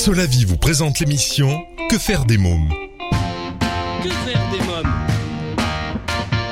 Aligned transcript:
Solavi 0.00 0.46
vous 0.46 0.56
présente 0.56 0.98
l'émission 0.98 1.62
Que 1.90 1.98
faire 1.98 2.24
des 2.24 2.38
mômes 2.38 2.70
Que 4.02 4.08
faire 4.08 4.50
des 4.50 4.60
mômes 4.60 4.94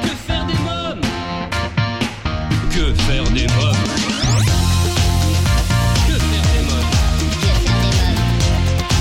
Que 0.03 0.09
faire 0.09 0.45
des 0.45 0.53
mômes 0.53 1.01
Que 2.75 2.93
faire 2.93 3.25
des 3.25 3.47
mômes 3.47 3.73
Que 6.07 6.19
faire 6.19 6.45
des 6.53 6.61
mômes 6.69 6.91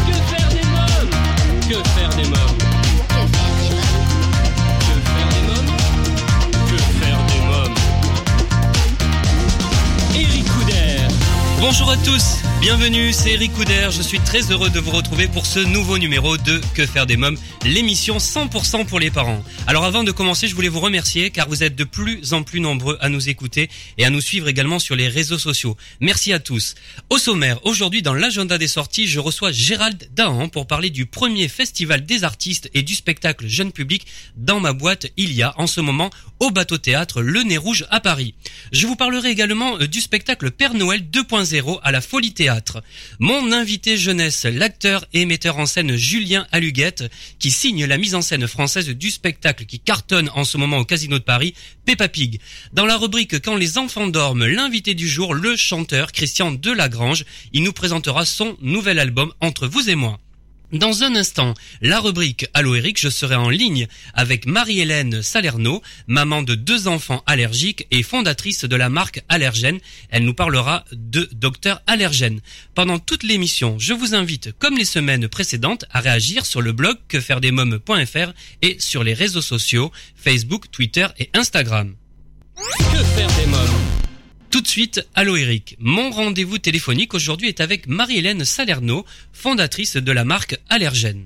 Que 0.07 0.13
faire 0.31 0.50
des 0.50 0.64
mômes 0.64 1.09
Que 1.68 1.75
faire 1.91 2.09
des 2.16 2.29
mômes 2.29 2.61
Que 4.79 4.95
faire 5.11 5.27
des 5.27 5.41
mômes 5.45 5.71
Que 6.70 6.77
faire 7.02 7.20
des 7.27 7.41
mômes 7.50 7.75
Eric 10.16 10.45
Couder 10.48 11.00
Bonjour 11.59 11.91
à 11.91 11.98
tous 11.98 12.46
Bienvenue, 12.59 13.13
c'est 13.13 13.33
Eric 13.33 13.53
Couder. 13.53 13.89
Je 13.91 14.01
suis 14.01 14.20
très 14.20 14.52
heureux 14.52 14.71
de 14.71 14.79
vous 14.79 14.89
retrouver 14.89 15.27
pour 15.27 15.45
ce 15.45 15.59
nouveau 15.59 15.99
numéro 15.99 16.38
de 16.38 16.59
Que 16.73 16.88
faire 16.88 17.05
des 17.05 17.15
mômes, 17.15 17.38
l'émission 17.63 18.17
100% 18.17 18.88
pour 18.88 18.99
les 18.99 19.11
parents. 19.11 19.43
Alors 19.67 19.85
avant 19.85 20.03
de 20.03 20.11
commencer, 20.11 20.48
je 20.48 20.55
voulais 20.55 20.67
vous 20.67 20.79
remercier 20.79 21.29
car 21.29 21.48
vous 21.48 21.63
êtes 21.63 21.75
de 21.75 21.84
plus 21.84 22.34
en 22.34 22.41
plus 22.41 22.59
nombreux 22.59 22.98
à 22.99 23.09
nous 23.09 23.29
écouter 23.29 23.70
et 23.99 24.05
à 24.05 24.09
nous 24.09 24.21
suivre 24.21 24.48
également 24.48 24.79
sur 24.79 24.95
les 24.95 25.07
réseaux 25.07 25.38
sociaux. 25.38 25.77
Merci 26.01 26.34
à 26.34 26.39
tous. 26.39 26.73
Au 27.12 27.20
sommaire, 27.20 27.63
aujourd'hui 27.63 28.01
dans 28.01 28.15
l'agenda 28.15 28.57
des 28.57 28.67
sorties, 28.67 29.05
je 29.07 29.20
reçois 29.20 29.51
Gérald 29.51 30.09
Dahan 30.15 30.49
pour 30.49 30.65
parler 30.65 30.89
du 30.89 31.05
premier 31.05 31.49
festival 31.49 32.07
des 32.07 32.23
artistes 32.23 32.71
et 32.73 32.81
du 32.81 32.95
spectacle 32.95 33.48
jeune 33.48 33.71
public 33.71 34.07
dans 34.35 34.59
ma 34.59 34.73
boîte 34.73 35.05
il 35.15 35.31
y 35.31 35.43
a 35.43 35.53
en 35.57 35.67
ce 35.67 35.79
moment 35.79 36.09
au 36.39 36.49
bateau 36.49 36.79
théâtre 36.79 37.21
Le 37.21 37.43
Nez 37.43 37.57
Rouge 37.57 37.85
à 37.91 37.99
Paris. 37.99 38.34
Je 38.71 38.87
vous 38.87 38.95
parlerai 38.95 39.29
également 39.29 39.79
euh, 39.79 39.87
du 39.87 40.01
spectacle 40.01 40.49
Père 40.51 40.73
Noël 40.73 41.01
2.0 41.01 41.79
à 41.84 41.91
la 41.91 42.01
Folie 42.01 42.34
Théâtre. 42.34 42.46
Mon 43.19 43.51
invité 43.51 43.97
jeunesse, 43.97 44.45
l'acteur 44.45 45.05
et 45.13 45.25
metteur 45.25 45.57
en 45.57 45.65
scène 45.65 45.95
Julien 45.95 46.48
Aluguette, 46.51 47.04
qui 47.39 47.51
signe 47.51 47.85
la 47.85 47.98
mise 47.98 48.15
en 48.15 48.21
scène 48.21 48.48
française 48.48 48.89
du 48.89 49.12
spectacle 49.12 49.65
qui 49.65 49.79
cartonne 49.79 50.29
en 50.34 50.43
ce 50.43 50.57
moment 50.57 50.77
au 50.77 50.85
Casino 50.85 51.20
de 51.20 51.23
Paris, 51.23 51.54
Peppa 51.85 52.07
Pig. 52.07 52.39
Dans 52.73 52.85
la 52.85 52.98
rubrique 52.98 53.39
Quand 53.41 53.55
les 53.55 53.77
enfants 53.77 54.07
dorment, 54.07 54.45
l'invité 54.45 54.93
du 54.93 55.07
jour, 55.07 55.34
le 55.34 55.55
chanteur 55.55 56.12
Christian 56.12 56.51
Delagrange, 56.51 57.26
il 57.54 57.63
nous 57.63 57.73
présentera 57.73 58.26
son 58.26 58.57
nouvel 58.61 58.99
album 58.99 59.34
Entre 59.41 59.67
vous 59.67 59.89
et 59.89 59.95
moi. 59.95 60.20
Dans 60.73 61.04
un 61.04 61.15
instant, 61.15 61.54
la 61.82 62.01
rubrique 62.01 62.48
Allo 62.54 62.76
je 62.76 63.10
serai 63.10 63.35
en 63.35 63.49
ligne 63.49 63.87
avec 64.13 64.46
Marie-Hélène 64.46 65.22
Salerno, 65.22 65.81
maman 66.07 66.44
de 66.44 66.56
deux 66.56 66.90
enfants 66.90 67.23
allergiques 67.25 67.88
et 67.90 68.03
fondatrice 68.03 68.66
de 68.66 68.75
la 68.75 68.90
marque 68.90 69.22
Allergène. 69.29 69.79
Elle 70.09 70.25
nous 70.25 70.34
parlera 70.34 70.84
de 70.91 71.29
Docteur 71.31 71.81
Allergène. 71.88 72.41
Pendant 72.75 73.00
toute 73.00 73.23
l'émission, 73.23 73.79
je 73.79 73.94
vous 73.94 74.13
invite, 74.13 74.51
comme 74.59 74.78
les 74.78 74.84
semaines 74.85 75.29
précédentes, 75.29 75.85
à 75.91 76.01
réagir 76.01 76.45
sur 76.45 76.62
le 76.62 76.73
blog 76.73 76.97
quefairedesmoms.fr 77.07 78.34
et 78.62 78.75
sur 78.79 79.06
les 79.06 79.13
réseaux 79.13 79.41
sociaux 79.41 79.91
Facebook, 80.18 80.69
Twitter 80.69 81.07
et 81.18 81.29
Instagram. 81.34 81.95
Que 82.57 83.03
faire 83.16 83.29
des 83.38 83.45
mômes? 83.45 83.76
Tout 84.50 84.62
de 84.62 84.67
suite, 84.67 85.07
allô 85.16 85.35
Eric. 85.35 85.75
Mon 85.79 86.09
rendez-vous 86.12 86.57
téléphonique 86.57 87.13
aujourd'hui 87.13 87.47
est 87.47 87.62
avec 87.62 87.88
Marie-Hélène 87.88 88.45
Salerno, 88.45 89.06
fondatrice 89.34 89.97
de 89.97 90.12
la 90.12 90.23
marque 90.23 90.57
Allergène. 90.69 91.25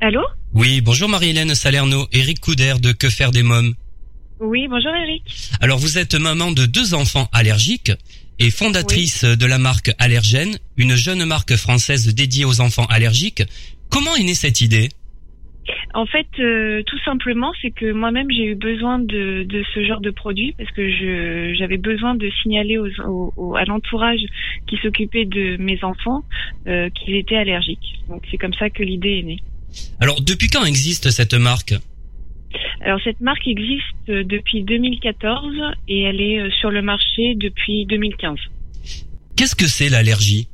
Allô 0.00 0.22
Oui, 0.52 0.80
bonjour 0.80 1.08
Marie-Hélène 1.08 1.54
Salerno, 1.54 2.06
Eric 2.12 2.40
Couder 2.40 2.74
de 2.80 2.92
Que 2.92 3.08
faire 3.08 3.30
des 3.30 3.42
mômes? 3.42 3.74
Oui, 4.40 4.66
bonjour 4.68 4.92
Eric. 4.94 5.22
Alors 5.60 5.78
vous 5.78 5.98
êtes 5.98 6.14
maman 6.14 6.52
de 6.52 6.66
deux 6.66 6.94
enfants 6.94 7.28
allergiques 7.32 7.92
et 8.38 8.50
fondatrice 8.50 9.24
de 9.24 9.46
la 9.46 9.58
marque 9.58 9.92
Allergène, 9.98 10.58
une 10.76 10.96
jeune 10.96 11.24
marque 11.24 11.56
française 11.56 12.12
dédiée 12.14 12.44
aux 12.44 12.60
enfants 12.60 12.86
allergiques. 12.86 13.44
Comment 13.90 14.14
est 14.16 14.24
née 14.24 14.34
cette 14.34 14.60
idée? 14.60 14.90
En 15.94 16.06
fait, 16.06 16.26
euh, 16.40 16.82
tout 16.86 16.98
simplement, 17.04 17.52
c'est 17.62 17.70
que 17.70 17.90
moi-même 17.92 18.30
j'ai 18.30 18.44
eu 18.44 18.54
besoin 18.54 18.98
de, 18.98 19.44
de 19.44 19.64
ce 19.74 19.84
genre 19.84 20.00
de 20.00 20.10
produit 20.10 20.52
parce 20.58 20.70
que 20.72 20.90
je 20.90 21.54
j'avais 21.58 21.78
besoin 21.78 22.14
de 22.14 22.28
signaler 22.42 22.78
aux, 22.78 22.88
aux- 23.06 23.32
aux- 23.36 23.56
à 23.56 23.64
l'entourage 23.64 24.20
qui 24.66 24.76
s'occupait 24.78 25.24
de 25.24 25.56
mes 25.58 25.82
enfants 25.84 26.22
euh, 26.66 26.90
qu'ils 26.90 27.14
étaient 27.16 27.36
allergiques. 27.36 28.00
Donc 28.08 28.22
c'est 28.30 28.36
comme 28.38 28.54
ça 28.54 28.68
que 28.70 28.82
l'idée 28.82 29.18
est 29.20 29.22
née. 29.22 29.38
Alors 30.00 30.20
depuis 30.20 30.48
quand 30.48 30.64
existe 30.64 31.10
cette 31.10 31.34
marque? 31.34 31.74
Alors 32.80 33.00
cette 33.02 33.20
marque 33.20 33.46
existe 33.46 33.82
euh, 34.10 34.22
depuis 34.24 34.62
2014 34.62 35.54
et 35.88 36.02
elle 36.02 36.20
est 36.20 36.40
euh, 36.40 36.50
sur 36.60 36.70
le 36.70 36.82
marché 36.82 37.34
depuis 37.36 37.86
2015. 37.86 38.38
Qu'est-ce 39.36 39.56
que 39.56 39.66
c'est 39.66 39.88
l'allergie? 39.88 40.48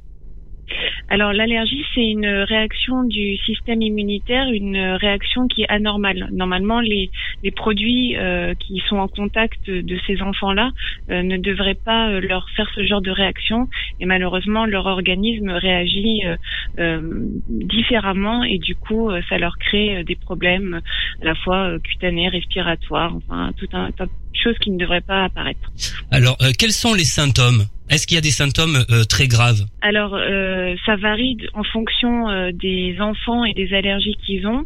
Alors 1.08 1.32
l'allergie, 1.32 1.84
c'est 1.94 2.06
une 2.06 2.26
réaction 2.26 3.04
du 3.04 3.36
système 3.38 3.82
immunitaire, 3.82 4.48
une 4.53 4.78
réaction 4.78 5.48
qui 5.48 5.62
est 5.62 5.69
anormale. 5.69 6.28
Normalement, 6.32 6.81
les, 6.81 7.10
les 7.42 7.50
produits 7.50 8.16
euh, 8.16 8.54
qui 8.54 8.82
sont 8.88 8.97
en 8.97 9.08
contact 9.08 9.69
de 9.69 9.98
ces 10.06 10.22
enfants-là 10.22 10.70
euh, 11.10 11.22
ne 11.22 11.36
devraient 11.36 11.78
pas 11.84 12.10
euh, 12.10 12.20
leur 12.20 12.48
faire 12.50 12.70
ce 12.75 12.84
genre 12.84 13.00
de 13.00 13.10
réaction 13.10 13.69
et 13.98 14.06
malheureusement, 14.06 14.66
leur 14.66 14.86
organisme 14.86 15.50
réagit 15.50 16.22
euh, 16.25 16.36
euh, 16.78 17.26
différemment 17.48 18.44
et 18.44 18.58
du 18.58 18.76
coup, 18.76 19.10
euh, 19.10 19.20
ça 19.28 19.38
leur 19.38 19.58
crée 19.58 20.04
des 20.04 20.16
problèmes 20.16 20.81
à 21.22 21.25
la 21.25 21.34
fois 21.34 21.78
cutanés, 21.82 22.28
respiratoires, 22.28 23.14
enfin 23.16 23.52
tout 23.56 23.69
un 23.72 23.91
tas 23.92 24.06
de 24.06 24.10
choses 24.32 24.58
qui 24.58 24.70
ne 24.70 24.78
devraient 24.78 25.00
pas 25.00 25.24
apparaître. 25.24 25.70
Alors 26.10 26.36
euh, 26.41 26.50
quels 26.58 26.72
sont 26.72 26.94
les 26.94 27.04
symptômes? 27.04 27.64
Est-ce 27.91 28.06
qu'il 28.06 28.14
y 28.14 28.18
a 28.18 28.20
des 28.20 28.30
symptômes 28.30 28.84
euh, 28.88 29.02
très 29.02 29.26
graves? 29.26 29.62
Alors, 29.82 30.14
euh, 30.14 30.76
ça 30.86 30.94
varie 30.94 31.36
en 31.54 31.64
fonction 31.64 32.12
des 32.52 32.96
enfants 33.00 33.44
et 33.44 33.52
des 33.52 33.74
allergies 33.74 34.16
qu'ils 34.24 34.46
ont. 34.46 34.64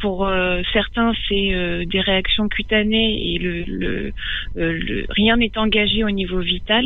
Pour 0.00 0.28
certains, 0.72 1.12
c'est 1.28 1.84
des 1.84 2.00
réactions 2.00 2.48
cutanées 2.48 3.34
et 3.34 3.38
le, 3.38 3.64
le, 3.66 4.12
le- 4.54 5.06
rien 5.10 5.36
n'est 5.36 5.56
engagé 5.58 6.02
au 6.02 6.10
niveau 6.10 6.40
vital. 6.40 6.84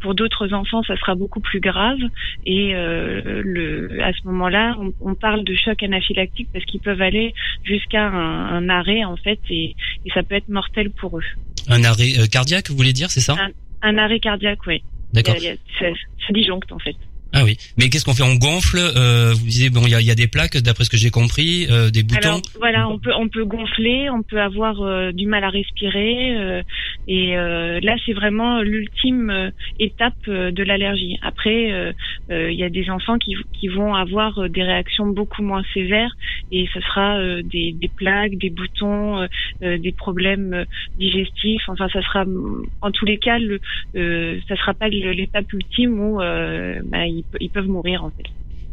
Pour 0.00 0.14
d'autres 0.14 0.52
enfants, 0.52 0.82
ça 0.84 0.96
sera 0.96 1.16
beaucoup 1.16 1.40
plus 1.40 1.60
grave. 1.60 1.98
Et 2.44 2.72
le, 2.72 4.00
à 4.00 4.12
ce 4.12 4.26
moment-là, 4.28 4.76
on, 4.80 4.92
on 5.00 5.14
parle 5.16 5.42
de 5.42 5.56
choc 5.56 5.82
anaphylactique 5.82 6.48
parce 6.52 6.64
qu'ils 6.66 6.80
peuvent 6.80 7.02
aller 7.02 7.34
jusqu'à 7.64 8.06
un, 8.06 8.58
un 8.58 8.68
arrêt 8.68 9.04
en 9.04 9.16
fait, 9.16 9.40
et, 9.50 9.74
et 10.06 10.10
ça 10.14 10.22
peut 10.22 10.36
être 10.36 10.48
mortel 10.48 10.90
pour 10.90 11.18
eux. 11.18 11.24
Un 11.68 11.84
arrêt 11.84 12.18
euh, 12.18 12.26
cardiaque, 12.26 12.70
vous 12.70 12.76
voulez 12.76 12.92
dire, 12.92 13.10
c'est 13.10 13.20
ça? 13.20 13.36
Un 13.82 13.98
arrêt 13.98 14.20
cardiaque, 14.20 14.60
oui. 14.66 14.82
D'accord. 15.12 15.36
Ça 15.36 16.32
disjoncte 16.32 16.72
en 16.72 16.78
fait. 16.78 16.96
Ah 17.36 17.44
oui. 17.44 17.58
Mais 17.76 17.90
qu'est-ce 17.90 18.06
qu'on 18.06 18.14
fait? 18.14 18.22
On 18.22 18.36
gonfle 18.36 18.78
euh, 18.78 19.34
Vous 19.34 19.44
disiez 19.44 19.68
bon, 19.68 19.82
il 19.86 19.92
y 20.00 20.04
y 20.04 20.10
a 20.10 20.14
des 20.14 20.26
plaques, 20.26 20.56
d'après 20.56 20.84
ce 20.84 20.90
que 20.90 20.96
j'ai 20.96 21.10
compris, 21.10 21.66
euh, 21.70 21.90
des 21.90 22.02
boutons. 22.02 22.28
Alors 22.28 22.40
voilà, 22.58 22.88
on 22.88 22.98
peut 22.98 23.12
on 23.14 23.28
peut 23.28 23.44
gonfler, 23.44 24.08
on 24.08 24.22
peut 24.22 24.40
avoir 24.40 24.80
euh, 24.80 25.12
du 25.12 25.26
mal 25.26 25.44
à 25.44 25.50
respirer 25.50 26.34
euh, 26.36 26.62
et 27.06 27.36
euh, 27.36 27.78
là 27.82 27.94
c'est 28.06 28.14
vraiment 28.14 28.62
l'ultime 28.62 29.28
euh, 29.28 29.50
étape 29.78 30.14
de 30.26 30.62
l'allergie. 30.62 31.18
Après 31.22 31.92
il 32.30 32.58
y 32.58 32.64
a 32.64 32.70
des 32.70 32.88
enfants 32.90 33.18
qui 33.18 33.36
qui 33.52 33.68
vont 33.68 33.94
avoir 33.94 34.48
des 34.48 34.62
réactions 34.62 35.06
beaucoup 35.06 35.42
moins 35.42 35.62
sévères 35.74 36.14
et 36.50 36.66
ce 36.72 36.80
sera 36.80 37.18
des 37.42 37.76
des 37.78 37.88
plaques, 37.88 38.36
des 38.38 38.50
boutons, 38.50 39.26
des 39.60 39.92
problèmes 39.92 40.64
digestifs. 40.98 41.62
Enfin 41.68 41.88
ça 41.92 42.00
sera 42.02 42.24
en 42.80 42.90
tous 42.90 43.04
les 43.04 43.18
cas 43.18 43.38
le 43.38 43.60
ça 44.48 44.56
sera 44.56 44.74
pas 44.74 44.88
l'étape 44.88 45.52
ultime 45.52 46.00
où 46.00 46.18
bah, 46.18 47.04
ils 47.40 47.50
peuvent 47.50 47.68
mourir 47.68 48.04
en 48.04 48.10
fait. 48.10 48.24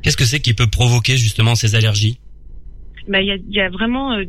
Qu'est-ce 0.01 0.17
que 0.17 0.25
c'est 0.25 0.39
qui 0.39 0.53
peut 0.53 0.67
provoquer 0.67 1.17
justement 1.17 1.55
ces 1.55 1.75
allergies? 1.75 2.19
Bah, 3.07 3.21
il 3.21 3.27
y 3.27 3.31
a, 3.31 3.37
y 3.47 3.59
a 3.61 3.69
vraiment 3.69 4.13
euh, 4.13 4.23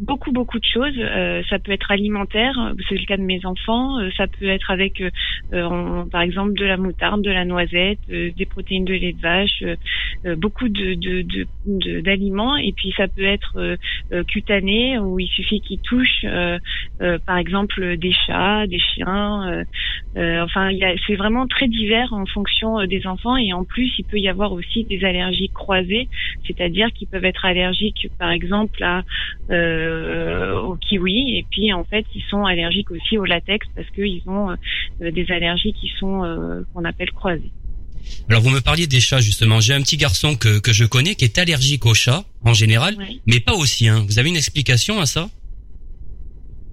beaucoup 0.00 0.32
beaucoup 0.32 0.58
de 0.58 0.64
choses. 0.64 0.94
Euh, 0.98 1.42
ça 1.48 1.58
peut 1.58 1.72
être 1.72 1.90
alimentaire, 1.90 2.74
c'est 2.88 2.96
le 2.96 3.04
cas 3.04 3.16
de 3.16 3.22
mes 3.22 3.44
enfants. 3.44 3.98
Euh, 3.98 4.10
ça 4.16 4.26
peut 4.26 4.48
être 4.48 4.70
avec, 4.70 5.00
euh, 5.00 5.10
euh, 5.52 6.04
par 6.10 6.22
exemple, 6.22 6.54
de 6.54 6.64
la 6.64 6.76
moutarde, 6.76 7.22
de 7.22 7.30
la 7.30 7.44
noisette, 7.44 7.98
euh, 8.10 8.30
des 8.36 8.46
protéines 8.46 8.84
de 8.84 8.94
lait 8.94 9.12
de 9.12 9.20
vache, 9.20 9.64
beaucoup 10.36 10.68
de 10.68 12.00
d'aliments. 12.00 12.56
Et 12.56 12.72
puis 12.72 12.92
ça 12.96 13.08
peut 13.08 13.24
être 13.24 13.76
cutané, 14.26 14.98
où 14.98 15.18
il 15.18 15.28
suffit 15.28 15.60
qu'ils 15.60 15.80
touchent, 15.80 16.26
par 17.26 17.38
exemple, 17.38 17.96
des 17.96 18.12
chats, 18.26 18.66
des 18.66 18.78
chiens. 18.78 19.64
enfin, 20.16 20.70
c'est 21.06 21.16
vraiment 21.16 21.46
très 21.46 21.68
divers 21.68 22.12
en 22.12 22.26
fonction 22.26 22.84
des 22.86 23.06
enfants. 23.06 23.36
Et 23.36 23.52
en 23.52 23.64
plus, 23.64 23.92
il 23.98 24.04
peut 24.04 24.18
y 24.18 24.28
avoir 24.28 24.52
aussi 24.52 24.84
des 24.84 25.04
allergies 25.04 25.50
croisées, 25.50 26.08
c'est-à-dire 26.46 26.92
qu'ils 26.92 27.08
peuvent 27.08 27.24
être 27.24 27.44
allergiques, 27.44 28.08
par 28.18 28.30
exemple, 28.30 28.82
à 28.82 29.02
au 30.68 30.76
kiwi 30.76 31.36
et 31.38 31.46
puis 31.50 31.72
en 31.72 31.84
fait 31.84 32.04
ils 32.14 32.22
sont 32.30 32.44
allergiques 32.44 32.90
aussi 32.90 33.18
au 33.18 33.24
latex 33.24 33.66
parce 33.74 33.88
qu'ils 33.90 34.22
ont 34.26 34.50
euh, 34.50 35.10
des 35.10 35.26
allergies 35.30 35.72
qui 35.72 35.90
sont 35.98 36.24
euh, 36.24 36.62
qu'on 36.72 36.84
appelle 36.84 37.10
croisées. 37.12 37.50
Alors 38.28 38.42
vous 38.42 38.50
me 38.50 38.60
parliez 38.60 38.86
des 38.86 39.00
chats 39.00 39.20
justement. 39.20 39.60
J'ai 39.60 39.74
un 39.74 39.82
petit 39.82 39.96
garçon 39.96 40.36
que, 40.36 40.60
que 40.60 40.72
je 40.72 40.84
connais 40.84 41.14
qui 41.14 41.24
est 41.24 41.38
allergique 41.38 41.84
aux 41.86 41.94
chats 41.94 42.24
en 42.44 42.54
général, 42.54 42.94
Ouais. 42.96 43.18
mais 43.26 43.40
pas 43.40 43.54
aux 43.54 43.66
siens. 43.66 44.04
Vous 44.08 44.18
avez 44.18 44.28
une 44.28 44.36
explication 44.36 45.00
à 45.00 45.06
ça? 45.06 45.28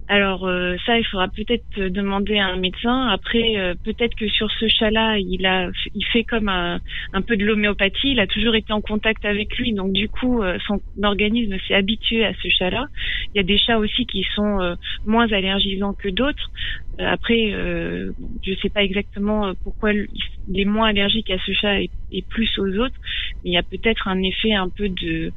Alors 0.07 0.46
euh, 0.48 0.75
ça, 0.86 1.00
il 1.00 1.06
faudra 1.06 1.28
peut-être 1.30 1.63
demander 1.80 2.38
à 2.38 2.46
un 2.48 2.57
médecin. 2.57 3.07
Après, 3.07 3.57
euh, 3.57 3.74
peut-être 3.84 4.13
que 4.16 4.28
sur 4.28 4.52
ce 4.52 4.68
chat-là, 4.68 5.18
il 5.18 5.46
a, 5.48 5.72
il 5.96 6.06
fait 6.06 6.24
comme 6.24 6.48
un, 6.48 6.80
un 7.13 7.22
peu 7.24 7.36
de 7.36 7.44
l'homéopathie. 7.44 8.12
Il 8.12 8.19
a 8.19 8.28
toujours 8.28 8.54
été 8.54 8.72
en 8.72 8.81
contact 8.81 9.25
avec 9.25 9.57
lui, 9.57 9.74
donc 9.74 9.94
du 9.94 10.07
coup, 10.07 10.44
euh, 10.44 10.60
son 10.68 10.80
organisme 11.04 11.57
s'est 11.68 11.74
habitué 11.74 12.24
à 12.24 12.34
ce 12.36 12.50
chat-là. 12.50 12.86
Il 13.34 13.38
y 13.38 13.40
a 13.40 13.44
des 13.44 13.57
chats 13.57 13.80
aussi 13.80 14.06
qui 14.06 14.24
sont 14.36 14.75
moins 15.06 15.31
allergisants 15.31 15.94
que 15.94 16.10
d'autres. 16.10 16.52
après, 17.00 17.50
je 17.52 18.12
ne 18.52 18.56
sais 18.62 18.69
pas 18.69 18.84
exactement 18.84 19.54
pourquoi 19.63 19.92
il 19.94 20.60
est 20.60 20.66
moins 20.66 20.90
allergique 20.90 21.30
à 21.31 21.38
ce 21.46 21.52
chat 21.54 21.81
et, 21.81 21.90
et 22.12 22.22
plus 22.30 22.50
aux 22.60 22.78
autres. 22.78 22.96
Il 23.45 23.53
y 23.53 23.57
a 23.57 23.63
peut-être 23.63 24.07
un 24.07 24.21
effet 24.21 24.53
un 24.53 24.69
peu 24.69 24.89
de 24.89 25.31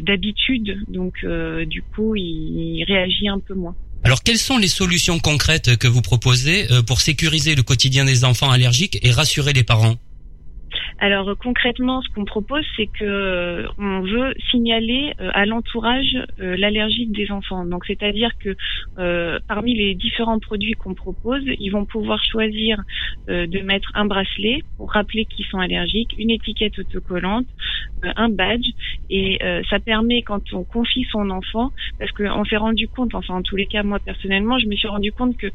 d'habitude, 0.00 0.78
donc 0.88 1.24
du 1.66 1.82
coup, 1.82 2.16
il 2.16 2.84
réagit 2.84 3.28
un 3.28 3.38
peu 3.38 3.54
moins. 3.54 3.76
Alors, 4.04 4.22
quelles 4.22 4.38
sont 4.38 4.58
les 4.58 4.68
solutions 4.68 5.18
concrètes 5.18 5.76
que 5.76 5.88
vous 5.88 6.02
proposez 6.02 6.70
euh, 6.70 6.82
pour 6.82 7.00
sécuriser 7.00 7.54
le 7.54 7.62
quotidien 7.62 8.04
des 8.04 8.24
enfants 8.24 8.50
allergiques 8.50 8.98
et 9.02 9.10
rassurer 9.10 9.52
les 9.52 9.64
parents? 9.64 9.96
Alors 11.00 11.36
concrètement, 11.38 12.02
ce 12.02 12.08
qu'on 12.12 12.24
propose, 12.24 12.64
c'est 12.76 12.86
que 12.86 13.04
euh, 13.04 13.68
on 13.78 14.00
veut 14.00 14.34
signaler 14.50 15.12
euh, 15.20 15.30
à 15.32 15.46
l'entourage 15.46 16.16
euh, 16.40 16.56
l'allergie 16.56 17.06
des 17.06 17.30
enfants. 17.30 17.64
Donc 17.64 17.84
c'est-à-dire 17.86 18.30
que 18.38 18.56
parmi 19.46 19.74
les 19.74 19.94
différents 19.94 20.40
produits 20.40 20.72
qu'on 20.72 20.94
propose, 20.94 21.42
ils 21.60 21.70
vont 21.70 21.84
pouvoir 21.84 22.22
choisir 22.24 22.82
de 23.28 23.60
mettre 23.60 23.90
un 23.94 24.06
bracelet 24.06 24.62
pour 24.76 24.92
rappeler 24.92 25.24
qu'ils 25.24 25.44
sont 25.46 25.58
allergiques, 25.58 26.14
une 26.18 26.30
étiquette 26.30 26.78
autocollante, 26.78 27.46
un 28.02 28.28
badge, 28.28 28.66
et 29.08 29.38
ça 29.70 29.78
permet 29.78 30.22
quand 30.22 30.52
on 30.52 30.64
confie 30.64 31.06
son 31.12 31.30
enfant, 31.30 31.70
parce 31.98 32.10
qu'on 32.12 32.44
s'est 32.44 32.56
rendu 32.56 32.88
compte, 32.88 33.14
enfin 33.14 33.34
en 33.34 33.42
tous 33.42 33.56
les 33.56 33.66
cas 33.66 33.82
moi 33.84 33.98
personnellement, 34.00 34.58
je 34.58 34.66
me 34.66 34.74
suis 34.74 34.88
rendu 34.88 35.12
compte 35.12 35.36
que 35.36 35.46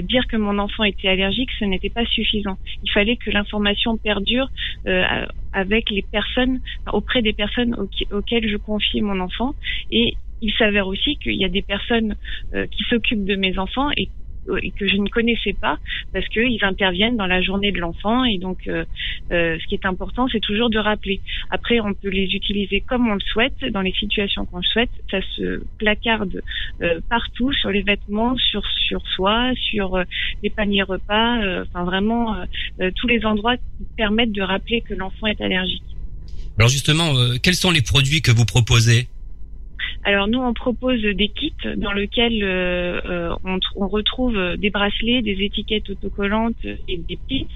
dire 0.00 0.26
que 0.28 0.36
mon 0.36 0.58
enfant 0.58 0.84
était 0.84 1.08
allergique, 1.08 1.50
ce 1.58 1.64
n'était 1.64 1.90
pas 1.90 2.06
suffisant. 2.06 2.58
Il 2.84 2.90
fallait 2.92 3.16
que 3.16 3.30
l'information 3.30 3.96
perdure 3.96 4.48
euh, 4.91 4.91
avec 5.52 5.90
les 5.90 6.02
personnes, 6.02 6.60
auprès 6.92 7.22
des 7.22 7.32
personnes 7.32 7.76
auxquelles 8.10 8.48
je 8.48 8.56
confie 8.56 9.00
mon 9.00 9.20
enfant. 9.20 9.54
Et 9.90 10.16
il 10.40 10.52
s'avère 10.54 10.88
aussi 10.88 11.16
qu'il 11.16 11.34
y 11.34 11.44
a 11.44 11.48
des 11.48 11.62
personnes 11.62 12.16
euh, 12.54 12.66
qui 12.66 12.82
s'occupent 12.84 13.24
de 13.24 13.36
mes 13.36 13.58
enfants 13.58 13.90
et 13.96 14.08
que 14.46 14.88
je 14.88 14.96
ne 14.96 15.08
connaissais 15.08 15.52
pas 15.52 15.78
parce 16.12 16.26
qu'ils 16.28 16.62
interviennent 16.64 17.16
dans 17.16 17.26
la 17.26 17.42
journée 17.42 17.72
de 17.72 17.78
l'enfant 17.78 18.24
et 18.24 18.38
donc 18.38 18.66
euh, 18.66 18.84
euh, 19.30 19.58
ce 19.60 19.66
qui 19.66 19.74
est 19.74 19.86
important 19.86 20.26
c'est 20.30 20.40
toujours 20.40 20.70
de 20.70 20.78
rappeler. 20.78 21.20
Après 21.50 21.80
on 21.80 21.94
peut 21.94 22.08
les 22.08 22.34
utiliser 22.34 22.80
comme 22.80 23.08
on 23.08 23.14
le 23.14 23.20
souhaite 23.20 23.64
dans 23.70 23.80
les 23.80 23.92
situations 23.92 24.44
qu'on 24.44 24.62
souhaite. 24.62 24.90
Ça 25.10 25.20
se 25.36 25.62
placarde 25.78 26.42
euh, 26.82 27.00
partout 27.08 27.52
sur 27.52 27.70
les 27.70 27.82
vêtements, 27.82 28.36
sur 28.36 28.62
sur 28.88 29.02
soi, 29.14 29.52
sur 29.70 30.02
les 30.42 30.50
paniers 30.50 30.82
repas, 30.82 31.38
enfin 31.62 31.84
vraiment 31.84 32.36
tous 32.96 33.06
les 33.06 33.24
endroits 33.24 33.56
qui 33.56 33.84
permettent 33.96 34.32
de 34.32 34.42
rappeler 34.42 34.82
que 34.82 34.94
l'enfant 34.94 35.26
est 35.26 35.40
allergique. 35.40 35.82
Alors 36.58 36.68
justement, 36.68 37.14
quels 37.42 37.54
sont 37.54 37.70
les 37.70 37.80
produits 37.80 38.20
que 38.20 38.30
vous 38.30 38.44
proposez? 38.44 39.08
Alors 40.04 40.26
nous, 40.26 40.40
on 40.40 40.52
propose 40.52 41.00
des 41.00 41.28
kits 41.28 41.54
dans 41.76 41.92
lesquels 41.92 42.42
euh, 42.42 43.00
euh, 43.04 43.36
on, 43.44 43.58
on, 43.76 43.86
retrouve 43.86 44.56
des 44.56 44.70
bracelets, 44.70 45.22
des 45.22 45.44
étiquettes 45.44 45.90
autocollantes 45.90 46.64
et 46.64 46.96
des 46.96 47.18
pits. 47.28 47.46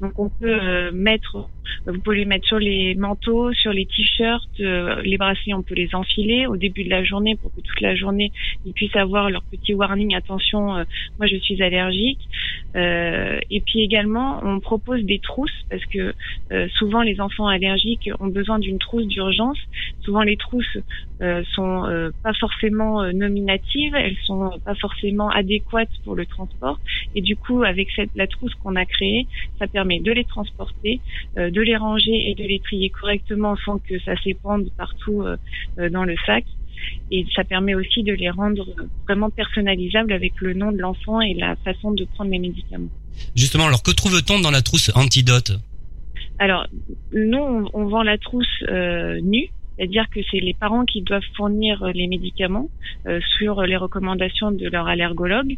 Donc 0.00 0.16
on 0.18 0.28
peut 0.28 0.58
euh, 0.62 0.92
mettre, 0.92 1.48
vous 1.86 2.00
pouvez 2.00 2.18
les 2.18 2.24
mettre 2.26 2.46
sur 2.46 2.60
les 2.60 2.94
manteaux, 2.94 3.52
sur 3.54 3.72
les 3.72 3.86
t-shirts, 3.86 4.58
les 4.58 5.16
bracelets, 5.18 5.54
on 5.54 5.62
peut 5.62 5.74
les 5.74 5.92
enfiler 5.94 6.46
au 6.46 6.56
début 6.56 6.84
de 6.84 6.90
la 6.90 7.02
journée 7.02 7.34
pour 7.34 7.52
que 7.52 7.60
toute 7.60 7.80
la 7.80 7.96
journée 7.96 8.30
ils 8.64 8.72
puissent 8.72 8.96
avoir 8.96 9.28
leur 9.28 9.42
petit 9.42 9.74
warning. 9.74 10.14
Attention, 10.14 10.66
moi 11.18 11.26
je 11.26 11.36
suis 11.36 11.60
allergique. 11.60 12.20
et 12.74 13.62
puis 13.66 13.80
également, 13.80 14.40
on 14.44 14.60
propose 14.60 15.02
des 15.02 15.18
trousses 15.18 15.64
parce 15.68 15.84
que 15.86 16.14
souvent 16.78 17.02
les 17.02 17.20
enfants 17.20 17.48
allergiques 17.48 18.10
ont 18.20 18.28
besoin 18.28 18.58
d'une 18.58 18.78
trousse 18.78 19.06
d'urgence. 19.06 19.58
Souvent 20.02 20.22
les 20.22 20.36
trousses 20.36 20.78
sont 21.54 21.79
euh, 21.86 22.10
pas 22.22 22.32
forcément 22.34 23.02
euh, 23.02 23.12
nominatives, 23.12 23.94
elles 23.94 24.16
sont 24.24 24.50
pas 24.64 24.74
forcément 24.74 25.28
adéquates 25.28 25.90
pour 26.04 26.14
le 26.14 26.26
transport. 26.26 26.78
Et 27.14 27.22
du 27.22 27.36
coup, 27.36 27.62
avec 27.62 27.88
cette, 27.94 28.10
la 28.14 28.26
trousse 28.26 28.54
qu'on 28.56 28.76
a 28.76 28.84
créée, 28.84 29.26
ça 29.58 29.66
permet 29.66 30.00
de 30.00 30.12
les 30.12 30.24
transporter, 30.24 31.00
euh, 31.38 31.50
de 31.50 31.60
les 31.60 31.76
ranger 31.76 32.30
et 32.30 32.34
de 32.34 32.44
les 32.44 32.60
trier 32.60 32.90
correctement 32.90 33.56
sans 33.64 33.78
que 33.78 33.98
ça 34.00 34.14
s'épande 34.22 34.70
partout 34.76 35.24
dans 35.90 36.04
le 36.04 36.14
sac. 36.26 36.44
Et 37.10 37.26
ça 37.34 37.44
permet 37.44 37.74
aussi 37.74 38.02
de 38.02 38.12
les 38.12 38.30
rendre 38.30 38.66
vraiment 39.04 39.30
personnalisables 39.30 40.12
avec 40.12 40.40
le 40.40 40.54
nom 40.54 40.72
de 40.72 40.78
l'enfant 40.78 41.20
et 41.20 41.34
la 41.34 41.56
façon 41.56 41.92
de 41.92 42.04
prendre 42.04 42.30
les 42.30 42.38
médicaments. 42.38 42.88
Justement, 43.36 43.66
alors 43.66 43.82
que 43.82 43.90
trouve-t-on 43.90 44.40
dans 44.40 44.50
la 44.50 44.62
trousse 44.62 44.90
antidote? 44.94 45.52
Alors, 46.38 46.66
nous, 47.12 47.38
on, 47.38 47.68
on, 47.74 47.84
vend 47.86 48.02
la 48.02 48.16
trousse 48.16 48.64
euh, 48.68 49.20
nue, 49.20 49.50
c'est-à-dire 49.80 50.10
que 50.10 50.20
c'est 50.30 50.40
les 50.40 50.52
parents 50.52 50.84
qui 50.84 51.00
doivent 51.00 51.24
fournir 51.34 51.82
les 51.94 52.06
médicaments 52.06 52.68
euh, 53.06 53.18
sur 53.38 53.62
les 53.62 53.78
recommandations 53.78 54.50
de 54.52 54.68
leur 54.68 54.86
allergologue. 54.88 55.56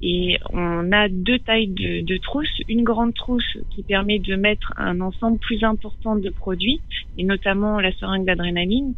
Et 0.00 0.38
on 0.54 0.90
a 0.90 1.10
deux 1.10 1.38
tailles 1.38 1.68
de, 1.68 2.00
de 2.00 2.16
trousses. 2.16 2.62
Une 2.66 2.82
grande 2.82 3.12
trousse 3.12 3.58
qui 3.74 3.82
permet 3.82 4.20
de 4.20 4.36
mettre 4.36 4.72
un 4.78 5.02
ensemble 5.02 5.38
plus 5.38 5.62
important 5.64 6.16
de 6.16 6.30
produits, 6.30 6.80
et 7.18 7.24
notamment 7.24 7.78
la 7.78 7.92
seringue 7.92 8.24
d'adrénaline, 8.24 8.94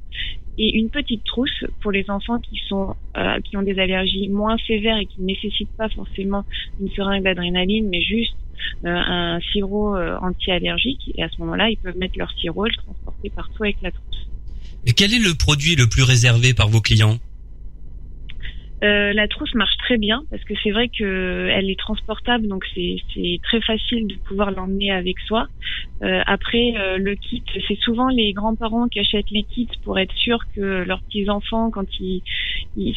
et 0.57 0.79
une 0.79 0.89
petite 0.89 1.25
trousse 1.25 1.65
pour 1.81 1.91
les 1.91 2.09
enfants 2.09 2.39
qui 2.39 2.61
sont 2.69 2.95
euh, 3.17 3.41
qui 3.41 3.57
ont 3.57 3.63
des 3.63 3.77
allergies 3.81 4.29
moins 4.29 4.57
sévères 4.69 4.99
et 4.99 5.07
qui 5.07 5.21
ne 5.21 5.27
nécessitent 5.27 5.77
pas 5.77 5.89
forcément 5.89 6.45
une 6.79 6.91
seringue 6.91 7.25
d'adrénaline, 7.25 7.89
mais 7.89 8.03
juste 8.03 8.37
euh, 8.85 8.89
un 8.89 9.41
sirop 9.53 9.97
anti-allergique. 9.97 11.11
Et 11.17 11.25
à 11.25 11.29
ce 11.29 11.41
moment-là, 11.41 11.71
ils 11.71 11.77
peuvent 11.79 11.99
mettre 11.99 12.17
leur 12.17 12.31
sirop 12.39 12.67
le 12.67 12.77
transporter 12.77 13.31
partout 13.31 13.65
avec 13.65 13.83
la 13.83 13.91
trousse. 13.91 14.30
Et 14.87 14.93
quel 14.93 15.13
est 15.13 15.19
le 15.19 15.35
produit 15.35 15.77
le 15.77 15.89
plus 15.89 16.03
réservé 16.03 16.55
par 16.55 16.69
vos 16.69 16.81
clients? 16.81 17.19
Euh, 18.83 19.13
la 19.13 19.29
trousse 19.29 19.55
marche 19.55 19.77
très 19.79 19.99
bien 19.99 20.23
parce 20.31 20.43
que 20.45 20.55
c'est 20.63 20.71
vrai 20.71 20.89
que 20.89 21.49
elle 21.53 21.71
est 21.71 21.79
transportable, 21.79 22.49
donc 22.49 22.65
c'est 22.75 23.41
très 23.43 23.61
facile 23.61 24.07
de 24.07 24.15
pouvoir 24.15 24.51
l'emmener 24.51 24.91
avec 24.91 25.19
soi. 25.21 25.49
Euh, 26.03 26.23
après, 26.27 26.75
euh, 26.77 26.97
le 26.97 27.15
kit, 27.15 27.43
c'est 27.69 27.79
souvent 27.81 28.09
les 28.09 28.33
grands-parents 28.33 28.89
qui 28.89 29.01
achètent 29.01 29.31
les 29.31 29.43
kits 29.43 29.69
pour 29.85 29.99
être 29.99 30.15
sûr 30.17 30.39
que 30.55 30.85
leurs 30.85 31.03
petits-enfants, 31.03 31.71
quand 31.71 31.87
ils, 32.01 32.23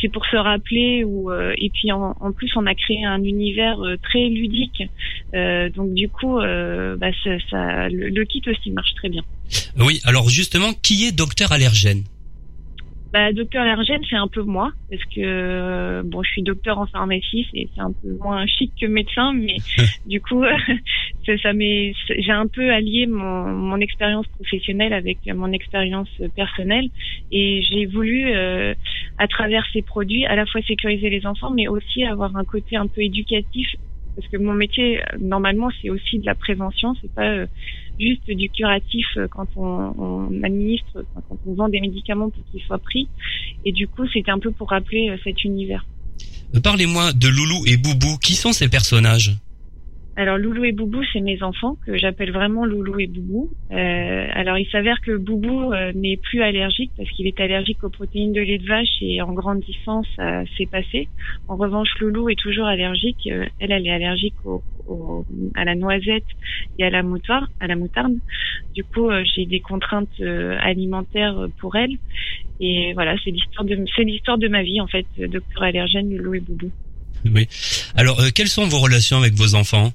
c'est 0.02 0.10
pour 0.10 0.26
se 0.26 0.38
rappeler, 0.38 1.04
ou 1.04 1.32
et 1.34 1.70
puis 1.74 1.92
en, 1.92 2.14
plus 2.32 2.52
on 2.56 2.66
a 2.66 2.76
créé 2.76 3.04
un 3.06 3.24
univers 3.24 3.78
très 4.04 4.30
ludique, 4.30 4.84
donc 5.34 5.94
du 5.94 6.10
coup, 6.10 6.38
bah, 6.38 7.12
ça, 7.50 7.90
le, 7.90 8.10
le 8.10 8.25
kit 8.25 8.42
aussi 8.48 8.72
marche 8.72 8.94
très 8.96 9.10
bien. 9.10 9.24
Oui, 9.80 10.00
alors 10.06 10.30
justement, 10.30 10.74
qui 10.74 11.06
est 11.06 11.12
docteur 11.12 11.52
allergène? 11.52 12.04
Bah, 13.13 13.32
docteur 13.32 13.62
allergène, 13.62 14.01
c'est 14.10 14.15
un 14.15 14.27
peu 14.27 14.41
moi, 14.41 14.72
parce 14.89 15.03
que 15.15 15.22
euh, 15.22 16.01
bon, 16.03 16.24
je 16.24 16.32
suis 16.32 16.41
docteur 16.41 16.79
en 16.79 16.88
pharmacie, 16.88 17.48
c'est 17.53 17.70
un 17.79 17.91
peu 18.01 18.17
moins 18.20 18.48
chic 18.48 18.74
que 18.82 18.88
médecin, 18.88 19.34
mais 19.34 19.58
du 20.08 20.20
coup, 20.20 20.43
ça, 21.25 21.38
ça 21.38 21.51
j'ai 21.53 22.32
un 22.32 22.48
peu 22.48 22.72
allié 22.72 23.05
mon, 23.05 23.46
mon 23.53 23.79
expérience 23.79 24.25
professionnelle 24.29 24.93
avec 24.93 25.20
mon 25.27 25.51
expérience 25.51 26.10
personnelle, 26.36 26.89
et 27.29 27.62
j'ai 27.62 27.86
voulu, 27.86 28.34
euh, 28.34 28.74
à 29.20 29.27
travers 29.27 29.63
ces 29.72 29.84
produits, 29.84 30.25
à 30.25 30.36
la 30.36 30.48
fois 30.48 30.62
sécuriser 30.63 31.12
les 31.12 31.27
enfants, 31.27 31.51
mais 31.51 31.67
aussi 31.67 32.03
avoir 32.03 32.36
un 32.36 32.46
côté 32.46 32.77
un 32.77 32.88
peu 32.88 33.01
éducatif 33.01 33.67
parce 34.15 34.27
que 34.27 34.38
mon 34.38 34.53
métier 34.53 35.01
normalement 35.20 35.70
c'est 35.82 35.89
aussi 35.89 36.20
de 36.20 36.25
la 36.25 36.36
prévention, 36.36 36.96
c'est 37.01 37.12
pas 37.13 37.27
euh, 37.27 37.46
juste 38.00 38.29
du 38.29 38.50
curatif 38.50 39.05
euh, 39.17 39.27
quand 39.27 39.48
on, 39.55 39.93
on 39.98 40.43
administre, 40.43 41.05
quand 41.15 41.38
on 41.46 41.53
vend 41.53 41.70
des 41.70 41.82
médicaments 41.82 42.29
pour 42.29 42.43
qu'ils 42.51 42.62
soient 42.62 42.79
pris. 42.79 43.08
Et 43.65 43.72
du 43.72 43.88
coup, 43.88 44.08
c'était 44.13 44.32
un 44.32 44.39
peu 44.39 44.51
pour 44.51 44.70
rappeler 44.70 45.10
euh, 45.10 45.17
cet 45.24 45.43
univers. 45.43 45.86
Parlez-moi 46.63 47.13
de 47.13 47.27
Loulou 47.27 47.65
et 47.65 47.77
Boubou. 47.77 48.17
Qui 48.17 48.36
sont 48.36 48.51
ces 48.51 48.70
personnages? 48.70 49.36
Alors 50.15 50.38
Loulou 50.38 50.63
et 50.63 50.74
Boubou, 50.74 51.01
c'est 51.12 51.22
mes 51.22 51.41
enfants 51.41 51.75
que 51.88 51.98
j'appelle 51.98 52.32
vraiment 52.32 52.65
Loulou 52.65 53.00
et 53.00 53.08
Boubou. 53.08 53.50
Euh, 53.72 54.27
alors 54.34 54.60
il 54.60 54.67
s'avère 54.67 55.01
que 55.01 55.17
Boubou 55.17 55.74
euh, 55.74 55.91
n'est 55.93 56.17
plus 56.17 56.43
allergique 56.43 56.91
parce 56.96 57.10
qu'il 57.12 57.25
est 57.25 57.39
allergique 57.39 57.84
aux 57.84 57.89
protéines 57.89 58.32
de 58.32 58.41
lait 58.41 58.60
de 58.60 58.67
vache 58.67 59.01
et 59.01 59.24
en 59.24 59.34
grandissant 59.34 60.03
ça 60.15 60.43
s'est 60.55 60.67
passé. 60.67 61.08
En 61.48 61.55
revanche, 61.55 61.89
Loulou 62.00 62.29
est 62.29 62.39
toujours 62.39 62.67
allergique. 62.67 63.27
Euh, 63.27 63.46
elle, 63.60 63.72
elle 63.72 63.88
est 63.88 63.91
allergique 63.91 64.36
au, 64.46 65.25
à 65.55 65.65
la 65.65 65.74
noisette 65.74 66.27
et 66.77 66.84
à 66.84 66.91
la 66.91 67.01
moutarde. 67.01 67.48
À 67.60 67.65
la 67.65 67.75
moutarde. 67.75 68.13
Du 68.75 68.84
coup, 68.84 69.10
euh, 69.10 69.24
j'ai 69.36 69.48
des 69.48 69.62
contraintes 69.62 70.22
alimentaires 70.60 71.48
pour 71.60 71.75
elle. 71.75 71.98
Et 72.60 72.93
voilà, 72.93 73.15
c'est 73.24 73.32
l'histoire 73.32 73.65
de 73.65 73.84
c'est 73.96 74.03
l'histoire 74.03 74.38
de 74.38 74.48
ma 74.48 74.62
vie 74.62 74.79
en 74.79 74.88
fait, 74.88 75.08
docteur 75.17 75.63
allergène 75.63 76.15
Loulou 76.15 76.36
et 76.36 76.39
Boubou. 76.39 76.72
Oui. 77.25 77.48
Alors, 77.96 78.22
quelles 78.36 78.48
sont 78.48 78.67
vos 78.67 78.79
relations 78.79 79.17
avec 79.17 79.34
vos 79.34 79.55
enfants? 79.55 79.91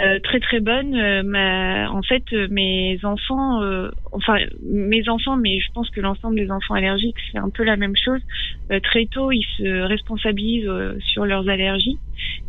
Euh, 0.00 0.18
très 0.20 0.40
très 0.40 0.60
bonne. 0.60 0.94
Euh, 0.94 1.22
ma, 1.22 1.90
en 1.90 2.02
fait, 2.02 2.24
euh, 2.32 2.48
mes 2.50 2.98
enfants, 3.02 3.62
euh, 3.62 3.90
enfin 4.12 4.38
mes 4.62 5.06
enfants, 5.08 5.36
mais 5.36 5.60
je 5.60 5.70
pense 5.74 5.90
que 5.90 6.00
l'ensemble 6.00 6.36
des 6.36 6.50
enfants 6.50 6.74
allergiques, 6.74 7.16
c'est 7.30 7.38
un 7.38 7.50
peu 7.50 7.62
la 7.62 7.76
même 7.76 7.96
chose. 7.96 8.20
très 8.82 9.04
tôt, 9.04 9.30
ils 9.32 9.44
se 9.58 9.82
responsabilisent 9.82 10.70
sur 11.00 11.26
leurs 11.26 11.46
allergies. 11.46 11.98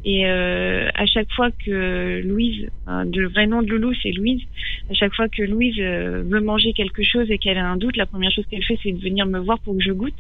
Et 0.05 0.25
à 0.25 1.05
chaque 1.05 1.29
fois 1.33 1.49
que 1.51 2.21
Louise, 2.23 2.69
le 2.87 3.27
vrai 3.27 3.45
nom 3.45 3.61
de 3.61 3.67
Loulou, 3.67 3.93
c'est 4.01 4.11
Louise. 4.11 4.41
À 4.89 4.93
chaque 4.93 5.13
fois 5.13 5.27
que 5.27 5.43
Louise 5.43 5.77
veut 5.77 6.39
manger 6.39 6.71
quelque 6.71 7.03
chose 7.03 7.29
et 7.29 7.37
qu'elle 7.37 7.57
a 7.57 7.65
un 7.65 7.75
doute, 7.75 7.97
la 7.97 8.05
première 8.05 8.31
chose 8.31 8.45
qu'elle 8.49 8.63
fait, 8.63 8.79
c'est 8.83 8.93
de 8.93 9.01
venir 9.01 9.25
me 9.25 9.39
voir 9.39 9.59
pour 9.59 9.75
que 9.75 9.83
je 9.83 9.91
goûte. 9.91 10.13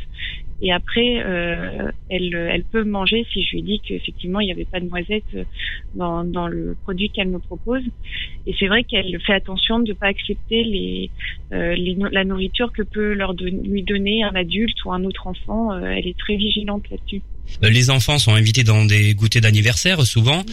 Et 0.61 0.73
après, 0.73 1.23
elle, 2.09 2.35
elle 2.35 2.63
peut 2.69 2.83
manger 2.83 3.25
si 3.31 3.43
je 3.43 3.51
lui 3.55 3.61
dis 3.61 3.79
qu'effectivement 3.79 4.41
il 4.41 4.47
n'y 4.47 4.51
avait 4.51 4.65
pas 4.65 4.81
de 4.81 4.87
noisettes 4.87 5.37
dans, 5.95 6.25
dans 6.25 6.47
le 6.47 6.75
produit 6.83 7.09
qu'elle 7.13 7.22
me 7.29 7.39
propose. 7.39 7.83
Et 8.45 8.55
c'est 8.59 8.67
vrai 8.67 8.83
qu'elle 8.83 9.19
fait 9.25 9.33
attention 9.33 9.79
de 9.79 9.89
ne 9.89 9.93
pas 9.93 10.07
accepter 10.07 10.63
les, 10.63 11.09
euh, 11.53 11.75
la 12.11 12.23
nourriture 12.23 12.71
que 12.71 12.81
peut 12.81 13.13
leur 13.13 13.33
lui 13.33 13.83
donner 13.83 14.23
un 14.23 14.35
adulte 14.35 14.83
ou 14.85 14.91
un 14.91 15.03
autre 15.03 15.27
enfant. 15.27 15.71
Euh, 15.71 15.85
elle 15.85 16.07
est 16.07 16.17
très 16.17 16.35
vigilante 16.35 16.89
là-dessus. 16.89 17.21
Euh, 17.63 17.69
les 17.69 17.89
enfants 17.89 18.17
sont 18.17 18.33
invités 18.33 18.63
dans 18.63 18.85
des 18.85 19.13
goûters 19.13 19.41
d'anniversaire 19.41 20.01
souvent. 20.05 20.43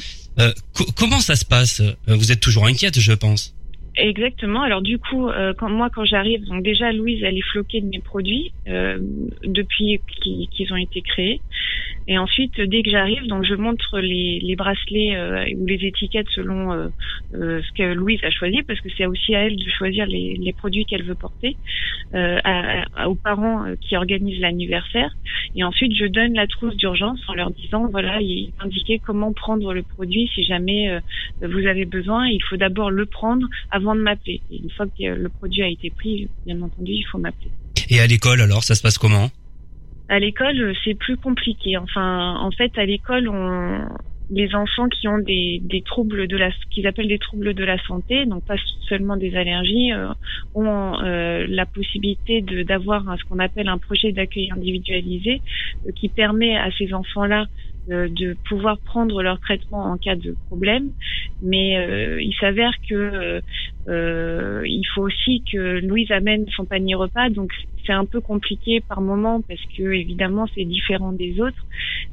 comment 0.96 1.20
ça 1.20 1.36
se 1.36 1.44
passe? 1.44 1.82
Vous 2.06 2.32
êtes 2.32 2.40
toujours 2.40 2.66
inquiète, 2.66 2.98
je 2.98 3.12
pense. 3.12 3.54
Exactement. 3.96 4.62
Alors 4.62 4.80
du 4.80 4.98
coup, 4.98 5.28
quand 5.58 5.68
moi 5.68 5.90
quand 5.92 6.04
j'arrive, 6.04 6.46
donc 6.46 6.62
déjà 6.62 6.92
Louise 6.92 7.22
elle 7.22 7.36
est 7.36 7.50
floquée 7.52 7.80
de 7.80 7.88
mes 7.88 7.98
produits 7.98 8.52
depuis 9.44 10.00
qu'ils 10.22 10.72
ont 10.72 10.76
été 10.76 11.02
créés. 11.02 11.40
Et 12.08 12.18
ensuite, 12.18 12.60
dès 12.60 12.82
que 12.82 12.90
j'arrive, 12.90 13.26
donc 13.26 13.44
je 13.44 13.54
montre 13.54 14.00
les, 14.00 14.40
les 14.40 14.56
bracelets 14.56 15.14
euh, 15.14 15.44
ou 15.56 15.66
les 15.66 15.86
étiquettes 15.86 16.26
selon 16.34 16.72
euh, 16.72 16.88
euh, 17.34 17.60
ce 17.62 17.72
que 17.76 17.92
Louise 17.92 18.20
a 18.24 18.30
choisi, 18.30 18.62
parce 18.62 18.80
que 18.80 18.88
c'est 18.96 19.06
aussi 19.06 19.34
à 19.34 19.44
elle 19.44 19.56
de 19.56 19.70
choisir 19.70 20.06
les, 20.06 20.36
les 20.36 20.52
produits 20.52 20.84
qu'elle 20.86 21.04
veut 21.04 21.14
porter, 21.14 21.56
à, 22.12 23.08
aux 23.08 23.14
parents 23.14 23.64
qui 23.80 23.96
organisent 23.96 24.40
l'anniversaire. 24.40 25.14
Et 25.54 25.62
ensuite, 25.62 25.94
je 25.94 26.06
donne 26.06 26.34
la 26.34 26.46
trousse 26.48 26.76
d'urgence 26.76 27.20
en 27.28 27.34
leur 27.34 27.50
disant, 27.52 27.86
voilà, 27.88 28.20
il 28.20 28.48
est 28.48 28.64
indiqué 28.64 29.00
comment 29.04 29.32
prendre 29.32 29.72
le 29.72 29.82
produit 29.82 30.28
si 30.34 30.42
jamais 30.42 30.98
vous 31.40 31.66
avez 31.66 31.84
besoin. 31.84 32.26
Il 32.26 32.42
faut 32.42 32.56
d'abord 32.56 32.90
le 32.90 33.06
prendre 33.06 33.46
avant 33.70 33.94
de 33.94 34.00
m'appeler. 34.00 34.40
Une 34.50 34.70
fois 34.70 34.86
que 34.86 35.04
le 35.04 35.28
produit 35.28 35.62
a 35.62 35.68
été 35.68 35.90
pris, 35.90 36.28
bien 36.46 36.60
entendu, 36.62 36.92
il 36.92 37.04
faut 37.04 37.18
m'appeler. 37.18 37.50
Et 37.88 38.00
à 38.00 38.06
l'école, 38.06 38.40
alors, 38.40 38.64
ça 38.64 38.74
se 38.74 38.82
passe 38.82 38.98
comment? 38.98 39.30
À 40.10 40.18
l'école, 40.18 40.74
c'est 40.84 40.94
plus 40.94 41.16
compliqué. 41.16 41.76
Enfin, 41.76 42.36
en 42.40 42.50
fait, 42.50 42.76
à 42.76 42.84
l'école, 42.84 43.30
les 44.30 44.54
enfants 44.54 44.88
qui 44.88 45.06
ont 45.06 45.18
des, 45.18 45.82
troubles 45.86 46.26
de 46.26 46.36
la, 46.36 46.50
qu'ils 46.70 46.86
appellent 46.86 47.08
des 47.08 47.18
troubles 47.18 47.54
de 47.54 47.64
la 47.64 47.78
santé, 47.84 48.26
donc 48.26 48.44
pas 48.44 48.56
seulement 48.88 49.16
des 49.16 49.36
allergies, 49.36 49.92
euh, 49.92 50.08
ont 50.54 51.00
euh, 51.02 51.46
la 51.48 51.64
possibilité 51.64 52.40
d'avoir 52.40 53.04
ce 53.18 53.24
qu'on 53.24 53.38
appelle 53.38 53.68
un 53.68 53.78
projet 53.78 54.10
d'accueil 54.10 54.50
individualisé, 54.50 55.42
euh, 55.86 55.92
qui 55.92 56.08
permet 56.08 56.56
à 56.56 56.70
ces 56.72 56.92
enfants-là 56.92 57.46
de 57.88 58.36
pouvoir 58.48 58.78
prendre 58.78 59.20
leur 59.20 59.40
traitement 59.40 59.84
en 59.84 59.96
cas 59.96 60.14
de 60.14 60.36
problème. 60.46 60.90
Mais 61.42 61.72
il 62.22 62.32
s'avère 62.38 62.72
que 62.88 63.40
euh, 63.90 64.62
il 64.66 64.84
faut 64.94 65.02
aussi 65.02 65.42
que 65.50 65.80
Louise 65.80 66.10
amène 66.10 66.46
son 66.54 66.64
panier 66.64 66.94
repas, 66.94 67.28
donc 67.28 67.52
c'est 67.86 67.92
un 67.92 68.04
peu 68.04 68.20
compliqué 68.20 68.80
par 68.80 69.00
moment 69.00 69.40
parce 69.40 69.60
que 69.76 69.82
évidemment 69.82 70.46
c'est 70.54 70.64
différent 70.64 71.12
des 71.12 71.40
autres. 71.40 71.66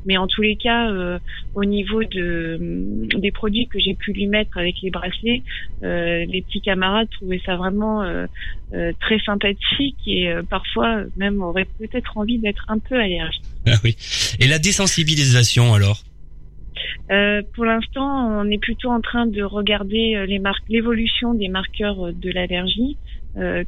Mais 0.05 0.17
en 0.17 0.27
tous 0.27 0.41
les 0.41 0.55
cas, 0.55 0.89
euh, 0.89 1.19
au 1.53 1.65
niveau 1.65 2.03
de 2.03 3.07
des 3.17 3.31
produits 3.31 3.67
que 3.67 3.79
j'ai 3.79 3.93
pu 3.93 4.13
lui 4.13 4.27
mettre 4.27 4.57
avec 4.57 4.75
les 4.81 4.89
bracelets, 4.89 5.43
euh, 5.83 6.25
les 6.25 6.41
petits 6.41 6.61
camarades 6.61 7.09
trouvaient 7.11 7.41
ça 7.45 7.55
vraiment 7.57 8.01
euh, 8.01 8.25
euh, 8.73 8.91
très 8.99 9.19
sympathique 9.19 9.97
et 10.07 10.31
parfois 10.49 11.03
même 11.15 11.41
auraient 11.41 11.67
peut-être 11.77 12.17
envie 12.17 12.39
d'être 12.39 12.65
un 12.69 12.79
peu 12.79 12.95
allergique. 12.95 13.43
Ah 13.67 13.75
oui. 13.83 13.95
Et 14.39 14.47
la 14.47 14.59
désensibilisation 14.59 15.73
alors? 15.73 16.01
Euh, 17.09 17.41
pour 17.55 17.65
l'instant, 17.65 18.27
on 18.39 18.49
est 18.49 18.57
plutôt 18.57 18.89
en 18.89 18.99
train 18.99 19.27
de 19.27 19.41
regarder 19.41 20.15
euh, 20.15 20.25
les 20.25 20.39
marques, 20.39 20.67
l'évolution 20.67 21.33
des 21.33 21.47
marqueurs 21.47 22.07
euh, 22.07 22.11
de 22.11 22.29
l'allergie, 22.29 22.97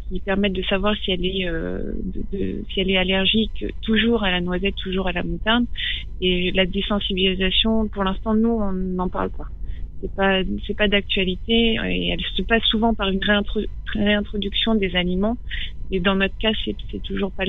qui 0.10 0.20
permettent 0.22 0.54
de 0.54 0.64
savoir 0.64 0.96
si 0.96 1.12
elle 1.12 1.24
est, 1.24 1.46
de, 1.46 2.64
si 2.74 2.80
elle 2.80 2.90
est 2.90 2.98
allergique 2.98 3.64
toujours 3.84 4.24
à 4.24 4.32
la 4.32 4.42
noisette, 4.42 4.74
toujours 4.78 5.08
à 5.08 5.12
la 5.12 5.22
moutarde. 5.22 5.66
Et 6.22 6.50
la 6.56 6.66
désensibilisation, 6.66 7.88
pour 7.88 8.04
l'instant, 8.04 8.34
nous, 8.34 8.50
on 8.50 8.72
n'en 8.72 9.10
parle 9.10 9.30
pas. 9.30 9.46
C'est 10.02 10.16
pas, 10.16 10.42
c'est 10.66 10.76
pas 10.76 10.88
d'actualité 10.88 11.76
elle 11.76 12.20
se 12.36 12.42
passe 12.42 12.64
souvent 12.64 12.96
par 12.96 13.10
une 13.10 13.20
réintroduction 13.94 14.74
des 14.74 14.96
aliments. 14.96 15.38
Et 15.92 16.00
dans 16.00 16.16
notre 16.16 16.38
cas, 16.40 16.50
c'est 16.66 17.04
toujours 17.04 17.32
pas 17.32 17.44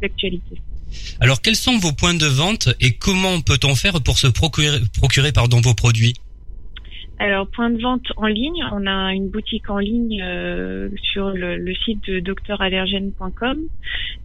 d'actualité. 0.00 0.58
Alors 1.20 1.40
quels 1.40 1.56
sont 1.56 1.78
vos 1.78 1.92
points 1.92 2.14
de 2.14 2.26
vente 2.26 2.68
et 2.80 2.94
comment 2.94 3.40
peut-on 3.40 3.74
faire 3.74 4.02
pour 4.02 4.18
se 4.18 4.26
procurer, 4.26 4.80
procurer 4.98 5.32
pardon, 5.32 5.60
vos 5.60 5.74
produits? 5.74 6.14
Alors, 7.24 7.46
point 7.46 7.70
de 7.70 7.80
vente 7.80 8.12
en 8.16 8.26
ligne, 8.26 8.64
on 8.72 8.84
a 8.84 9.14
une 9.14 9.28
boutique 9.28 9.70
en 9.70 9.78
ligne 9.78 10.20
euh, 10.20 10.88
sur 11.12 11.30
le, 11.30 11.72
site 11.84 12.04
de 12.08 12.18
docteurallergène.com. 12.18 13.58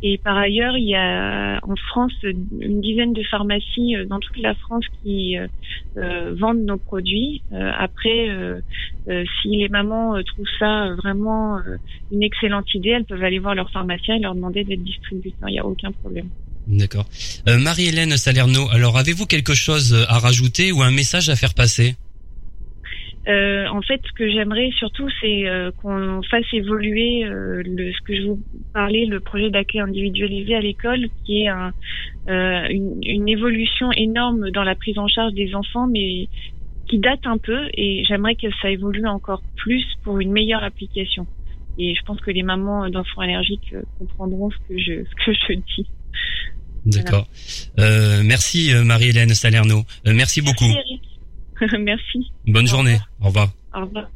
Et 0.02 0.18
par 0.18 0.36
ailleurs, 0.36 0.76
il 0.76 0.88
y 0.90 0.96
a 0.96 1.60
en 1.62 1.76
France 1.76 2.14
une 2.24 2.82
dizaine 2.82 3.14
de 3.14 3.22
pharmacies 3.22 3.96
euh, 3.96 4.06
dans 4.06 4.20
toute 4.20 4.38
la 4.38 4.56
France 4.56 4.84
qui 5.04 5.38
euh, 5.38 6.34
vendent 6.40 6.66
nos 6.66 6.78
produits. 6.78 7.44
après, 7.52 8.30
si 9.08 9.50
les 9.50 9.70
mamans 9.70 10.22
trouvent 10.24 10.50
ça 10.58 10.96
vraiment 10.96 11.60
une 12.12 12.24
excellente 12.24 12.74
idée, 12.74 12.90
elles 12.90 13.06
peuvent 13.06 13.24
aller 13.24 13.40
voir 13.40 13.54
leur 13.54 13.70
pharmacien 13.70 14.16
et 14.16 14.20
leur 14.20 14.34
demander 14.34 14.64
d'être 14.64 14.84
distributeurs. 14.84 15.50
Il 15.50 15.54
n'y 15.54 15.60
a 15.60 15.66
aucun 15.66 15.92
problème. 15.92 16.30
D'accord. 16.68 17.06
Euh, 17.48 17.58
Marie-Hélène 17.58 18.18
Salerno, 18.18 18.70
alors 18.72 18.98
avez-vous 18.98 19.26
quelque 19.26 19.54
chose 19.54 20.06
à 20.10 20.20
rajouter 20.20 20.74
ou 20.74 20.82
un 20.82 20.92
message 20.92 21.30
à 21.30 21.36
faire 21.36 21.54
passer? 21.54 21.96
Euh, 23.30 23.68
en 23.68 23.82
fait, 23.82 24.02
ce 24.06 24.12
que 24.14 24.30
j'aimerais 24.30 24.70
surtout, 24.78 25.08
c'est 25.22 25.48
euh, 25.48 25.72
qu'on 25.82 26.22
fasse 26.30 26.46
évoluer 26.54 27.24
ce 27.26 28.04
que 28.04 28.16
je 28.16 28.28
vous 28.28 28.40
parlais, 28.74 29.06
le 29.06 29.20
projet 29.20 29.50
d'accueil 29.50 29.82
individualisé 29.82 30.56
à 30.56 30.62
l'école, 30.62 31.08
qui 31.26 31.44
est 31.44 31.48
un, 31.48 31.74
une, 32.28 33.28
évolution 33.30 33.92
énorme 33.94 34.52
dans 34.52 34.64
la 34.64 34.76
prise 34.76 34.98
en 34.98 35.08
charge 35.08 35.34
des 35.34 35.56
enfants, 35.56 35.88
mais 35.88 36.28
qui 36.90 37.00
date 37.00 37.26
un 37.26 37.38
peu. 37.38 37.68
Et 37.74 38.04
j'aimerais 38.08 38.36
que 38.36 38.48
ça 38.62 38.70
évolue 38.70 39.08
encore 39.08 39.42
plus 39.56 39.86
pour 40.04 40.20
une 40.20 40.32
meilleure 40.32 40.64
application. 40.64 41.28
Et 41.78 41.96
je 41.96 42.02
pense 42.04 42.20
que 42.20 42.32
les 42.32 42.44
mamans 42.44 42.90
d'enfants 42.90 43.22
allergiques 43.22 43.74
comprendront 44.00 44.50
ce 44.52 44.58
que 44.68 44.78
je 44.78 45.54
dis. 45.76 45.88
D'accord. 46.86 47.28
Euh, 47.80 48.22
merci 48.24 48.74
euh, 48.74 48.84
Marie-Hélène 48.84 49.34
Salerno. 49.34 49.86
Euh, 50.06 50.14
merci 50.14 50.42
beaucoup. 50.42 50.72
Merci. 51.80 52.20
Bonne 52.46 52.68
journée. 52.68 53.00
Au 53.20 53.28
revoir. 53.28 53.50
Au 53.74 53.82
revoir. 53.82 54.08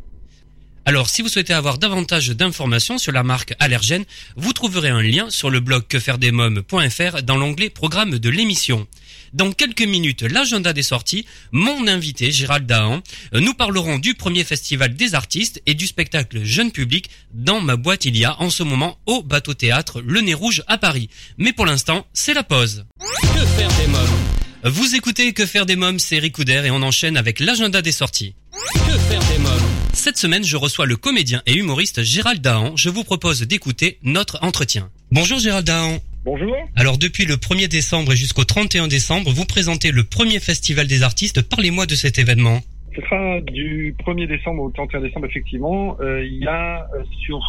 Alors, 0.85 1.09
si 1.09 1.21
vous 1.21 1.27
souhaitez 1.27 1.53
avoir 1.53 1.77
davantage 1.77 2.29
d'informations 2.29 2.97
sur 2.97 3.11
la 3.11 3.23
marque 3.23 3.55
Allergène, 3.59 4.03
vous 4.35 4.53
trouverez 4.53 4.89
un 4.89 5.01
lien 5.01 5.29
sur 5.29 5.49
le 5.49 5.59
blog 5.59 5.87
quefairedesmoms.fr 5.87 7.23
dans 7.23 7.37
l'onglet 7.37 7.69
programme 7.69 8.19
de 8.19 8.29
l'émission. 8.29 8.87
Dans 9.33 9.53
quelques 9.53 9.81
minutes, 9.81 10.23
l'agenda 10.23 10.73
des 10.73 10.83
sorties, 10.83 11.25
mon 11.53 11.87
invité 11.87 12.31
Gérald 12.31 12.65
Dahan, 12.65 13.01
euh, 13.33 13.39
nous 13.39 13.53
parlerons 13.53 13.97
du 13.97 14.13
premier 14.13 14.43
festival 14.43 14.93
des 14.93 15.15
artistes 15.15 15.61
et 15.65 15.73
du 15.73 15.87
spectacle 15.87 16.43
jeune 16.43 16.71
public 16.71 17.09
dans 17.33 17.61
ma 17.61 17.77
boîte 17.77 18.03
il 18.03 18.17
y 18.17 18.25
a 18.25 18.41
en 18.41 18.49
ce 18.49 18.63
moment 18.63 18.97
au 19.05 19.23
bateau 19.23 19.53
théâtre 19.53 20.01
Le 20.01 20.19
Nez 20.19 20.33
Rouge 20.33 20.63
à 20.67 20.77
Paris. 20.77 21.09
Mais 21.37 21.53
pour 21.53 21.65
l'instant, 21.65 22.05
c'est 22.13 22.33
la 22.33 22.43
pause. 22.43 22.85
Que 22.99 23.45
faire 23.45 23.69
des 23.77 23.87
mômes? 23.87 24.73
Vous 24.73 24.95
écoutez 24.95 25.31
Que 25.31 25.45
faire 25.45 25.65
des 25.65 25.77
mômes, 25.77 25.99
c'est 25.99 26.19
Ricoudère 26.19 26.65
et 26.65 26.71
on 26.71 26.81
enchaîne 26.81 27.15
avec 27.15 27.39
l'agenda 27.39 27.81
des 27.81 27.93
sorties. 27.93 28.35
Que 28.73 28.97
faire 28.97 29.23
des 29.31 29.37
mômes? 29.39 29.61
Cette 29.93 30.17
semaine, 30.17 30.43
je 30.43 30.57
reçois 30.57 30.85
le 30.85 30.97
comédien 30.97 31.41
et 31.45 31.53
humoriste 31.53 32.03
Gérald 32.03 32.41
Dahan. 32.41 32.75
Je 32.75 32.89
vous 32.89 33.05
propose 33.05 33.41
d'écouter 33.41 33.97
notre 34.03 34.39
entretien. 34.41 34.89
Bonjour 35.09 35.39
Gérald 35.39 35.65
Dahan. 35.65 35.99
Bonjour. 36.23 36.55
Alors 36.75 36.99
depuis 36.99 37.25
le 37.25 37.35
1er 37.35 37.67
décembre 37.67 38.13
et 38.13 38.15
jusqu'au 38.15 38.43
31 38.43 38.87
décembre, 38.87 39.31
vous 39.31 39.45
présentez 39.45 39.91
le 39.91 40.03
premier 40.03 40.39
festival 40.39 40.85
des 40.85 41.01
artistes. 41.01 41.41
Parlez-moi 41.41 41.87
de 41.87 41.95
cet 41.95 42.19
événement. 42.19 42.61
Ce 42.95 43.01
sera 43.01 43.39
du 43.41 43.95
1er 44.05 44.27
décembre 44.27 44.63
au 44.63 44.69
31 44.69 45.01
décembre, 45.01 45.25
effectivement. 45.27 45.97
Euh, 46.01 46.25
il 46.25 46.39
y 46.39 46.47
a 46.47 46.87
euh, 46.93 47.03
sur 47.21 47.39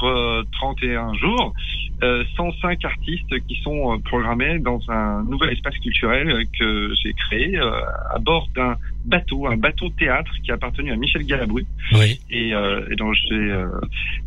31 0.52 1.11
euh, 1.11 1.14
jours 1.14 1.54
105 2.37 2.84
artistes 2.84 3.46
qui 3.46 3.61
sont 3.62 4.00
programmés 4.04 4.58
dans 4.58 4.80
un 4.88 5.22
nouvel 5.22 5.50
espace 5.50 5.76
culturel 5.78 6.46
que 6.58 6.92
j'ai 7.00 7.12
créé 7.12 7.56
à 7.56 8.18
bord 8.18 8.49
d'un 8.56 8.76
bateau, 9.04 9.46
un 9.46 9.56
bateau 9.56 9.88
théâtre 9.90 10.32
qui 10.42 10.50
a 10.50 10.54
appartenu 10.54 10.90
à 10.90 10.96
Michel 10.96 11.25
Galabru. 11.25 11.64
Oui. 11.92 12.18
Et, 12.28 12.49
et 12.49 12.96
dont 12.96 13.12
j'ai 13.12 13.54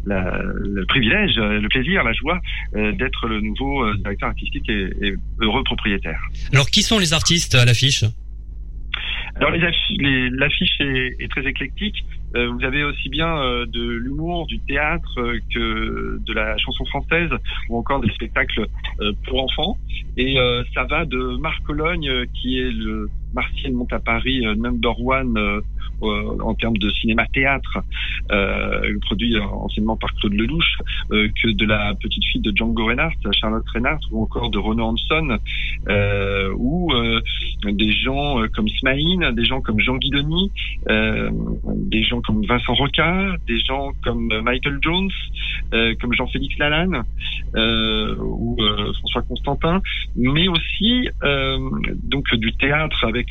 le 0.05 0.85
privilège, 0.85 1.35
le 1.35 1.67
plaisir, 1.67 2.05
la 2.05 2.13
joie 2.13 2.39
d'être 2.73 3.27
le 3.27 3.41
nouveau 3.41 3.93
directeur 3.95 4.29
artistique 4.29 4.69
et, 4.69 4.87
et 5.01 5.13
heureux 5.41 5.65
propriétaire. 5.65 6.21
Alors 6.53 6.69
qui 6.69 6.81
sont 6.81 6.97
les 6.97 7.11
artistes 7.11 7.55
à 7.55 7.65
l'affiche? 7.65 8.05
Alors 9.35 9.51
l'affiche 9.51 10.79
est, 10.79 11.15
est, 11.19 11.27
très 11.29 11.45
éclectique. 11.45 12.05
Euh, 12.35 12.49
vous 12.49 12.63
avez 12.63 12.83
aussi 12.83 13.09
bien 13.09 13.37
euh, 13.37 13.65
de 13.65 13.81
l'humour, 13.81 14.45
du 14.47 14.59
théâtre 14.59 15.19
euh, 15.19 15.39
que 15.53 16.19
de 16.25 16.33
la 16.33 16.57
chanson 16.57 16.85
française 16.85 17.29
ou 17.69 17.77
encore 17.77 17.99
des 17.99 18.09
spectacles 18.11 18.67
pour 19.25 19.43
enfants. 19.43 19.77
Et 20.17 20.37
ça 20.73 20.85
va 20.85 21.05
de 21.05 21.37
Marc 21.37 21.61
Cologne, 21.63 22.25
qui 22.33 22.59
est 22.59 22.71
le 22.71 23.09
Martial 23.35 23.73
monte 23.73 23.93
à 23.93 23.99
Paris 23.99 24.43
number 24.57 24.99
one 24.99 25.61
euh, 26.03 26.37
en 26.41 26.53
termes 26.55 26.77
de 26.77 26.89
cinéma-théâtre, 26.89 27.79
euh, 28.31 28.99
produit 29.01 29.37
anciennement 29.39 29.95
par 29.95 30.13
Claude 30.15 30.33
Lelouch, 30.33 30.77
euh, 31.11 31.29
que 31.41 31.51
de 31.51 31.65
la 31.65 31.93
petite 31.95 32.23
fille 32.25 32.41
de 32.41 32.51
Django 32.55 32.85
Reinhardt, 32.85 33.15
Charlotte 33.31 33.65
Reinhardt, 33.73 34.01
ou 34.11 34.23
encore 34.23 34.49
de 34.49 34.57
Renaud 34.57 34.85
Hanson, 34.85 35.37
euh, 35.87 36.53
ou 36.57 36.91
des 37.63 37.91
gens 37.91 38.41
comme 38.53 38.67
Smaïn, 38.67 39.31
des 39.33 39.45
gens 39.45 39.61
comme 39.61 39.79
Jean 39.79 39.97
Guidoni, 39.97 40.51
des 40.87 42.03
gens 42.03 42.21
comme 42.21 42.45
Vincent 42.45 42.73
Roca, 42.73 43.35
des 43.47 43.59
gens 43.59 43.91
comme 44.03 44.27
Michael 44.41 44.79
Jones, 44.81 45.09
comme 45.99 46.13
Jean-Félix 46.13 46.57
Lalanne, 46.57 47.03
ou 48.19 48.57
François 48.99 49.21
Constantin, 49.23 49.81
mais 50.15 50.47
aussi 50.47 51.09
donc 52.03 52.33
du 52.35 52.53
théâtre 52.53 53.05
avec 53.05 53.24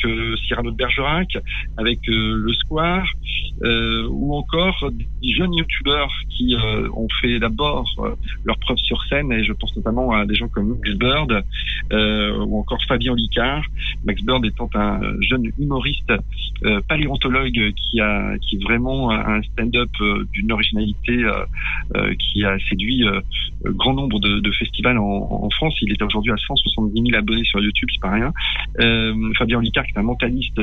Cyrano 0.46 0.70
de 0.70 0.76
Bergerac, 0.76 1.36
avec 1.76 2.00
le 2.06 2.52
Square, 2.54 3.06
euh, 3.62 4.08
ou 4.10 4.34
encore 4.34 4.90
des 4.90 5.32
jeunes 5.32 5.54
youtubeurs 5.54 6.10
qui 6.28 6.56
euh, 6.56 6.88
ont 6.92 7.06
fait 7.20 7.38
d'abord 7.38 7.86
euh, 7.98 8.14
leur 8.44 8.58
preuve 8.58 8.78
sur 8.78 9.00
scène, 9.04 9.30
et 9.30 9.44
je 9.44 9.52
pense 9.52 9.76
notamment 9.76 10.10
à 10.10 10.26
des 10.26 10.34
gens 10.34 10.48
comme 10.48 10.70
Max 10.70 10.96
Bird, 10.96 11.44
ou 11.92 12.58
encore 12.58 12.82
Fabien 12.88 13.14
Licard. 13.14 13.62
Max 14.04 14.22
Bird 14.22 14.44
étant 14.44 14.68
un 14.74 15.00
jeune 15.28 15.50
humoriste 15.58 16.12
paléontologue 16.88 17.72
qui 17.74 18.00
a 18.00 18.36
qui 18.38 18.56
vraiment 18.58 19.10
un 19.10 19.42
stand-up 19.42 19.90
d'une 20.32 20.50
originalité 20.50 21.24
qui 22.18 22.44
a 22.44 22.58
séduit 22.68 23.04
grand 23.64 23.94
nombre 23.94 24.18
de, 24.18 24.50
festivals 24.52 24.98
en, 24.98 25.48
France. 25.50 25.76
Il 25.82 25.92
est 25.92 26.02
aujourd'hui 26.02 26.32
à 26.32 26.36
170 26.36 27.10
000 27.10 27.18
abonnés 27.18 27.44
sur 27.44 27.60
YouTube, 27.60 27.88
c'est 27.92 28.00
pas 28.00 28.12
rien. 28.12 28.32
Fabien 29.38 29.60
Licard, 29.60 29.83
qui 29.84 29.92
est 29.92 29.98
un 29.98 30.02
mentaliste 30.02 30.60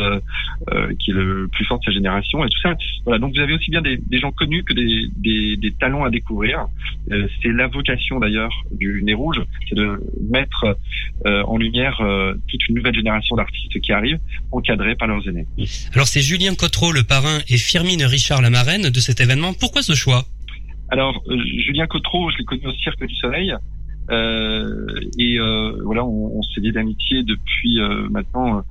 qui 1.00 1.12
est 1.12 1.14
le 1.14 1.48
plus 1.48 1.66
fort 1.66 1.80
de 1.80 1.86
sa 1.86 1.92
génération 1.92 2.44
et 2.44 2.50
tout 2.50 2.60
ça. 2.62 2.76
Voilà, 3.06 3.20
donc 3.20 3.34
vous 3.34 3.42
avez 3.42 3.54
aussi 3.54 3.72
bien 3.72 3.82
des, 3.82 4.00
gens 4.20 4.32
connus 4.32 4.64
que 4.64 4.74
des, 4.74 5.58
des, 5.58 5.72
talents 5.80 6.04
à 6.04 6.10
découvrir. 6.10 6.68
Euh, 7.12 7.28
c'est 7.42 7.52
la 7.52 7.68
vocation 7.68 8.20
d'ailleurs 8.20 8.52
du 8.72 9.02
Nez 9.04 9.14
Rouge, 9.14 9.42
c'est 9.68 9.76
de 9.76 10.00
mettre 10.30 10.78
euh, 11.26 11.44
en 11.44 11.58
lumière 11.58 12.00
euh, 12.02 12.34
toute 12.48 12.68
une 12.68 12.76
nouvelle 12.76 12.96
génération 12.96 13.36
d'artistes 13.36 13.80
qui 13.80 13.92
arrivent, 13.92 14.20
encadrés 14.52 14.96
par 14.96 15.08
leurs 15.08 15.28
aînés. 15.28 15.48
Alors 15.94 16.08
c'est 16.08 16.22
Julien 16.22 16.56
Cotreau, 16.56 16.92
le 16.92 17.04
parrain, 17.04 17.40
et 17.50 17.58
Firmine 17.58 18.04
Richard, 18.04 18.42
la 18.42 18.50
marraine 18.50 18.90
de 18.90 19.00
cet 19.00 19.22
événement. 19.22 19.54
Pourquoi 19.54 19.82
ce 19.82 19.94
choix? 19.94 20.26
Alors, 20.90 21.24
Julien 21.66 21.88
Cotreau, 21.88 22.30
je 22.32 22.38
l'ai 22.38 22.44
connu 22.44 22.68
au 22.68 22.74
Cirque 22.74 23.06
du 23.06 23.16
Soleil. 23.16 23.56
Euh, 24.12 25.00
et 25.18 25.40
euh, 25.40 25.72
voilà, 25.86 26.04
on, 26.04 26.38
on 26.38 26.42
s'est 26.42 26.60
lié 26.62 26.72
d'amitié 26.72 27.24
depuis 27.24 27.80
euh, 27.80 28.08
maintenant 28.10 28.64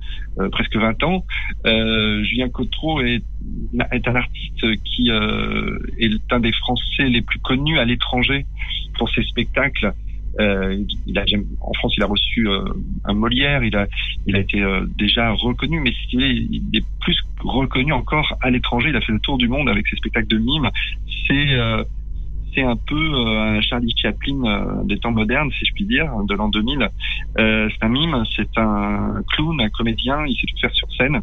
presque 0.51 0.75
20 0.75 1.03
ans. 1.03 1.25
Julien 1.65 2.49
Cotreau 2.49 3.01
est, 3.01 3.23
est 3.91 4.07
un 4.07 4.15
artiste 4.15 4.65
qui 4.83 5.09
est 5.09 6.33
un 6.33 6.39
des 6.39 6.51
Français 6.53 7.09
les 7.09 7.21
plus 7.21 7.39
connus 7.39 7.79
à 7.79 7.85
l'étranger 7.85 8.45
pour 8.97 9.09
ses 9.09 9.23
spectacles. 9.23 9.93
Euh, 10.39 10.81
il 11.05 11.19
a, 11.19 11.25
en 11.59 11.73
France, 11.73 11.93
il 11.97 12.03
a 12.03 12.05
reçu 12.05 12.47
un 13.03 13.13
Molière, 13.13 13.63
il 13.63 13.75
a, 13.75 13.87
il 14.25 14.35
a 14.35 14.39
été 14.39 14.63
déjà 14.97 15.31
reconnu, 15.31 15.81
mais 15.81 15.91
il 16.13 16.69
est 16.73 16.85
plus 17.01 17.19
reconnu 17.39 17.91
encore 17.91 18.37
à 18.41 18.49
l'étranger. 18.49 18.89
Il 18.89 18.95
a 18.95 19.01
fait 19.01 19.11
le 19.11 19.19
tour 19.19 19.37
du 19.37 19.47
monde 19.47 19.67
avec 19.67 19.87
ses 19.87 19.97
spectacles 19.97 20.27
de 20.27 20.37
mime. 20.37 20.69
C'est 21.27 21.57
c'est 22.53 22.61
un 22.61 22.75
peu 22.75 22.95
euh, 22.95 23.57
un 23.57 23.61
Charlie 23.61 23.93
Chaplin 23.95 24.43
euh, 24.43 24.83
des 24.83 24.97
temps 24.97 25.11
modernes, 25.11 25.51
si 25.51 25.65
je 25.65 25.73
puis 25.73 25.85
dire, 25.85 26.11
de 26.27 26.33
l'an 26.35 26.49
2000. 26.49 26.89
Euh, 27.39 27.69
c'est 27.69 27.85
un 27.85 27.89
mime, 27.89 28.23
c'est 28.35 28.57
un 28.57 29.21
clown, 29.33 29.59
un 29.61 29.69
comédien, 29.69 30.25
il 30.25 30.35
sait 30.35 30.47
tout 30.47 30.59
faire 30.59 30.73
sur 30.73 30.87
scène. 30.93 31.21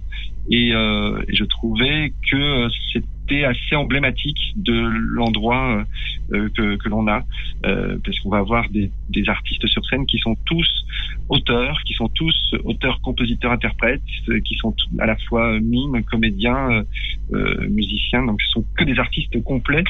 Et, 0.50 0.68
et 0.68 1.34
je 1.34 1.44
trouvais 1.44 2.12
que 2.30 2.68
c'était 2.92 3.06
assez 3.44 3.74
emblématique 3.74 4.54
de 4.56 4.72
l'endroit 4.72 5.84
euh, 6.32 6.48
que, 6.50 6.76
que 6.76 6.88
l'on 6.88 7.06
a, 7.08 7.24
euh, 7.66 7.98
parce 8.04 8.18
qu'on 8.20 8.30
va 8.30 8.38
avoir 8.38 8.68
des, 8.70 8.90
des, 9.08 9.28
artistes 9.28 9.66
sur 9.66 9.84
scène 9.86 10.06
qui 10.06 10.18
sont 10.18 10.36
tous 10.46 10.84
auteurs, 11.28 11.80
qui 11.84 11.94
sont 11.94 12.08
tous 12.08 12.54
auteurs, 12.64 13.00
compositeurs, 13.00 13.52
interprètes, 13.52 14.02
qui 14.44 14.54
sont 14.56 14.74
à 14.98 15.06
la 15.06 15.16
fois 15.28 15.58
mimes, 15.60 16.02
comédiens, 16.04 16.84
euh, 17.32 17.68
musiciens, 17.68 18.24
donc 18.24 18.40
ce 18.42 18.50
sont 18.52 18.64
que 18.76 18.84
des 18.84 18.98
artistes 18.98 19.42
complets 19.42 19.84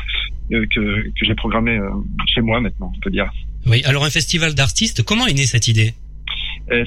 que, 0.50 0.64
que 0.64 1.24
j'ai 1.24 1.34
programmés 1.34 1.78
chez 2.26 2.40
moi 2.40 2.60
maintenant, 2.60 2.92
on 2.96 3.00
peut 3.00 3.10
dire. 3.10 3.30
Oui, 3.66 3.82
alors 3.84 4.04
un 4.04 4.10
festival 4.10 4.54
d'artistes, 4.54 5.02
comment 5.02 5.26
est 5.26 5.34
née 5.34 5.46
cette 5.46 5.68
idée? 5.68 5.94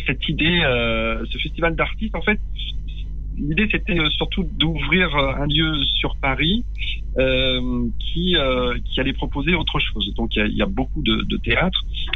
Cette 0.05 0.29
idée, 0.29 0.61
euh, 0.63 1.25
ce 1.31 1.37
festival 1.39 1.75
d'artistes, 1.75 2.15
en 2.15 2.21
fait, 2.21 2.39
l'idée 3.41 3.67
c'était 3.71 3.99
euh, 3.99 4.09
surtout 4.11 4.43
d'ouvrir 4.43 5.15
euh, 5.15 5.33
un 5.35 5.47
lieu 5.47 5.73
sur 5.99 6.15
Paris 6.17 6.63
euh, 7.17 7.87
qui 7.99 8.37
euh, 8.37 8.77
qui 8.85 8.99
allait 8.99 9.13
proposer 9.13 9.53
autre 9.55 9.79
chose. 9.79 10.13
Donc 10.15 10.35
il 10.35 10.47
y 10.53 10.57
y 10.57 10.61
a 10.61 10.65
beaucoup 10.65 11.01
de, 11.01 11.23
de 11.23 11.39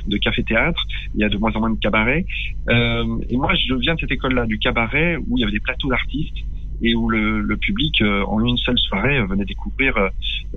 de 0.07 0.17
café-théâtre, 0.17 0.85
il 1.15 1.21
y 1.21 1.23
a 1.23 1.29
de 1.29 1.37
moins 1.37 1.51
en 1.55 1.59
moins 1.59 1.71
de 1.71 1.79
cabarets. 1.79 2.25
Euh, 2.69 3.17
et 3.29 3.37
moi 3.37 3.53
je 3.55 3.73
viens 3.75 3.95
de 3.95 3.99
cette 3.99 4.11
école-là, 4.11 4.45
du 4.45 4.59
cabaret, 4.59 5.17
où 5.17 5.37
il 5.37 5.41
y 5.41 5.43
avait 5.43 5.51
des 5.51 5.59
plateaux 5.59 5.89
d'artistes 5.89 6.37
et 6.81 6.95
où 6.95 7.09
le, 7.09 7.57
public 7.57 8.03
en 8.27 8.43
une 8.45 8.57
seule 8.57 8.77
soirée 8.77 9.25
venait 9.25 9.45
découvrir 9.45 9.95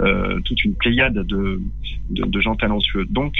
euh, 0.00 0.40
toute 0.44 0.64
une 0.64 0.74
pléiade 0.74 1.14
de, 1.26 1.60
gens 2.40 2.54
talentueux. 2.54 3.04
Donc 3.08 3.34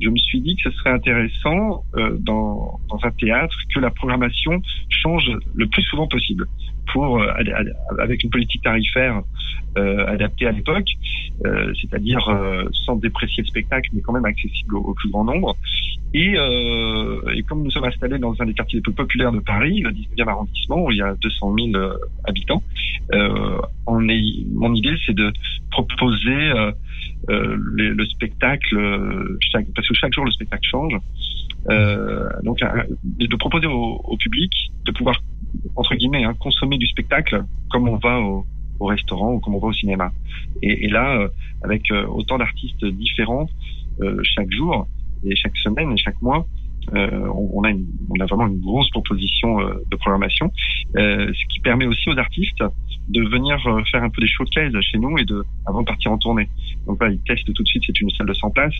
je 0.00 0.08
me 0.08 0.16
suis 0.16 0.40
dit 0.40 0.56
que 0.56 0.70
ce 0.70 0.76
serait 0.78 0.90
intéressant 0.90 1.84
euh, 1.96 2.16
dans, 2.18 2.80
un 3.02 3.10
théâtre 3.12 3.56
que 3.72 3.80
la 3.80 3.90
programmation 3.90 4.60
change 4.88 5.30
le 5.54 5.66
plus 5.68 5.82
souvent 5.82 6.08
possible 6.08 6.46
pour 6.92 7.20
euh, 7.20 7.32
avec 7.98 8.22
une 8.24 8.30
politique 8.30 8.62
tarifaire 8.62 9.22
euh, 9.76 10.06
adaptée 10.06 10.46
à 10.46 10.52
l'époque, 10.52 10.88
euh, 11.44 11.72
c'est-à-dire 11.80 12.20
sans 12.84 12.96
déprécier 12.96 13.42
le 13.42 13.48
spectacle, 13.48 13.90
mais 13.92 14.00
quand 14.00 14.12
même 14.12 14.24
accessible 14.24 14.76
au, 14.76 14.94
plus 14.94 15.10
grand 15.10 15.24
nombre. 15.24 15.56
Et, 16.14 16.36
et, 17.34 17.42
comme 17.42 17.62
nous 17.62 17.70
sommes 17.70 17.84
installés 17.84 18.18
dans 18.18 18.34
un 18.40 18.46
des 18.46 18.54
quartiers 18.54 18.78
les 18.78 18.82
plus 18.82 18.94
populaires 18.94 19.30
de 19.30 19.40
Paris, 19.40 19.80
le 19.80 19.90
19e 19.90 20.26
arrondissement, 20.26 20.84
où 20.84 20.90
il 20.90 20.96
y 20.96 21.02
a 21.02 21.14
200 21.20 21.54
000 21.72 21.84
habitants, 22.24 22.62
on 23.86 24.08
est, 24.08 24.22
mon 24.54 24.74
idée 24.74 24.94
c'est 25.04 25.14
de 25.14 25.32
proposer 25.70 26.52
le 27.28 28.04
spectacle 28.06 29.38
chaque, 29.52 29.66
parce 29.74 29.86
que 29.86 29.94
chaque 29.94 30.14
jour 30.14 30.24
le 30.24 30.30
spectacle 30.30 30.66
change. 30.66 30.94
Donc 32.42 32.58
de 33.04 33.36
proposer 33.36 33.66
au, 33.66 34.00
au 34.04 34.16
public 34.16 34.50
de 34.84 34.92
pouvoir 34.92 35.20
entre 35.76 35.94
guillemets, 35.94 36.24
hein, 36.24 36.34
consommer 36.38 36.78
du 36.78 36.86
spectacle 36.86 37.44
comme 37.70 37.88
on 37.88 37.96
va 37.96 38.20
au, 38.20 38.46
au, 38.80 38.86
restaurant 38.86 39.34
ou 39.34 39.40
comme 39.40 39.54
on 39.54 39.58
va 39.58 39.68
au 39.68 39.72
cinéma. 39.72 40.12
Et, 40.62 40.86
et 40.86 40.88
là, 40.88 41.16
euh, 41.16 41.28
avec 41.62 41.90
euh, 41.90 42.06
autant 42.06 42.38
d'artistes 42.38 42.84
différents 42.84 43.48
euh, 44.00 44.20
chaque 44.22 44.50
jour 44.50 44.86
et 45.24 45.34
chaque 45.36 45.56
semaine 45.56 45.92
et 45.92 45.96
chaque 45.96 46.20
mois, 46.22 46.46
on, 46.92 47.62
a 47.64 47.70
une, 47.70 47.86
on 48.10 48.20
a 48.20 48.26
vraiment 48.26 48.46
une 48.46 48.60
grosse 48.60 48.90
proposition 48.90 49.58
de 49.58 49.96
programmation, 49.96 50.50
ce 50.94 51.46
qui 51.48 51.60
permet 51.60 51.86
aussi 51.86 52.08
aux 52.08 52.18
artistes 52.18 52.62
de 53.08 53.22
venir 53.22 53.56
euh, 53.66 53.82
faire 53.90 54.02
un 54.02 54.10
peu 54.10 54.20
des 54.20 54.28
showcases 54.28 54.72
chez 54.82 54.98
nous 54.98 55.16
et 55.18 55.24
de 55.24 55.44
avant 55.66 55.80
de 55.80 55.86
partir 55.86 56.12
en 56.12 56.18
tournée. 56.18 56.48
Donc 56.86 57.02
là, 57.02 57.08
ils 57.08 57.20
testent 57.20 57.52
tout 57.52 57.62
de 57.62 57.68
suite, 57.68 57.82
c'est 57.86 58.00
une 58.00 58.10
salle 58.10 58.26
de 58.26 58.34
100 58.34 58.50
places 58.50 58.74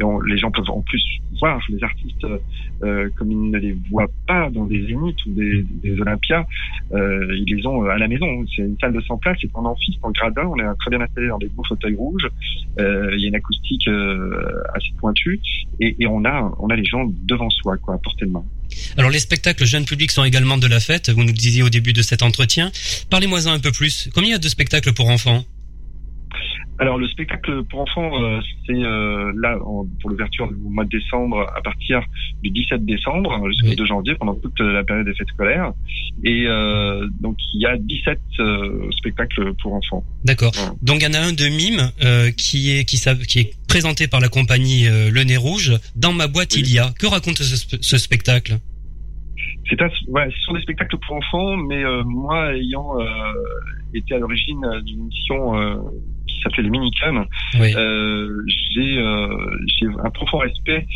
et 0.00 0.04
les 0.26 0.38
gens 0.38 0.50
peuvent 0.50 0.70
en 0.70 0.82
plus 0.82 1.02
voir 1.40 1.60
les 1.68 1.82
artistes 1.82 2.26
euh, 2.82 3.08
comme 3.16 3.30
ils 3.30 3.50
ne 3.50 3.58
les 3.58 3.76
voient 3.90 4.08
pas 4.26 4.50
dans 4.50 4.64
des 4.64 4.86
zéniths 4.86 5.24
ou 5.26 5.30
des, 5.32 5.64
des 5.82 6.00
Olympias, 6.00 6.46
euh, 6.92 7.36
ils 7.36 7.54
les 7.54 7.66
ont 7.66 7.84
à 7.84 7.98
la 7.98 8.08
maison. 8.08 8.26
C'est 8.54 8.62
une 8.62 8.76
salle 8.80 8.92
de 8.92 9.00
100 9.00 9.18
places, 9.18 9.38
c'est 9.40 9.50
en 9.54 9.64
amphi, 9.64 9.98
en 10.02 10.10
gradin, 10.10 10.46
on 10.46 10.56
est 10.56 10.74
très 10.78 10.90
bien 10.90 11.00
installé 11.00 11.28
dans 11.28 11.38
des 11.38 11.48
beaux 11.48 11.64
fauteuils 11.64 11.94
rouges, 11.94 12.28
euh, 12.78 13.14
il 13.14 13.22
y 13.22 13.24
a 13.26 13.28
une 13.28 13.34
acoustique 13.34 13.88
euh, 13.88 14.62
assez 14.74 14.90
pointue 14.98 15.40
et, 15.80 15.96
et, 15.98 16.06
on 16.06 16.24
a 16.24 16.54
on 16.58 16.68
a 16.68 16.76
les 16.76 16.84
gens 16.84 17.06
devant 17.24 17.45
Alors 18.96 19.10
les 19.10 19.20
spectacles 19.20 19.64
jeunes 19.64 19.84
publics 19.84 20.10
sont 20.10 20.24
également 20.24 20.58
de 20.58 20.66
la 20.66 20.80
fête, 20.80 21.10
vous 21.10 21.24
nous 21.24 21.32
disiez 21.32 21.62
au 21.62 21.70
début 21.70 21.92
de 21.92 22.02
cet 22.02 22.22
entretien. 22.22 22.72
Parlez-moi 23.10 23.46
un 23.46 23.58
peu 23.58 23.72
plus. 23.72 24.08
Combien 24.14 24.30
il 24.30 24.32
y 24.32 24.36
a 24.36 24.38
de 24.38 24.48
spectacles 24.48 24.92
pour 24.92 25.08
enfants? 25.08 25.44
Alors 26.78 26.98
le 26.98 27.08
spectacle 27.08 27.64
pour 27.64 27.80
enfants, 27.80 28.10
euh, 28.22 28.40
c'est 28.66 28.74
euh, 28.74 29.32
là 29.36 29.58
pour 30.00 30.10
l'ouverture 30.10 30.48
du 30.48 30.56
mois 30.56 30.84
de 30.84 30.90
décembre 30.90 31.46
à 31.54 31.62
partir 31.62 32.02
du 32.42 32.50
17 32.50 32.84
décembre 32.84 33.48
jusqu'au 33.48 33.74
2 33.74 33.86
janvier 33.86 34.14
pendant 34.14 34.34
toute 34.34 34.60
la 34.60 34.84
période 34.84 35.06
des 35.06 35.14
fêtes 35.14 35.28
scolaires. 35.28 35.72
Et 36.24 36.44
euh, 36.46 37.06
donc 37.20 37.36
il 37.54 37.62
y 37.62 37.66
a 37.66 37.76
17 37.78 38.18
spectacles 38.98 39.54
pour 39.62 39.74
enfants. 39.74 40.04
D'accord. 40.24 40.52
Donc 40.82 41.00
il 41.00 41.04
y 41.04 41.06
en 41.06 41.14
a 41.14 41.20
un 41.20 41.32
de 41.32 41.48
mime 41.48 41.90
qui 42.36 42.72
est 42.72 42.84
qui, 42.84 43.00
qui 43.26 43.38
est 43.38 43.54
présenté 43.68 44.06
par 44.06 44.20
la 44.20 44.28
compagnie 44.28 44.84
Le 44.86 45.22
Nez 45.24 45.36
Rouge. 45.36 45.72
Dans 45.94 46.12
ma 46.12 46.26
boîte 46.26 46.56
il 46.56 46.70
y 46.72 46.78
a. 46.78 46.92
Que 46.98 47.06
raconte 47.06 47.38
ce, 47.38 47.76
ce 47.80 47.98
spectacle? 47.98 48.58
C'est 49.68 49.80
ouais, 50.08 50.30
ce 50.30 50.40
sont 50.42 50.54
des 50.54 50.62
spectacles 50.62 50.96
pour 50.98 51.16
enfants, 51.16 51.56
mais 51.56 51.84
euh, 51.84 52.04
moi 52.04 52.54
ayant 52.54 53.00
euh, 53.00 53.04
été 53.94 54.14
à 54.14 54.18
l'origine 54.18 54.64
d'une 54.84 55.06
mission 55.06 55.58
euh, 55.58 55.76
qui 56.36 56.42
s'appelait 56.42 56.62
les 56.62 56.70
Minicums, 56.70 57.26
oui. 57.60 57.72
j'ai 58.48 59.02
j'ai 59.66 59.86
un 60.04 60.10
profond 60.10 60.38
respect 60.38 60.86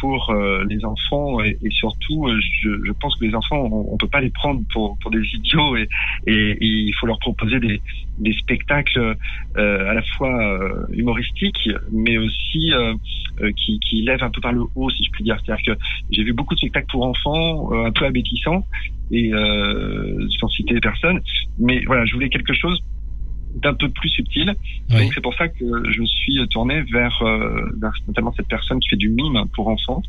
pour 0.00 0.34
les 0.68 0.84
enfants 0.84 1.40
et, 1.42 1.56
et 1.62 1.70
surtout 1.70 2.28
je, 2.62 2.68
je, 2.84 2.92
pense 3.00 3.14
que 3.16 3.24
les 3.24 3.34
enfants 3.34 3.68
on, 3.70 3.92
on, 3.92 3.96
peut 3.96 4.08
pas 4.08 4.20
les 4.20 4.30
prendre 4.30 4.62
pour 4.72 4.98
pour 4.98 5.10
des 5.10 5.22
idiots 5.34 5.76
et, 5.76 5.88
et, 6.26 6.50
et 6.50 6.56
il 6.60 6.92
faut 6.98 7.06
leur 7.06 7.18
proposer 7.20 7.60
des 7.60 7.80
des 8.18 8.32
spectacles 8.32 9.16
à 9.56 9.94
la 9.94 10.02
fois 10.16 10.58
humoristiques 10.92 11.70
mais 11.92 12.18
aussi 12.18 12.72
qui 13.56 13.78
qui 13.80 14.02
lèvent 14.02 14.24
un 14.24 14.30
peu 14.30 14.40
par 14.40 14.52
le 14.52 14.62
haut 14.74 14.90
si 14.90 15.04
je 15.04 15.10
puis 15.10 15.22
dire 15.22 15.38
c'est-à-dire 15.44 15.74
que 15.74 15.80
j'ai 16.10 16.24
vu 16.24 16.32
beaucoup 16.32 16.54
de 16.54 16.58
spectacles 16.58 16.90
pour 16.90 17.06
enfants 17.06 17.72
un 17.72 17.92
peu 17.92 18.04
abétissant 18.04 18.64
et 19.10 19.32
euh, 19.32 20.26
sans 20.40 20.48
citer 20.48 20.80
personne. 20.80 21.20
Mais 21.58 21.82
voilà, 21.86 22.04
je 22.04 22.14
voulais 22.14 22.28
quelque 22.28 22.54
chose 22.54 22.78
d'un 23.54 23.74
peu 23.74 23.88
plus 23.88 24.08
subtil. 24.10 24.54
Donc 24.90 25.12
c'est 25.14 25.20
pour 25.20 25.34
ça 25.34 25.48
que 25.48 25.64
je 25.90 26.00
me 26.00 26.06
suis 26.06 26.38
tourné 26.48 26.82
vers, 26.92 27.22
euh, 27.22 27.70
vers, 27.80 27.92
notamment 28.06 28.32
cette 28.36 28.48
personne 28.48 28.78
qui 28.80 28.88
fait 28.88 28.96
du 28.96 29.08
mime 29.08 29.44
pour 29.54 29.68
enfants, 29.68 30.02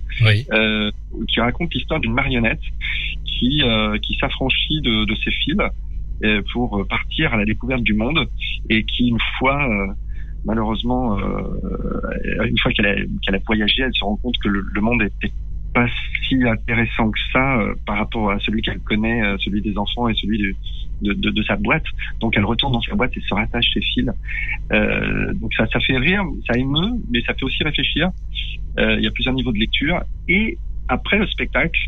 euh, 0.52 0.92
qui 1.28 1.40
raconte 1.40 1.74
l'histoire 1.74 2.00
d'une 2.00 2.14
marionnette 2.14 2.62
qui 3.26 3.62
euh, 3.64 3.98
qui 4.00 4.16
s'affranchit 4.16 4.82
de, 4.82 5.06
de 5.06 5.16
ses 5.16 5.32
fils 5.32 5.58
euh, 6.24 6.42
pour 6.52 6.86
partir 6.90 7.34
à 7.34 7.38
la 7.38 7.46
découverte 7.46 7.84
du 7.84 7.94
monde 7.94 8.28
et 8.70 8.84
qui 8.84 9.08
une 9.08 9.20
fois 9.38 9.64
euh, 9.70 9.94
malheureusement 10.46 11.18
une 11.18 12.58
fois 12.60 12.72
qu'elle 12.72 12.86
a, 12.86 12.96
qu'elle 13.24 13.36
a 13.36 13.40
voyagé, 13.46 13.84
elle 13.84 13.94
se 13.94 14.04
rend 14.04 14.16
compte 14.18 14.38
que 14.38 14.48
le, 14.50 14.62
le 14.74 14.82
monde 14.82 15.02
était 15.04 15.34
pas 15.74 15.88
si 16.28 16.44
intéressant 16.44 17.12
que 17.12 17.20
ça 17.32 17.60
euh, 17.60 17.76
par 17.86 17.98
rapport 17.98 18.32
à 18.32 18.40
celui 18.40 18.62
qu'elle 18.62 18.80
connaît, 18.80 19.22
euh, 19.24 19.38
celui 19.40 19.62
des 19.62 19.78
enfants 19.78 20.08
et 20.08 20.14
celui 20.16 20.40
de, 20.40 20.56
de, 21.02 21.14
de, 21.14 21.30
de, 21.30 21.44
sa 21.44 21.56
boîte. 21.56 21.86
Donc 22.20 22.36
elle 22.38 22.46
retourne 22.46 22.74
dans 22.74 22.82
sa 22.82 22.96
boîte 22.96 23.16
et 23.16 23.22
se 23.22 23.34
rattache 23.34 23.66
ses 23.74 23.82
fils. 23.82 24.10
Euh, 24.72 25.34
donc 25.34 25.54
ça, 25.56 25.68
ça 25.72 25.80
fait 25.80 25.98
rire, 25.98 26.24
ça 26.48 26.58
émeut, 26.58 26.94
mais 27.12 27.22
ça 27.22 27.34
fait 27.34 27.44
aussi 27.44 27.64
réfléchir. 27.64 28.10
Euh, 28.80 28.96
il 28.98 29.04
y 29.04 29.08
a 29.08 29.12
plusieurs 29.12 29.34
niveaux 29.34 29.52
de 29.52 29.60
lecture. 29.60 30.02
Et 30.28 30.58
après 30.88 31.18
le 31.18 31.28
spectacle, 31.28 31.80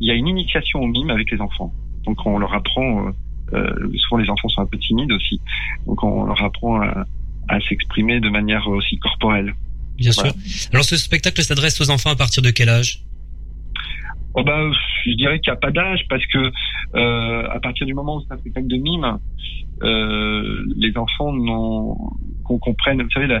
il 0.00 0.08
y 0.08 0.10
a 0.10 0.14
une 0.14 0.28
initiation 0.28 0.80
au 0.80 0.86
mime 0.86 1.10
avec 1.10 1.30
les 1.30 1.40
enfants. 1.40 1.72
Donc 2.04 2.24
on 2.24 2.38
leur 2.38 2.54
apprend, 2.54 3.12
euh, 3.52 3.92
souvent 3.96 4.16
les 4.22 4.30
enfants 4.30 4.48
sont 4.48 4.62
un 4.62 4.66
peu 4.66 4.78
timides 4.78 5.12
aussi, 5.12 5.40
donc 5.86 6.02
on 6.02 6.24
leur 6.24 6.42
apprend 6.42 6.80
à, 6.80 7.04
à 7.48 7.60
s'exprimer 7.60 8.20
de 8.20 8.30
manière 8.30 8.66
aussi 8.68 8.98
corporelle. 8.98 9.54
Bien 9.98 10.12
sûr. 10.12 10.32
Alors 10.72 10.84
ce 10.84 10.96
spectacle 10.96 11.42
s'adresse 11.42 11.78
aux 11.80 11.90
enfants 11.90 12.10
à 12.10 12.16
partir 12.16 12.42
de 12.42 12.50
quel 12.50 12.70
âge? 12.70 13.02
Oh 14.34 14.44
bah, 14.44 14.70
je 15.04 15.12
dirais 15.12 15.40
qu'il 15.40 15.52
n'y 15.52 15.56
a 15.56 15.60
pas 15.60 15.70
d'âge 15.70 16.04
parce 16.08 16.24
que 16.26 16.38
euh, 16.94 17.48
à 17.50 17.58
partir 17.60 17.86
du 17.86 17.94
moment 17.94 18.16
où 18.16 18.20
c'est 18.22 18.32
un 18.32 18.38
spectacle 18.38 18.68
de 18.68 18.76
mime, 18.76 19.18
euh, 19.82 20.64
les 20.76 20.96
enfants 20.96 21.32
qu'on 22.44 22.58
comprenne, 22.58 23.02
vous 23.02 23.10
savez, 23.10 23.40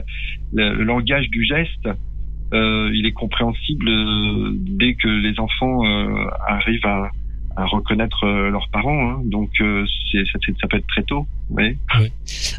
le 0.52 0.82
langage 0.82 1.28
du 1.28 1.44
geste, 1.44 1.88
euh, 2.52 2.90
il 2.92 3.06
est 3.06 3.12
compréhensible 3.12 3.88
dès 4.76 4.94
que 4.94 5.08
les 5.08 5.38
enfants 5.38 5.84
euh, 5.84 6.26
arrivent 6.48 6.86
à, 6.86 7.10
à, 7.56 7.66
reconnaître 7.66 8.24
euh, 8.24 8.50
leurs 8.50 8.68
parents. 8.70 9.10
Hein. 9.10 9.22
Donc 9.24 9.50
euh, 9.60 9.84
ça, 10.12 10.18
ça, 10.60 10.66
peut 10.68 10.76
être 10.76 10.86
très 10.88 11.02
tôt. 11.04 11.26
Oui. 11.50 11.76
oui. 12.00 12.08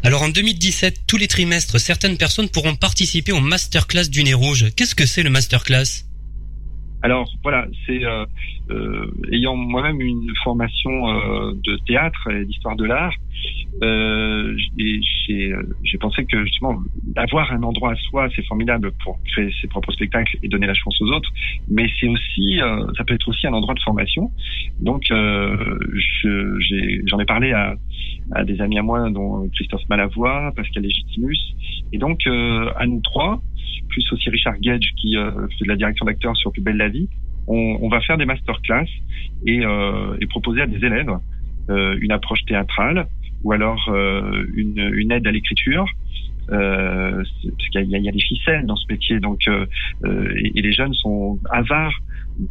Alors 0.02 0.22
en 0.22 0.30
2017, 0.30 1.02
tous 1.06 1.18
les 1.18 1.28
trimestres, 1.28 1.78
certaines 1.78 2.16
personnes 2.16 2.48
pourront 2.48 2.74
participer 2.74 3.32
au 3.32 3.40
masterclass 3.40 4.08
du 4.08 4.24
nez 4.24 4.34
rouge. 4.34 4.66
Qu'est-ce 4.76 4.94
que 4.94 5.06
c'est 5.06 5.22
le 5.22 5.30
masterclass? 5.30 6.11
Alors 7.02 7.28
voilà, 7.42 7.66
c'est 7.84 8.04
euh, 8.04 8.24
euh, 8.70 9.10
ayant 9.32 9.56
moi-même 9.56 10.00
une 10.00 10.32
formation 10.44 11.08
euh, 11.08 11.52
de 11.64 11.76
théâtre 11.84 12.30
et 12.30 12.44
d'histoire 12.44 12.76
de 12.76 12.84
l'art, 12.84 13.14
euh, 13.82 14.56
j'ai 15.26 15.98
pensé 15.98 16.24
que 16.24 16.44
justement 16.44 16.78
avoir 17.16 17.52
un 17.52 17.62
endroit 17.64 17.92
à 17.92 17.96
soi, 17.96 18.28
c'est 18.36 18.44
formidable 18.46 18.92
pour 19.02 19.18
créer 19.24 19.52
ses 19.60 19.66
propres 19.66 19.90
spectacles 19.92 20.38
et 20.42 20.48
donner 20.48 20.66
la 20.66 20.74
chance 20.74 21.00
aux 21.00 21.10
autres, 21.10 21.30
mais 21.68 21.88
c'est 21.98 22.08
aussi, 22.08 22.60
euh, 22.60 22.86
ça 22.96 23.04
peut 23.04 23.14
être 23.14 23.28
aussi 23.28 23.46
un 23.46 23.52
endroit 23.52 23.74
de 23.74 23.80
formation. 23.80 24.30
Donc 24.80 25.10
euh, 25.10 25.78
j'en 27.06 27.18
ai, 27.18 27.22
ai, 27.22 27.26
parlé 27.26 27.52
à, 27.52 27.74
à, 28.32 28.44
des 28.44 28.60
amis 28.60 28.78
à 28.78 28.82
moi, 28.82 29.10
dont 29.10 29.48
Christophe 29.54 29.88
Malavoie, 29.88 30.52
Pascal 30.54 30.84
Légitimus, 30.84 31.38
et 31.92 31.98
donc 31.98 32.26
à 32.26 32.86
nous 32.86 33.00
trois 33.00 33.42
plus 33.92 34.10
aussi 34.12 34.28
Richard 34.30 34.58
Gage 34.60 34.92
qui 34.96 35.16
euh, 35.16 35.30
fait 35.58 35.64
de 35.64 35.68
la 35.68 35.76
direction 35.76 36.06
d'acteurs 36.06 36.36
sur 36.36 36.50
Plus 36.50 36.62
belle 36.62 36.78
la 36.78 36.88
vie, 36.88 37.08
on, 37.46 37.88
va 37.88 38.00
faire 38.00 38.16
des 38.16 38.24
masterclass 38.24 38.86
et, 39.46 39.64
euh, 39.64 40.16
proposer 40.30 40.62
à 40.62 40.66
des 40.66 40.84
élèves 40.84 41.10
euh, 41.70 41.96
une 42.00 42.12
approche 42.12 42.44
théâtrale 42.46 43.06
ou 43.42 43.52
alors 43.52 43.92
une, 44.54 45.10
aide 45.10 45.26
à 45.26 45.32
l'écriture. 45.32 45.86
Parce 46.48 47.68
qu'il 47.72 47.90
y, 47.90 48.08
a 48.08 48.12
des 48.12 48.20
ficelles 48.20 48.66
dans 48.66 48.76
ce 48.76 48.86
métier, 48.88 49.18
donc 49.20 49.48
et, 49.48 50.62
les 50.62 50.72
jeunes 50.72 50.94
sont 50.94 51.38
avares 51.50 51.98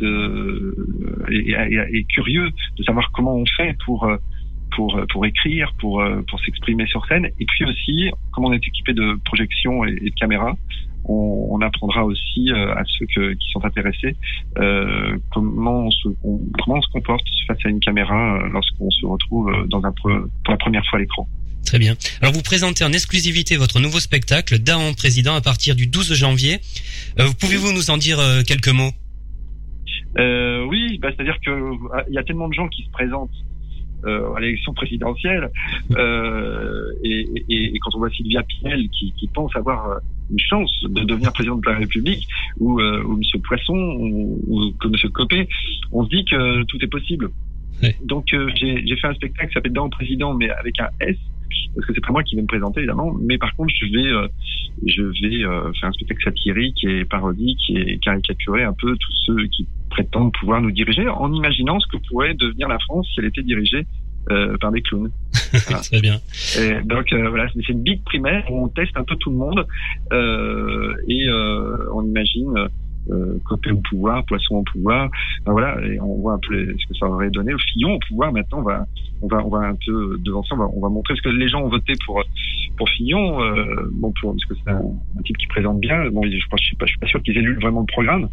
et, 0.01 1.55
et, 1.93 2.03
curieux 2.05 2.49
de 2.77 2.83
savoir 2.83 3.11
comment 3.13 3.35
on 3.35 3.45
fait 3.57 3.75
pour 3.85 4.09
pour 4.75 4.99
pour 5.11 5.25
écrire, 5.25 5.71
pour 5.79 6.03
pour 6.27 6.39
s'exprimer 6.41 6.85
sur 6.87 7.05
scène, 7.05 7.25
et 7.25 7.45
puis 7.45 7.65
aussi 7.65 8.11
comment 8.31 8.49
on 8.49 8.53
est 8.53 8.67
équipé 8.67 8.93
de 8.93 9.17
projections 9.23 9.85
et 9.85 10.09
de 10.09 10.15
caméras 10.19 10.55
on, 11.05 11.47
on 11.51 11.61
apprendra 11.61 12.05
aussi 12.05 12.49
euh, 12.51 12.73
à 12.75 12.83
ceux 12.85 13.05
que, 13.15 13.33
qui 13.33 13.49
sont 13.51 13.63
intéressés 13.65 14.15
euh, 14.57 15.17
comment, 15.31 15.85
on 15.85 15.91
se, 15.91 16.07
comment 16.21 16.77
on 16.77 16.81
se 16.81 16.91
comporte 16.91 17.25
face 17.47 17.57
à 17.65 17.69
une 17.69 17.79
caméra 17.79 18.37
euh, 18.37 18.49
lorsqu'on 18.49 18.89
se 18.89 19.05
retrouve 19.05 19.51
dans 19.67 19.83
un, 19.83 19.91
pour 19.91 20.09
la 20.09 20.57
première 20.57 20.85
fois 20.85 20.99
à 20.99 21.01
l'écran. 21.01 21.27
Très 21.65 21.79
bien. 21.79 21.95
Alors 22.21 22.33
vous 22.33 22.41
présentez 22.41 22.83
en 22.83 22.91
exclusivité 22.91 23.55
votre 23.55 23.79
nouveau 23.79 23.99
spectacle, 23.99 24.59
Daon 24.59 24.93
Président, 24.93 25.35
à 25.35 25.41
partir 25.41 25.75
du 25.75 25.87
12 25.87 26.13
janvier. 26.13 26.59
Euh, 27.19 27.27
Pouvez-vous 27.39 27.71
nous 27.71 27.89
en 27.91 27.97
dire 27.97 28.19
quelques 28.47 28.69
mots? 28.69 28.91
Euh, 30.17 30.65
Oui, 30.65 30.97
bah, 30.99 31.09
c'est-à-dire 31.15 31.37
que 31.45 31.51
il 32.09 32.13
y 32.13 32.17
a 32.17 32.23
tellement 32.23 32.49
de 32.49 32.53
gens 32.53 32.67
qui 32.67 32.83
se 32.83 32.89
présentent 32.89 33.29
euh, 34.05 34.33
à 34.33 34.39
l'élection 34.39 34.73
présidentielle. 34.73 35.49
Euh, 35.91 36.91
et, 37.03 37.27
et, 37.49 37.75
et, 37.75 37.79
quand 37.79 37.95
on 37.95 37.99
voit 37.99 38.09
Sylvia 38.09 38.43
Pinel 38.43 38.89
qui, 38.89 39.13
qui, 39.17 39.27
pense 39.27 39.55
avoir 39.55 39.99
une 40.31 40.39
chance 40.39 40.71
de 40.83 41.03
devenir 41.03 41.33
président 41.33 41.57
de 41.57 41.69
la 41.69 41.77
République, 41.77 42.27
ou, 42.59 42.79
euh, 42.79 43.03
ou 43.03 43.13
M. 43.13 43.41
Poisson, 43.41 43.97
ou, 43.99 44.73
M. 44.83 45.09
Copé, 45.11 45.47
on 45.91 46.05
se 46.05 46.09
dit 46.09 46.25
que 46.25 46.63
tout 46.63 46.77
est 46.83 46.87
possible. 46.87 47.29
Donc 48.03 48.33
euh, 48.33 48.49
j'ai 48.55 48.95
fait 48.97 49.07
un 49.07 49.13
spectacle 49.13 49.47
qui 49.49 49.53
s'appelle 49.53 49.73
Dans 49.73 49.89
président, 49.89 50.33
mais 50.33 50.49
avec 50.49 50.79
un 50.79 50.89
S, 50.99 51.17
parce 51.75 51.87
que 51.87 51.93
c'est 51.93 52.05
pas 52.05 52.11
moi 52.11 52.23
qui 52.23 52.35
vais 52.35 52.41
me 52.41 52.47
présenter 52.47 52.81
évidemment, 52.81 53.13
mais 53.21 53.37
par 53.37 53.55
contre 53.55 53.73
je 53.75 53.85
vais 53.85 54.07
euh, 54.07 54.27
je 54.85 55.03
vais 55.03 55.43
euh, 55.43 55.71
faire 55.73 55.89
un 55.89 55.91
spectacle 55.91 56.23
satirique 56.23 56.83
et 56.83 57.05
parodique 57.05 57.61
et 57.69 57.97
caricaturer 57.99 58.63
un 58.63 58.73
peu 58.73 58.95
tous 58.95 59.13
ceux 59.25 59.47
qui 59.47 59.67
prétendent 59.89 60.33
pouvoir 60.33 60.61
nous 60.61 60.71
diriger 60.71 61.07
en 61.07 61.31
imaginant 61.33 61.79
ce 61.79 61.87
que 61.87 61.97
pourrait 62.07 62.33
devenir 62.33 62.67
la 62.67 62.79
France 62.79 63.07
si 63.13 63.19
elle 63.19 63.25
était 63.25 63.43
dirigée 63.43 63.85
euh, 64.29 64.55
par 64.59 64.71
des 64.71 64.81
clowns. 64.81 65.11
Voilà. 65.51 65.81
Très 65.81 65.99
bien. 65.99 66.19
Et 66.59 66.81
donc 66.85 67.11
euh, 67.11 67.27
voilà, 67.29 67.49
c'est 67.53 67.67
une 67.69 67.81
big 67.81 68.03
primaire 68.03 68.45
où 68.51 68.65
on 68.65 68.67
teste 68.69 68.95
un 68.95 69.03
peu 69.03 69.15
tout 69.15 69.31
le 69.31 69.35
monde 69.35 69.65
euh, 70.13 70.93
et 71.09 71.27
on 71.93 72.05
imagine 72.05 72.53
euh, 73.09 73.37
Copé 73.45 73.71
au 73.71 73.81
pouvoir, 73.89 74.25
Poisson 74.25 74.55
au 74.57 74.63
pouvoir. 74.63 75.09
Ben 75.45 75.51
voilà, 75.51 75.79
et 75.85 75.99
on 75.99 76.15
voit 76.15 76.33
un 76.33 76.39
peu 76.47 76.75
ce 76.77 76.87
que 76.87 76.93
ça 76.95 77.07
aurait 77.07 77.29
donné. 77.29 77.53
Fillon 77.73 77.95
au 77.95 77.99
pouvoir, 78.07 78.31
maintenant, 78.31 78.59
on 78.59 78.63
va, 78.63 78.85
on 79.21 79.27
va, 79.27 79.45
on 79.45 79.49
va 79.49 79.59
un 79.59 79.75
peu 79.85 80.17
devancer, 80.19 80.49
on 80.53 80.57
va, 80.57 80.69
on 80.73 80.79
va 80.79 80.89
montrer 80.89 81.15
ce 81.15 81.21
que 81.21 81.29
les 81.29 81.47
gens 81.47 81.61
ont 81.61 81.69
voté 81.69 81.93
pour 82.05 82.23
pour 82.77 82.89
Fillon. 82.89 83.41
Euh, 83.41 83.89
bon, 83.93 84.13
pour, 84.19 84.33
parce 84.33 84.45
que 84.45 84.53
c'est 84.63 84.71
un, 84.71 84.81
un, 85.17 85.21
type 85.23 85.37
qui 85.37 85.47
présente 85.47 85.79
bien. 85.79 86.09
Bon, 86.09 86.23
je, 86.23 86.47
pense, 86.49 86.59
je 86.61 86.67
suis 86.67 86.75
pas, 86.75 86.85
je 86.85 86.91
suis 86.91 86.99
pas 86.99 87.07
sûr 87.07 87.21
qu'ils 87.23 87.37
aient 87.37 87.41
lu 87.41 87.55
vraiment 87.55 87.81
le 87.81 87.85
programme, 87.85 88.29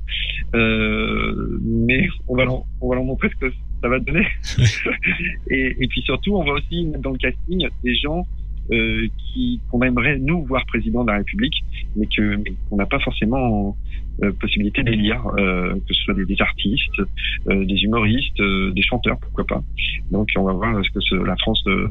euh, 0.55 1.59
mais 1.63 2.09
on 2.29 2.37
va, 2.37 2.45
on 2.81 2.89
va 2.89 2.95
leur 2.95 3.05
montrer 3.05 3.29
ce 3.31 3.47
que 3.47 3.53
ça 3.83 3.89
va 3.89 3.99
donner. 3.99 4.27
et, 5.51 5.77
et 5.79 5.87
puis 5.89 6.03
surtout, 6.03 6.37
on 6.37 6.45
va 6.45 6.53
aussi 6.53 6.85
mettre 6.85 7.03
dans 7.03 7.13
le 7.13 7.19
casting 7.19 7.69
des 7.85 7.95
gens 7.97 8.27
euh, 8.73 9.07
qui 9.17 9.61
qu'on 9.71 9.83
aimerait 9.83 10.19
nous 10.19 10.45
voir 10.45 10.65
président 10.67 11.05
de 11.05 11.11
la 11.11 11.19
République, 11.19 11.65
mais 11.97 12.07
que 12.07 12.37
qu'on 12.69 12.77
n'a 12.77 12.87
pas 12.87 12.99
forcément 13.01 13.77
euh, 14.23 14.33
possibilité 14.33 14.83
d'élire, 14.83 15.23
euh, 15.39 15.75
que 15.75 15.95
ce 15.95 16.03
soit 16.03 16.15
des, 16.15 16.25
des 16.25 16.41
artistes, 16.41 17.01
euh, 17.49 17.65
des 17.65 17.77
humoristes, 17.85 18.41
euh, 18.41 18.73
des 18.73 18.83
chanteurs, 18.83 19.19
pourquoi 19.21 19.45
pas. 19.45 19.63
Donc 20.11 20.29
on 20.37 20.45
va 20.45 20.53
voir 20.53 20.85
ce 20.85 20.91
que 20.91 21.01
ce, 21.01 21.15
la 21.15 21.37
France 21.37 21.63
euh, 21.67 21.89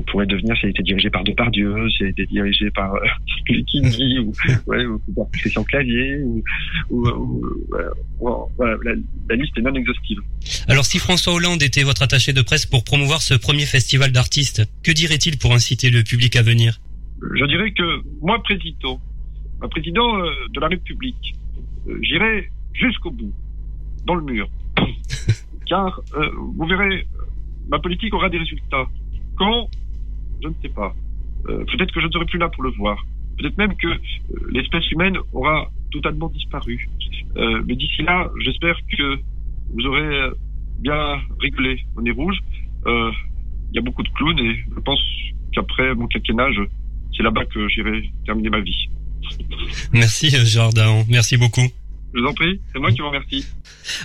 pourrait 0.00 0.26
devenir 0.26 0.56
si 0.56 0.64
elle 0.64 0.70
était 0.70 0.82
dirigée 0.82 1.10
par 1.10 1.22
Depardieu, 1.24 1.88
si 1.90 2.04
elle 2.04 2.10
était 2.10 2.26
dirigée 2.26 2.70
par 2.70 2.94
euh, 2.94 3.00
Lucchini 3.48 4.18
ou, 4.20 4.32
ouais, 4.66 4.84
ou, 4.86 4.98
par 5.14 5.26
Christian 5.32 5.64
Clavier 5.64 6.18
ou, 6.22 6.42
ou, 6.90 7.08
ou 7.08 7.42
voilà, 8.56 8.76
la, 8.84 8.92
la, 9.28 9.36
liste 9.36 9.56
est 9.58 9.62
non 9.62 9.74
exhaustive. 9.74 10.18
Alors 10.68 10.84
si 10.84 10.98
François 10.98 11.34
Hollande 11.34 11.62
était 11.62 11.82
votre 11.82 12.02
attaché 12.02 12.32
de 12.32 12.42
presse 12.42 12.64
pour 12.64 12.84
promouvoir 12.84 13.20
ce 13.20 13.34
premier 13.34 13.66
festival 13.66 14.12
d'artistes, 14.12 14.62
que 14.82 14.92
dirait-il 14.92 15.38
pour 15.38 15.52
inciter 15.52 15.90
le 15.90 16.02
public 16.02 16.36
à 16.36 16.42
venir? 16.42 16.80
Je 17.34 17.44
dirais 17.46 17.72
que 17.72 18.02
moi 18.20 18.42
président, 18.42 19.00
président 19.70 20.18
de 20.18 20.60
la 20.60 20.68
République, 20.68 21.34
j'irai 22.00 22.50
jusqu'au 22.72 23.10
bout, 23.10 23.32
dans 24.06 24.14
le 24.14 24.24
mur. 24.24 24.48
car 25.66 26.00
vous 26.36 26.66
verrez, 26.66 27.06
ma 27.68 27.78
politique 27.78 28.12
aura 28.14 28.28
des 28.28 28.38
résultats. 28.38 28.86
Quand 29.36 29.68
Je 30.42 30.48
ne 30.48 30.54
sais 30.62 30.68
pas. 30.68 30.94
Peut-être 31.44 31.92
que 31.92 32.00
je 32.00 32.06
ne 32.06 32.12
serai 32.12 32.24
plus 32.26 32.38
là 32.38 32.48
pour 32.48 32.62
le 32.62 32.70
voir. 32.70 32.96
Peut-être 33.38 33.56
même 33.58 33.74
que 33.76 33.88
l'espèce 34.50 34.90
humaine 34.90 35.16
aura 35.32 35.70
totalement 35.90 36.28
disparu. 36.28 36.88
mais 37.36 37.74
d'ici 37.74 38.02
là, 38.02 38.30
j'espère 38.44 38.76
que 38.90 39.18
vous 39.72 39.86
aurez 39.86 40.30
bien 40.78 41.20
rigolé 41.40 41.80
au 41.96 42.02
nez 42.02 42.10
rouge. 42.10 42.38
Il 42.86 43.74
y 43.74 43.78
a 43.78 43.82
beaucoup 43.82 44.02
de 44.02 44.08
clowns 44.10 44.38
et 44.38 44.54
je 44.54 44.80
pense 44.80 45.02
qu'après 45.52 45.94
mon 45.94 46.06
quinquennat, 46.06 46.48
c'est 47.16 47.22
là-bas 47.22 47.44
que 47.46 47.68
j'irai 47.68 48.10
terminer 48.24 48.50
ma 48.50 48.60
vie. 48.60 48.88
Merci 49.92 50.30
Jordan, 50.44 51.04
merci 51.08 51.36
beaucoup. 51.36 51.68
Je 52.14 52.20
vous 52.20 52.26
en 52.26 52.34
prie, 52.34 52.60
c'est 52.72 52.78
moi 52.78 52.90
qui 52.92 52.98
vous 52.98 53.06
remercie. 53.06 53.46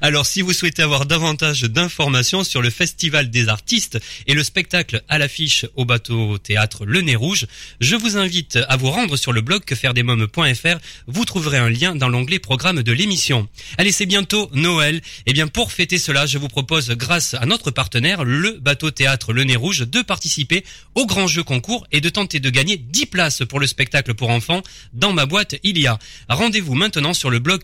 Alors 0.02 0.26
si 0.26 0.42
vous 0.42 0.54
souhaitez 0.54 0.82
avoir 0.82 1.06
davantage 1.06 1.64
d'informations 1.64 2.44
sur 2.44 2.62
le 2.62 2.70
Festival 2.70 3.30
des 3.30 3.50
artistes 3.50 4.00
et 4.28 4.34
le 4.34 4.44
spectacle 4.44 5.04
à 5.10 5.18
l'affiche 5.18 5.66
au 5.76 5.84
bateau 5.84 6.38
théâtre 6.38 6.86
Le 6.86 7.02
Nez 7.02 7.16
Rouge, 7.16 7.48
je 7.82 7.96
vous 7.96 8.18
invite 8.18 8.58
à 8.70 8.78
vous 8.78 8.90
rendre 8.90 9.18
sur 9.18 9.34
le 9.34 9.42
blog 9.42 9.66
quefairedesmoms.fr. 9.66 10.78
Vous 11.08 11.26
trouverez 11.26 11.58
un 11.58 11.70
lien 11.70 11.96
dans 11.96 12.08
l'onglet 12.08 12.40
programme 12.40 12.82
de 12.82 12.92
l'émission. 12.94 13.48
Allez, 13.78 13.92
c'est 13.92 14.06
bientôt 14.06 14.50
Noël. 14.54 14.96
Et 14.96 15.02
eh 15.28 15.34
bien 15.34 15.48
pour 15.48 15.72
fêter 15.72 15.98
cela, 15.98 16.26
je 16.26 16.38
vous 16.38 16.48
propose 16.48 16.92
grâce 16.92 17.34
à 17.34 17.46
notre 17.46 17.72
partenaire, 17.72 18.24
le 18.24 18.54
bateau 18.54 18.90
théâtre 18.90 19.34
Le 19.34 19.44
Nez 19.44 19.58
Rouge, 19.58 19.80
de 19.80 20.02
participer 20.02 20.64
au 20.96 21.06
grand 21.06 21.28
jeu 21.28 21.44
concours 21.44 21.86
et 21.92 22.00
de 22.00 22.10
tenter 22.10 22.40
de 22.40 22.50
gagner 22.50 22.78
10 22.78 23.06
places 23.08 23.44
pour 23.48 23.60
le 23.60 23.68
spectacle 23.68 24.14
pour 24.14 24.30
enfants. 24.30 24.64
Dans 24.94 25.12
ma 25.12 25.26
boîte, 25.26 25.56
il 25.64 25.78
y 25.78 25.88
a. 25.88 26.00
Rendez-vous 26.30 26.74
maintenant 26.74 27.14
sur 27.14 27.30
le 27.30 27.40
blog 27.40 27.64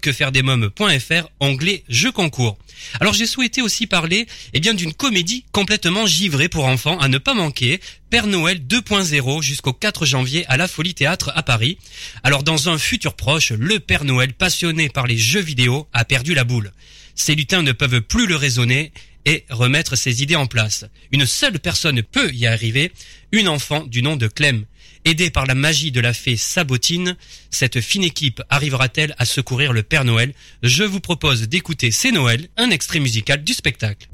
onglet 1.40 1.84
jeu 1.90 2.12
concours. 2.12 2.58
Alors 3.00 3.14
j'ai 3.14 3.28
souhaité 3.28 3.62
aussi 3.62 3.88
parler 3.88 4.28
eh 4.54 4.60
bien 4.60 4.74
d'une 4.74 4.94
comédie 4.94 5.46
complètement 5.52 6.06
givrée 6.06 6.50
pour 6.50 6.66
enfants 6.66 7.00
à 7.00 7.08
ne 7.08 7.18
pas 7.18 7.34
manquer, 7.34 7.80
Père 8.10 8.28
Noël 8.28 8.60
2.0 8.60 9.42
jusqu'au 9.42 9.74
4 9.74 10.06
janvier 10.06 10.46
à 10.48 10.58
la 10.58 10.68
Folie 10.68 10.94
Théâtre 10.94 11.32
à 11.36 11.44
Paris. 11.44 11.78
Alors 12.24 12.44
dans 12.44 12.70
un 12.70 12.78
futur 12.78 13.16
proche, 13.16 13.52
le 13.52 13.80
Père 13.80 14.04
Noël 14.04 14.34
passionné 14.34 14.90
par 14.90 15.08
les 15.08 15.18
jeux 15.18 15.42
vidéo 15.42 15.88
a 15.94 16.06
perdu 16.06 16.34
la 16.34 16.44
boule. 16.44 16.72
Ses 17.16 17.36
lutins 17.36 17.62
ne 17.62 17.72
peuvent 17.72 18.02
plus 18.02 18.28
le 18.28 18.36
raisonner 18.36 18.92
et 19.26 19.46
remettre 19.50 19.96
ses 19.96 20.22
idées 20.22 20.36
en 20.36 20.48
place. 20.48 20.86
Une 21.12 21.26
seule 21.26 21.60
personne 21.60 22.04
peut 22.04 22.32
y 22.34 22.46
arriver, 22.46 22.92
une 23.32 23.48
enfant 23.48 23.84
du 23.86 24.02
nom 24.02 24.16
de 24.16 24.28
Clem. 24.28 24.66
Aidée 25.06 25.30
par 25.30 25.46
la 25.46 25.54
magie 25.54 25.92
de 25.92 26.00
la 26.00 26.14
fée 26.14 26.38
Sabotine, 26.38 27.18
cette 27.50 27.82
fine 27.82 28.04
équipe 28.04 28.42
arrivera-t-elle 28.50 29.14
à 29.18 29.26
secourir 29.26 29.74
le 29.74 29.84
Père 29.84 30.06
Noël? 30.06 30.34
Je 30.62 30.84
vous 30.84 31.02
propose 31.02 31.50
d'écouter 31.50 31.92
C'est 31.92 32.12
Noël, 32.12 32.48
un 32.56 32.70
extrait 32.70 33.00
musical 33.00 33.44
du 33.44 33.54
spectacle. 33.54 34.08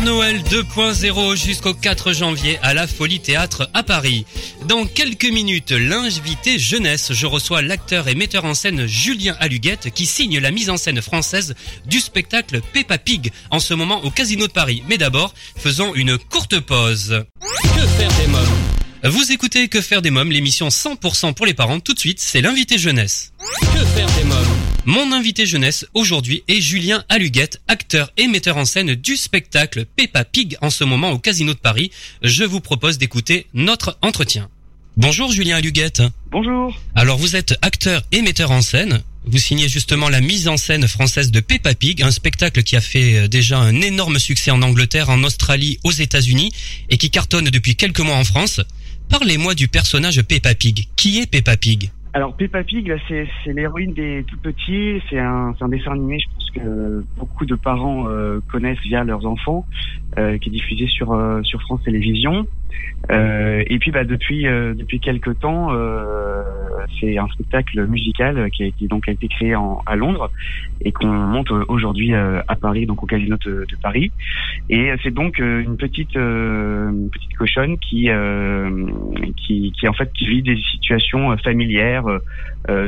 Noël 0.00 0.42
2.0 0.42 1.36
jusqu'au 1.36 1.74
4 1.74 2.12
janvier 2.12 2.58
à 2.62 2.74
la 2.74 2.86
Folie 2.86 3.20
Théâtre 3.20 3.68
à 3.74 3.82
Paris. 3.82 4.26
Dans 4.66 4.86
quelques 4.86 5.30
minutes, 5.30 5.72
l'invité 5.72 6.58
jeunesse, 6.58 7.12
je 7.12 7.26
reçois 7.26 7.62
l'acteur 7.62 8.06
et 8.08 8.14
metteur 8.14 8.44
en 8.44 8.54
scène 8.54 8.86
Julien 8.86 9.36
Aluguette 9.40 9.90
qui 9.92 10.06
signe 10.06 10.38
la 10.38 10.50
mise 10.50 10.70
en 10.70 10.76
scène 10.76 11.02
française 11.02 11.54
du 11.86 12.00
spectacle 12.00 12.60
Peppa 12.72 12.98
Pig 12.98 13.32
en 13.50 13.58
ce 13.58 13.74
moment 13.74 14.04
au 14.04 14.10
Casino 14.10 14.46
de 14.46 14.52
Paris. 14.52 14.82
Mais 14.88 14.98
d'abord, 14.98 15.34
faisons 15.56 15.94
une 15.94 16.18
courte 16.18 16.60
pause. 16.60 17.24
Que 17.62 17.86
faire 17.86 18.12
des 18.20 18.26
mômes? 18.28 19.12
Vous 19.12 19.32
écoutez 19.32 19.68
Que 19.68 19.80
faire 19.80 20.02
des 20.02 20.10
mômes, 20.10 20.30
l'émission 20.30 20.68
100% 20.68 21.34
pour 21.34 21.46
les 21.46 21.54
parents. 21.54 21.80
Tout 21.80 21.94
de 21.94 22.00
suite, 22.00 22.20
c'est 22.20 22.40
l'invité 22.40 22.78
jeunesse. 22.78 23.32
Que 23.60 23.84
faire 23.84 24.10
des 24.16 24.24
mômes? 24.24 24.67
Mon 24.88 25.12
invité 25.12 25.44
jeunesse 25.44 25.84
aujourd'hui 25.92 26.44
est 26.48 26.62
Julien 26.62 27.04
Aluguette, 27.10 27.60
acteur 27.68 28.10
et 28.16 28.26
metteur 28.26 28.56
en 28.56 28.64
scène 28.64 28.94
du 28.94 29.18
spectacle 29.18 29.84
Peppa 29.84 30.24
Pig 30.24 30.56
en 30.62 30.70
ce 30.70 30.82
moment 30.82 31.10
au 31.10 31.18
Casino 31.18 31.52
de 31.52 31.58
Paris. 31.58 31.90
Je 32.22 32.42
vous 32.44 32.60
propose 32.60 32.96
d'écouter 32.96 33.48
notre 33.52 33.98
entretien. 34.00 34.48
Bonjour 34.96 35.30
Julien 35.30 35.56
Aluguette. 35.56 36.02
Bonjour. 36.30 36.74
Alors 36.94 37.18
vous 37.18 37.36
êtes 37.36 37.54
acteur 37.60 38.02
et 38.12 38.22
metteur 38.22 38.50
en 38.50 38.62
scène. 38.62 39.02
Vous 39.26 39.36
signez 39.36 39.68
justement 39.68 40.08
la 40.08 40.22
mise 40.22 40.48
en 40.48 40.56
scène 40.56 40.88
française 40.88 41.30
de 41.32 41.40
Peppa 41.40 41.74
Pig, 41.74 42.02
un 42.02 42.10
spectacle 42.10 42.62
qui 42.62 42.74
a 42.74 42.80
fait 42.80 43.18
euh, 43.18 43.28
déjà 43.28 43.58
un 43.58 43.82
énorme 43.82 44.18
succès 44.18 44.52
en 44.52 44.62
Angleterre, 44.62 45.10
en 45.10 45.22
Australie, 45.22 45.78
aux 45.84 45.92
États-Unis 45.92 46.50
et 46.88 46.96
qui 46.96 47.10
cartonne 47.10 47.50
depuis 47.50 47.76
quelques 47.76 48.00
mois 48.00 48.16
en 48.16 48.24
France. 48.24 48.62
Parlez-moi 49.10 49.54
du 49.54 49.68
personnage 49.68 50.22
Peppa 50.22 50.54
Pig. 50.54 50.86
Qui 50.96 51.18
est 51.18 51.26
Peppa 51.26 51.58
Pig? 51.58 51.90
Alors 52.14 52.34
Peppa 52.34 52.64
Pig, 52.64 52.94
c'est, 53.06 53.28
l'héroïne 53.46 53.92
des 53.92 54.24
tout 54.26 54.38
petits. 54.38 55.02
C'est 55.08 55.18
un, 55.18 55.54
un, 55.60 55.68
dessin 55.68 55.92
animé, 55.92 56.18
je 56.18 56.26
pense 56.32 56.50
que 56.50 57.04
beaucoup 57.18 57.44
de 57.44 57.54
parents 57.54 58.08
euh, 58.08 58.40
connaissent 58.50 58.80
via 58.80 59.04
leurs 59.04 59.26
enfants, 59.26 59.66
euh, 60.18 60.38
qui 60.38 60.48
est 60.48 60.52
diffusé 60.52 60.86
sur 60.86 61.12
euh, 61.12 61.42
sur 61.42 61.60
France 61.62 61.82
Télévisions. 61.84 62.46
Euh, 63.10 63.62
et 63.66 63.78
puis 63.78 63.90
bah, 63.90 64.04
depuis 64.04 64.46
euh, 64.46 64.74
depuis 64.74 65.00
quelques 65.00 65.38
temps, 65.38 65.68
euh, 65.72 66.42
c'est 67.00 67.16
un 67.16 67.26
spectacle 67.28 67.86
musical 67.86 68.50
qui, 68.50 68.64
a, 68.64 68.70
qui 68.70 68.86
donc 68.86 69.08
a 69.08 69.12
été 69.12 69.28
créé 69.28 69.54
en, 69.54 69.82
à 69.86 69.96
Londres 69.96 70.30
et 70.82 70.92
qu'on 70.92 71.06
monte 71.06 71.50
aujourd'hui 71.50 72.14
à 72.14 72.56
Paris, 72.60 72.86
donc 72.86 73.02
au 73.02 73.06
Casino 73.06 73.36
de, 73.44 73.66
Paris. 73.82 74.12
Et 74.68 74.92
c'est 75.02 75.12
donc 75.12 75.38
une 75.38 75.76
petite 75.76 76.14
une 76.14 77.08
petite 77.10 77.34
cochonne 77.36 77.78
qui, 77.78 78.08
qui 79.36 79.72
qui 79.72 79.88
en 79.88 79.92
fait 79.92 80.12
qui 80.12 80.26
vit 80.26 80.42
des 80.42 80.56
situations 80.72 81.36
familières, 81.38 82.04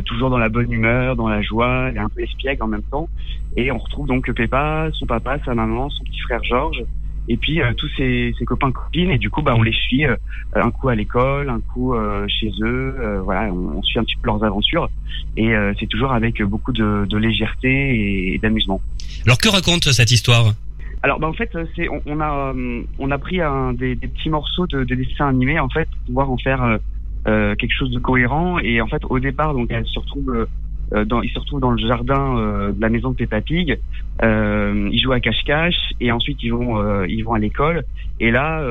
toujours 0.04 0.30
dans 0.30 0.38
la 0.38 0.48
bonne 0.48 0.70
humeur, 0.70 1.16
dans 1.16 1.28
la 1.28 1.42
joie, 1.42 1.86
elle 1.88 1.96
est 1.96 2.00
un 2.00 2.08
peu 2.08 2.22
espiègle 2.22 2.62
en 2.62 2.68
même 2.68 2.82
temps. 2.90 3.08
Et 3.56 3.72
on 3.72 3.78
retrouve 3.78 4.06
donc 4.06 4.30
Peppa, 4.32 4.88
son 4.92 5.06
papa, 5.06 5.38
sa 5.44 5.54
maman, 5.54 5.90
son 5.90 6.04
petit 6.04 6.20
frère 6.20 6.42
Georges 6.44 6.84
et 7.30 7.36
puis 7.36 7.62
euh, 7.62 7.72
tous 7.74 7.88
ses, 7.96 8.34
ses, 8.36 8.44
copains 8.44 8.72
copines 8.72 9.10
et 9.10 9.18
du 9.18 9.30
coup 9.30 9.40
bah 9.40 9.54
on 9.56 9.62
les 9.62 9.72
suit 9.72 10.04
euh, 10.04 10.16
un 10.52 10.72
coup 10.72 10.88
à 10.88 10.96
l'école 10.96 11.48
un 11.48 11.60
coup 11.60 11.94
euh, 11.94 12.26
chez 12.26 12.50
eux 12.60 13.20
voilà 13.24 13.52
on, 13.52 13.80
suit 13.84 14.00
un 14.00 14.04
petit 14.04 14.16
peu 14.16 14.26
leurs 14.26 14.42
aventures. 14.44 14.90
Et 15.36 15.52
c'est 15.78 15.86
toujours 15.86 16.12
avec 16.12 16.42
beaucoup 16.42 16.72
de, 16.72 17.06
de 17.08 17.16
légèreté 17.16 18.34
et, 18.34 18.38
d'amusement. 18.38 18.80
Alors 19.24 19.38
que 19.38 19.48
raconte 19.48 19.84
cette 19.84 20.10
histoire? 20.10 20.54
Alors 21.02 21.18
bah 21.18 21.28
en 21.28 21.32
fait 21.32 21.56
c'est 21.76 21.88
on, 21.88 22.02
on, 22.06 22.20
a 22.20 22.52
on 22.98 23.10
a 23.10 23.18
pris 23.18 23.40
un, 23.40 23.72
des, 23.72 23.94
des 23.94 24.08
petits 24.08 24.28
morceaux 24.28 24.66
de, 24.66 24.84
de 24.84 24.94
dessins 24.94 25.28
animés 25.28 25.60
en 25.60 25.68
fait 25.68 25.88
pour 25.88 26.00
pouvoir 26.06 26.30
en 26.30 26.36
faire 26.38 26.78
quelque 27.24 27.72
chose 27.72 27.90
de 27.92 28.00
cohérent. 28.00 28.58
Et 28.58 28.80
en 28.80 28.88
fait 28.88 29.02
au 29.08 29.18
départ 29.20 29.54
donc 29.54 29.68
elle 29.70 29.86
se 29.86 30.00
retrouve 30.00 30.30
euh, 30.30 30.46
dans, 30.92 31.22
ils 31.22 31.30
se 31.30 31.38
retrouvent 31.38 31.60
dans 31.60 31.70
le 31.70 31.78
jardin 31.78 32.36
euh, 32.36 32.72
de 32.72 32.80
la 32.80 32.88
maison 32.88 33.10
de 33.10 33.16
Peppa 33.16 33.40
Pig. 33.40 33.78
Euh, 34.22 34.88
ils 34.92 35.00
jouent 35.00 35.12
à 35.12 35.20
cache-cache 35.20 35.92
et 36.00 36.12
ensuite 36.12 36.42
ils 36.42 36.50
vont 36.50 36.78
euh, 36.78 37.06
ils 37.08 37.22
vont 37.22 37.34
à 37.34 37.38
l'école. 37.38 37.84
Et 38.18 38.30
là, 38.30 38.62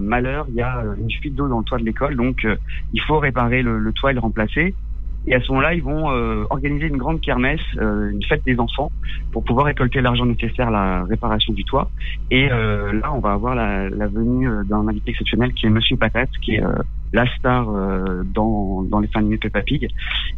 malheur, 0.00 0.46
il 0.48 0.54
y 0.54 0.62
a 0.62 0.84
une 0.96 1.10
fuite 1.10 1.34
d'eau 1.34 1.48
dans 1.48 1.58
le 1.58 1.64
toit 1.64 1.78
de 1.78 1.84
l'école, 1.84 2.16
donc 2.16 2.46
il 2.92 3.00
faut 3.00 3.18
réparer 3.18 3.62
le, 3.62 3.78
le, 3.78 3.92
toit 3.92 4.12
et 4.12 4.14
le 4.14 4.20
remplacer. 4.20 4.76
Et 5.26 5.34
à 5.34 5.40
ce 5.40 5.48
moment-là, 5.48 5.74
ils 5.74 5.82
vont 5.82 6.06
organiser 6.50 6.86
une 6.86 6.98
grande 6.98 7.20
kermesse, 7.20 7.60
une 7.80 8.22
fête 8.28 8.44
des 8.44 8.60
enfants, 8.60 8.92
pour 9.32 9.42
pouvoir 9.42 9.66
récolter 9.66 10.00
l'argent 10.00 10.24
nécessaire 10.24 10.68
à 10.68 10.70
la 10.70 11.02
réparation 11.02 11.52
du 11.52 11.64
toit. 11.64 11.90
Et 12.30 12.46
là, 12.46 13.12
on 13.12 13.18
va 13.18 13.32
avoir 13.32 13.56
la, 13.56 13.90
la 13.90 14.06
venue 14.06 14.48
d'un 14.66 14.86
invité 14.86 15.10
exceptionnel 15.10 15.52
qui 15.52 15.66
est 15.66 15.70
Monsieur 15.70 15.96
Patate, 15.96 16.30
qui 16.40 16.54
est 16.54 16.62
la 17.12 17.26
star 17.36 17.68
euh, 17.68 18.22
dans, 18.24 18.82
dans 18.82 19.00
les 19.00 19.08
fins 19.08 19.22
de 19.22 19.36
Peppa 19.36 19.62
Pig 19.62 19.88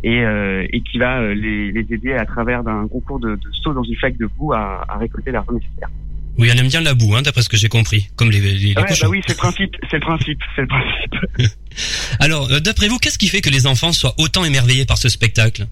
et, 0.03 0.21
euh, 0.21 0.67
et 0.71 0.81
qui 0.81 0.99
va 0.99 1.21
euh, 1.21 1.35
les, 1.35 1.73
les, 1.73 1.87
aider 1.91 2.13
à 2.13 2.27
travers 2.27 2.65
d'un 2.65 2.89
concours 2.89 3.21
de, 3.21 3.37
de, 3.37 3.51
saut 3.63 3.73
dans 3.73 3.83
une 3.83 3.97
flaque 3.97 4.17
de 4.19 4.27
boue 4.27 4.53
à, 4.53 4.85
à 4.89 4.99
récolter 4.99 5.31
l'argent 5.31 5.53
nécessaire. 5.53 5.89
Oui, 6.37 6.49
elle 6.51 6.59
aime 6.59 6.67
bien 6.67 6.81
la 6.81 6.95
boue, 6.95 7.15
hein, 7.15 7.23
d'après 7.23 7.43
ce 7.43 7.49
que 7.49 7.57
j'ai 7.57 7.69
compris, 7.69 8.09
comme 8.17 8.31
les, 8.31 8.41
les, 8.41 8.75
ouais, 8.75 8.75
Bah 8.75 9.09
oui, 9.09 9.21
c'est 9.25 9.35
le 9.35 9.39
principe, 9.39 9.77
c'est 9.89 9.99
le 9.99 10.01
principe, 10.01 10.41
c'est 10.57 10.63
le 10.63 10.67
principe. 10.67 11.53
Alors, 12.21 12.49
d'après 12.61 12.89
vous, 12.89 12.99
qu'est-ce 12.99 13.19
qui 13.19 13.29
fait 13.29 13.41
que 13.41 13.51
les 13.51 13.69
enfants 13.69 13.93
soient 13.93 14.15
autant 14.19 14.45
émerveillés 14.45 14.85
par 14.85 14.99
ce 14.99 15.09
spectacle? 15.09 15.67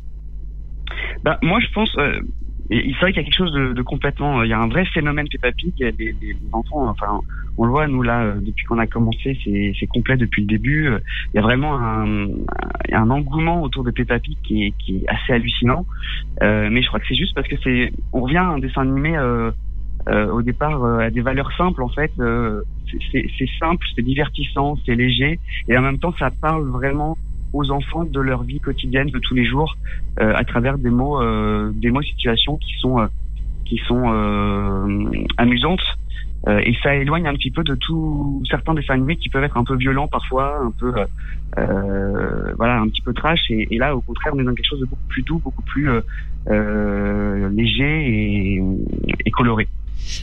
Bah 1.24 1.38
moi, 1.42 1.58
je 1.60 1.72
pense, 1.72 1.90
euh, 1.98 2.20
c'est 2.70 3.01
vrai 3.01 3.12
qu'il 3.12 3.22
y 3.22 3.25
a 3.25 3.25
quelque 3.25 3.37
chose 3.37 3.53
de, 3.53 3.72
de, 3.72 3.83
complètement, 3.83 4.42
il 4.42 4.51
y 4.51 4.53
a 4.53 4.59
un 4.59 4.68
vrai 4.68 4.85
phénomène 4.87 5.27
Peppa 5.31 5.53
Pig. 5.53 5.75
Les, 5.79 5.92
les, 5.92 6.12
les 6.20 6.37
enfants, 6.53 6.88
enfin, 6.88 7.20
on 7.59 7.64
le 7.64 7.70
voit 7.70 7.87
nous 7.87 8.03
là 8.03 8.22
euh, 8.22 8.35
depuis 8.40 8.64
qu'on 8.64 8.79
a 8.79 8.87
commencé, 8.87 9.38
c'est 9.44 9.87
complet 9.87 10.16
depuis 10.16 10.42
le 10.42 10.48
début. 10.48 10.88
Il 11.33 11.37
y 11.37 11.38
a 11.38 11.42
vraiment 11.42 11.79
un, 11.79 12.29
un 12.92 13.11
engouement 13.11 13.62
autour 13.62 13.85
de 13.85 13.90
Peppa 13.90 14.18
Pig 14.18 14.37
qui 14.42 14.64
est, 14.64 14.75
qui 14.79 14.96
est 14.96 15.09
assez 15.09 15.33
hallucinant. 15.33 15.87
Euh, 16.42 16.68
mais 16.70 16.83
je 16.83 16.88
crois 16.88 17.01
que 17.01 17.07
c'est 17.09 17.16
juste 17.16 17.35
parce 17.35 17.48
que 17.48 17.57
c'est, 17.62 17.92
on 18.12 18.22
revient 18.22 18.38
à 18.38 18.48
un 18.48 18.59
dessin 18.59 18.83
animé 18.83 19.16
euh, 19.16 19.51
euh, 20.09 20.27
au 20.33 20.42
départ 20.42 20.83
euh, 20.83 20.98
à 20.98 21.11
des 21.11 21.20
valeurs 21.20 21.53
simples 21.57 21.83
en 21.83 21.88
fait. 21.88 22.12
Euh, 22.18 22.62
c'est 23.12 23.48
simple, 23.59 23.87
c'est 23.94 24.03
divertissant, 24.03 24.77
c'est 24.85 24.94
léger 24.94 25.38
et 25.68 25.79
en 25.79 25.83
même 25.83 25.98
temps 25.98 26.12
ça 26.18 26.31
parle 26.31 26.68
vraiment 26.68 27.16
aux 27.52 27.70
enfants 27.70 28.04
de 28.04 28.20
leur 28.20 28.42
vie 28.42 28.60
quotidienne 28.60 29.08
de 29.08 29.18
tous 29.18 29.34
les 29.34 29.44
jours 29.44 29.76
à 30.18 30.44
travers 30.44 30.78
des 30.78 30.90
mots, 30.90 31.20
des 31.72 31.90
mots 31.90 32.02
situations 32.02 32.56
qui 32.56 32.74
sont 32.80 33.08
qui 33.64 33.78
sont 33.86 34.04
amusantes 35.38 35.82
euh, 36.48 36.60
et 36.64 36.74
ça 36.82 36.94
éloigne 36.96 37.26
un 37.28 37.34
petit 37.34 37.52
peu 37.52 37.62
de 37.62 37.76
tout 37.76 38.42
certains 38.50 38.74
dessins 38.74 38.94
animés 38.94 39.16
qui 39.16 39.28
peuvent 39.28 39.44
être 39.44 39.56
un 39.56 39.64
peu 39.64 39.76
violents 39.76 40.08
parfois, 40.08 40.58
un 40.60 40.72
peu 40.72 40.92
euh, 40.96 41.06
euh 41.58 42.54
voilà, 42.56 42.80
un 42.80 42.88
petit 42.88 43.02
peu 43.02 43.12
trash. 43.12 43.40
Et, 43.50 43.68
et, 43.70 43.78
là, 43.78 43.94
au 43.94 44.00
contraire, 44.00 44.32
on 44.34 44.40
est 44.40 44.44
dans 44.44 44.54
quelque 44.54 44.68
chose 44.68 44.80
de 44.80 44.86
beaucoup 44.86 45.06
plus 45.08 45.22
doux, 45.22 45.38
beaucoup 45.38 45.62
plus 45.62 45.88
euh, 45.88 46.00
euh 46.48 47.48
léger 47.50 48.56
et, 48.56 48.62
et, 49.24 49.30
coloré. 49.30 49.68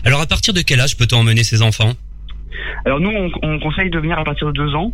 Alors, 0.03 0.19
à 0.19 0.25
partir 0.25 0.53
de 0.53 0.61
quel 0.61 0.81
âge 0.81 0.97
peut-on 0.97 1.19
emmener 1.19 1.43
ses 1.43 1.61
enfants? 1.61 1.93
Alors 2.85 2.99
nous, 2.99 3.09
on, 3.09 3.29
on, 3.43 3.59
conseille 3.59 3.89
de 3.89 3.99
venir 3.99 4.17
à 4.19 4.23
partir 4.23 4.47
de 4.47 4.51
deux 4.51 4.75
ans. 4.75 4.93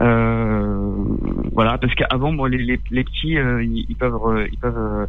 Euh, 0.00 0.92
voilà, 1.52 1.78
parce 1.78 1.94
qu'avant, 1.94 2.32
bon, 2.32 2.46
les, 2.46 2.58
les, 2.58 2.80
les 2.90 3.04
petits, 3.04 3.36
euh, 3.36 3.62
ils, 3.62 3.94
peuvent, 3.96 4.48
ils 4.50 4.58
peuvent. 4.58 4.76
Euh, 4.76 5.06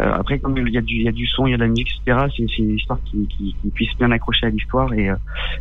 euh, 0.00 0.12
après, 0.12 0.38
comme 0.38 0.58
il 0.58 0.72
y 0.72 0.78
a 0.78 0.82
du, 0.82 0.96
il 0.96 1.02
y 1.02 1.08
a 1.08 1.12
du 1.12 1.26
son, 1.26 1.46
il 1.46 1.52
y 1.52 1.54
a 1.54 1.56
de 1.56 1.62
la 1.62 1.68
musique, 1.68 1.88
etc. 2.04 2.26
C'est, 2.36 2.44
c'est 2.54 2.62
une 2.62 2.76
histoire 2.76 2.98
qui, 3.10 3.26
qui, 3.28 3.54
qui, 3.62 3.70
puisse 3.70 3.96
bien 3.98 4.10
accrocher 4.10 4.46
à 4.46 4.50
l'histoire 4.50 4.92
et, 4.92 5.10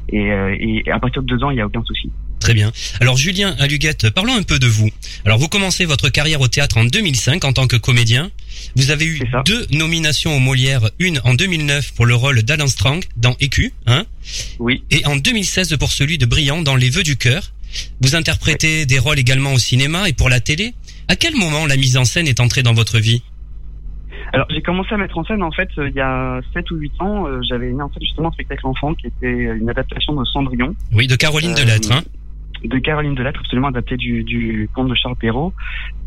et, 0.10 0.84
et, 0.86 0.92
à 0.92 1.00
partir 1.00 1.22
de 1.22 1.28
deux 1.28 1.44
ans, 1.44 1.52
il 1.52 1.58
y 1.58 1.62
a 1.62 1.66
aucun 1.66 1.84
souci. 1.84 2.12
Très 2.40 2.54
bien. 2.54 2.72
Alors 3.00 3.18
Julien 3.18 3.56
Aluguette, 3.60 4.10
parlons 4.10 4.36
un 4.36 4.44
peu 4.44 4.60
de 4.60 4.68
vous. 4.68 4.90
Alors 5.26 5.40
vous 5.40 5.48
commencez 5.48 5.86
votre 5.86 6.10
carrière 6.10 6.42
au 6.42 6.48
théâtre 6.48 6.78
en 6.78 6.84
2005 6.84 7.44
en 7.46 7.54
tant 7.54 7.66
que 7.66 7.76
comédien. 7.76 8.30
Vous 8.76 8.92
avez 8.92 9.06
eu 9.06 9.20
deux 9.46 9.66
nominations 9.72 10.36
au 10.36 10.40
Molière, 10.40 10.90
une 11.00 11.20
en 11.24 11.34
2009 11.34 11.94
pour 11.94 12.06
le 12.06 12.14
rôle 12.14 12.44
d'Alan 12.44 12.68
Strong 12.68 13.04
dans 13.18 13.36
Écu, 13.40 13.74
hein? 13.88 14.06
Oui. 14.60 14.84
Et 14.92 15.06
en 15.06 15.16
2016 15.16 15.76
pour 15.78 15.92
celui 15.92 16.18
de 16.18 16.26
Briand 16.26 16.62
dans 16.62 16.76
Les 16.76 16.90
Vœux 16.90 17.04
du 17.04 17.16
cœur. 17.18 17.52
Vous 18.02 18.16
interprétez 18.16 18.86
des 18.86 19.00
rôles 19.00 19.20
également 19.20 19.54
au 19.54 19.58
cinéma 19.58 20.10
et 20.10 20.14
pour 20.14 20.30
la 20.30 20.40
télé. 20.40 20.74
À 21.08 21.16
quel 21.16 21.36
moment 21.36 21.66
la 21.66 21.78
mise 21.78 21.98
en 21.98 22.06
scène 22.06 22.28
est 22.28 22.40
entrée 22.40 22.64
dans 22.64 22.74
votre 22.74 23.00
vie 23.00 23.24
alors 24.34 24.48
j'ai 24.50 24.62
commencé 24.62 24.94
à 24.94 24.98
mettre 24.98 25.18
en 25.18 25.24
scène 25.24 25.42
en 25.44 25.52
fait 25.52 25.70
euh, 25.78 25.88
il 25.88 25.96
y 25.96 26.02
a 26.02 26.42
7 26.54 26.70
ou 26.72 26.76
8 26.76 26.92
ans, 27.00 27.26
euh, 27.26 27.40
j'avais 27.48 27.72
mis 27.72 27.82
en 27.82 27.88
scène 27.90 28.02
justement 28.02 28.28
un 28.28 28.32
spectacle 28.32 28.68
enfant 28.68 28.94
qui 28.94 29.08
était 29.08 29.32
une 29.32 29.70
adaptation 29.70 30.14
de 30.14 30.26
Cendrillon. 30.26 30.76
Oui, 30.92 31.08
de 31.08 31.16
Caroline 31.16 31.52
euh, 31.52 31.64
Delettre. 31.64 31.94
Hein 31.94 32.04
de 32.64 32.78
Caroline 32.80 33.16
Delattre, 33.16 33.42
absolument 33.42 33.68
adapté 33.68 33.98
du, 33.98 34.24
du 34.24 34.70
conte 34.74 34.90
de 34.90 34.96
Charles 34.96 35.16
Perrault. 35.16 35.54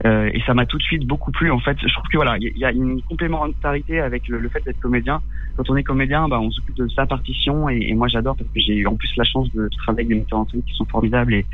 Euh, 0.04 0.30
et 0.32 0.40
ça 0.46 0.54
m'a 0.54 0.66
tout 0.66 0.78
de 0.78 0.82
suite 0.82 1.06
beaucoup 1.06 1.30
plu. 1.32 1.50
En 1.50 1.58
fait, 1.58 1.76
je 1.80 1.92
trouve 1.92 2.06
que 2.10 2.16
voilà, 2.16 2.36
il 2.38 2.56
y, 2.56 2.64
a 2.64 2.72
une 2.72 3.02
complémentarité 3.02 4.00
avec 4.00 4.28
le, 4.28 4.48
fait 4.48 4.64
d'être 4.64 4.80
comédien. 4.80 5.20
Quand 5.56 5.68
on 5.70 5.76
est 5.76 5.82
comédien, 5.82 6.28
bah, 6.28 6.38
on 6.40 6.50
s'occupe 6.50 6.76
de 6.76 6.88
sa 6.88 7.06
partition. 7.06 7.68
Et, 7.68 7.92
moi, 7.94 8.08
j'adore 8.08 8.36
parce 8.36 8.48
que 8.50 8.60
j'ai 8.60 8.76
eu 8.76 8.86
en 8.86 8.94
plus 8.94 9.10
la 9.16 9.24
chance 9.24 9.52
de 9.52 9.68
travailler 9.78 10.06
avec 10.06 10.08
des 10.08 10.14
metteurs 10.14 10.38
en 10.40 10.48
scène 10.48 10.62
qui 10.62 10.74
sont 10.74 10.84
formidables 10.84 11.34
et, 11.34 11.46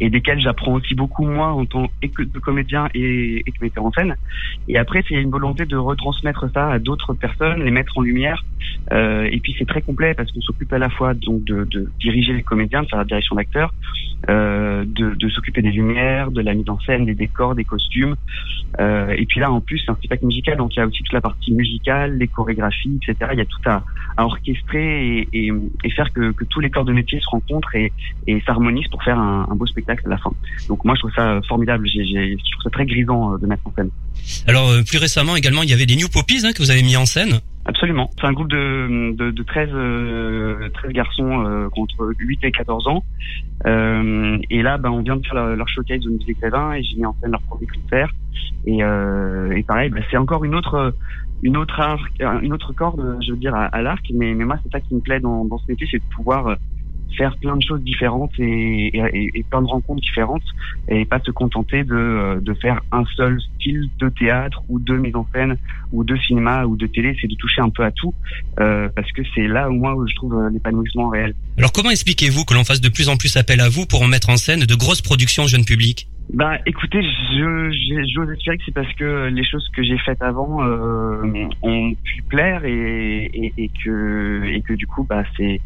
et 0.00 0.10
desquels 0.10 0.40
j'apprends 0.40 0.72
aussi 0.72 0.94
beaucoup 0.94 1.24
moi 1.24 1.52
en 1.52 1.64
tant 1.64 1.86
que 2.00 2.38
comédien 2.38 2.88
et, 2.94 3.44
que 3.44 3.64
metteur 3.64 3.84
en 3.84 3.92
scène. 3.92 4.16
Et 4.68 4.78
après, 4.78 5.04
c'est 5.08 5.14
une 5.14 5.30
volonté 5.30 5.64
de 5.64 5.76
retransmettre 5.76 6.50
ça 6.52 6.70
à 6.70 6.78
d'autres 6.78 7.14
personnes, 7.14 7.62
les 7.62 7.70
mettre 7.70 7.98
en 7.98 8.02
lumière. 8.02 8.44
Euh, 8.92 9.28
et 9.30 9.40
puis 9.40 9.54
c'est 9.58 9.66
très 9.66 9.82
complet 9.82 10.14
parce 10.14 10.30
qu'on 10.32 10.40
s'occupe 10.40 10.72
à 10.72 10.78
la 10.78 10.90
fois 10.90 11.14
donc 11.14 11.44
de, 11.44 11.88
diriger 12.00 12.32
les 12.32 12.42
comédiens, 12.42 12.82
de 12.82 12.88
faire 12.88 12.98
la 12.98 13.04
direction 13.04 13.36
d'acteurs. 13.36 13.72
Euh, 14.28 14.84
de, 14.86 15.28
s'occuper 15.30 15.62
des 15.62 15.72
lumières, 15.72 16.30
de 16.30 16.40
la 16.42 16.54
mise 16.54 16.68
en 16.68 16.78
scène, 16.80 17.06
des 17.06 17.14
décors, 17.14 17.54
des 17.54 17.64
costumes. 17.64 18.14
Euh, 18.78 19.08
et 19.16 19.26
puis 19.26 19.40
là, 19.40 19.50
en 19.50 19.60
plus, 19.60 19.80
c'est 19.84 19.90
un 19.90 19.96
spectacle 19.96 20.26
musical, 20.26 20.58
donc 20.58 20.74
il 20.74 20.78
y 20.78 20.82
a 20.82 20.86
aussi 20.86 21.02
toute 21.02 21.12
la 21.12 21.20
partie 21.20 21.52
musicale, 21.52 22.18
les 22.18 22.28
chorégraphies, 22.28 23.00
etc. 23.02 23.30
Il 23.32 23.38
y 23.38 23.40
a 23.40 23.46
tout 23.46 23.68
à, 23.68 23.82
orchestrer 24.18 25.26
et, 25.32 25.52
faire 25.96 26.12
que, 26.12 26.32
tous 26.50 26.60
les 26.60 26.70
corps 26.70 26.84
de 26.84 26.92
métier 26.92 27.18
se 27.20 27.26
rencontrent 27.28 27.74
et, 27.74 27.92
s'harmonisent 28.46 28.88
pour 28.88 29.02
faire 29.02 29.18
un, 29.18 29.54
beau 29.56 29.66
spectacle 29.66 30.02
à 30.06 30.10
la 30.10 30.18
fin. 30.18 30.32
Donc 30.68 30.84
moi, 30.84 30.94
je 30.94 31.00
trouve 31.00 31.14
ça 31.14 31.40
formidable. 31.48 31.88
Je 31.88 32.34
trouve 32.52 32.62
ça 32.62 32.70
très 32.70 32.86
grisant 32.86 33.38
de 33.38 33.46
mettre 33.46 33.66
en 33.66 33.72
scène. 33.74 33.90
Alors 34.46 34.70
plus 34.86 34.98
récemment 34.98 35.34
également, 35.34 35.62
il 35.62 35.70
y 35.70 35.72
avait 35.72 35.86
des 35.86 35.96
New 35.96 36.08
Poppies 36.08 36.42
hein, 36.44 36.52
que 36.52 36.58
vous 36.58 36.70
avez 36.70 36.82
mis 36.82 36.96
en 36.96 37.06
scène. 37.06 37.40
Absolument. 37.64 38.10
C'est 38.18 38.26
un 38.26 38.32
groupe 38.32 38.48
de, 38.48 39.14
de, 39.14 39.30
de 39.30 39.42
13, 39.42 39.68
13 39.68 39.74
euh, 39.74 40.68
garçons 40.88 41.46
euh, 41.46 41.68
contre 41.68 42.12
8 42.18 42.40
et 42.42 42.50
14 42.50 42.88
ans. 42.88 43.04
Euh, 43.66 44.36
et 44.50 44.62
là, 44.62 44.78
ben, 44.78 44.90
on 44.90 45.02
vient 45.02 45.16
de 45.16 45.24
faire 45.24 45.54
leur, 45.54 45.68
showcase 45.68 46.00
de 46.00 46.10
musique 46.10 46.40
Grévin 46.40 46.72
et 46.72 46.82
j'ai 46.82 46.96
mis 46.96 47.06
en 47.06 47.14
scène 47.20 47.30
leur 47.30 47.42
premier 47.42 47.66
concert. 47.68 48.10
Et, 48.66 48.82
euh, 48.82 49.52
et 49.52 49.62
pareil, 49.62 49.90
ben, 49.90 50.02
c'est 50.10 50.16
encore 50.16 50.44
une 50.44 50.54
autre 50.54 50.94
une 51.44 51.56
autre 51.56 51.80
arc, 51.80 52.12
une 52.42 52.52
autre 52.52 52.72
corde, 52.72 53.18
je 53.20 53.32
veux 53.32 53.36
dire, 53.38 53.54
à, 53.54 53.64
à 53.66 53.82
l'arc. 53.82 54.04
Mais, 54.14 54.32
mais 54.34 54.44
moi, 54.44 54.58
c'est 54.62 54.70
ça 54.70 54.80
qui 54.80 54.94
me 54.94 55.00
plaît 55.00 55.18
dans, 55.18 55.44
dans 55.44 55.58
ce 55.58 55.64
métier, 55.68 55.88
c'est 55.90 55.98
de 55.98 56.14
pouvoir 56.14 56.56
faire 57.12 57.36
plein 57.36 57.56
de 57.56 57.62
choses 57.62 57.82
différentes 57.82 58.32
et, 58.38 58.96
et, 58.96 59.30
et, 59.34 59.42
plein 59.44 59.62
de 59.62 59.66
rencontres 59.66 60.00
différentes 60.00 60.42
et 60.88 61.04
pas 61.04 61.20
se 61.20 61.30
contenter 61.30 61.84
de, 61.84 61.94
euh, 61.94 62.40
de 62.40 62.54
faire 62.54 62.80
un 62.92 63.04
seul 63.16 63.40
style 63.56 63.88
de 63.98 64.08
théâtre 64.08 64.62
ou 64.68 64.78
de 64.78 64.96
mise 64.96 65.14
en 65.14 65.26
scène 65.32 65.56
ou 65.92 66.04
de 66.04 66.16
cinéma 66.16 66.64
ou 66.64 66.76
de 66.76 66.86
télé, 66.86 67.16
c'est 67.20 67.28
de 67.28 67.34
toucher 67.36 67.60
un 67.60 67.70
peu 67.70 67.84
à 67.84 67.90
tout 67.90 68.14
euh, 68.60 68.88
parce 68.94 69.10
que 69.12 69.22
c'est 69.34 69.46
là 69.46 69.68
où 69.70 69.74
moi 69.74 69.94
où 69.94 70.06
je 70.08 70.14
trouve 70.14 70.34
euh, 70.34 70.50
l'épanouissement 70.50 71.08
réel. 71.08 71.34
Alors 71.58 71.72
comment 71.72 71.90
expliquez-vous 71.90 72.44
que 72.44 72.54
l'on 72.54 72.64
fasse 72.64 72.80
de 72.80 72.88
plus 72.88 73.08
en 73.08 73.16
plus 73.16 73.36
appel 73.36 73.60
à 73.60 73.68
vous 73.68 73.86
pour 73.86 74.02
en 74.02 74.06
mettre 74.06 74.30
en 74.30 74.36
scène 74.36 74.64
de 74.64 74.74
grosses 74.74 75.02
productions 75.02 75.46
jeunes 75.46 75.64
publics? 75.64 76.08
Bah, 76.32 76.58
écoutez, 76.64 77.02
je 77.02 78.06
j'ose 78.14 78.30
espérer 78.30 78.56
que 78.56 78.64
c'est 78.64 78.74
parce 78.74 78.92
que 78.94 79.28
les 79.28 79.44
choses 79.44 79.68
que 79.76 79.82
j'ai 79.82 79.98
faites 79.98 80.22
avant 80.22 80.64
euh, 80.64 81.48
ont 81.60 81.92
pu 81.94 82.22
plaire 82.22 82.64
et, 82.64 83.24
et, 83.34 83.52
et, 83.58 83.70
que 83.84 84.42
et 84.46 84.62
que 84.62 84.72
du 84.72 84.86
coup, 84.86 85.04
bah, 85.04 85.24
c'est 85.36 85.60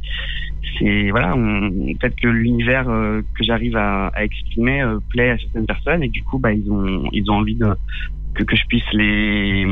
c'est 0.77 1.11
voilà, 1.11 1.35
peut-être 1.35 2.17
que 2.17 2.27
l'univers 2.27 2.89
euh, 2.89 3.23
que 3.39 3.45
j'arrive 3.45 3.77
à, 3.77 4.09
à, 4.09 4.25
exprimer 4.25 4.83
euh, 4.83 4.99
plaît 5.11 5.31
à 5.31 5.39
certaines 5.39 5.67
personnes 5.67 6.03
et 6.03 6.09
du 6.09 6.25
coup, 6.25 6.41
bah, 6.41 6.53
ils 6.53 6.69
ont 6.69 7.09
ils 7.13 7.31
ont 7.31 7.35
envie 7.35 7.55
de 7.55 7.69
que, 8.35 8.43
que 8.43 8.57
je 8.57 8.67
puisse 8.67 8.93
les 8.93 9.65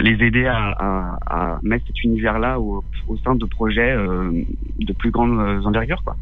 les 0.00 0.24
aider 0.24 0.46
à, 0.46 0.56
à, 0.56 1.18
à 1.26 1.58
mettre 1.62 1.86
cet 1.86 2.02
univers-là 2.02 2.58
au, 2.58 2.82
au 3.08 3.16
sein 3.18 3.34
de 3.34 3.44
projets 3.44 3.92
euh, 3.92 4.32
de 4.78 4.92
plus 4.94 5.10
grande 5.10 5.38
envergure, 5.66 6.02
quoi. 6.02 6.16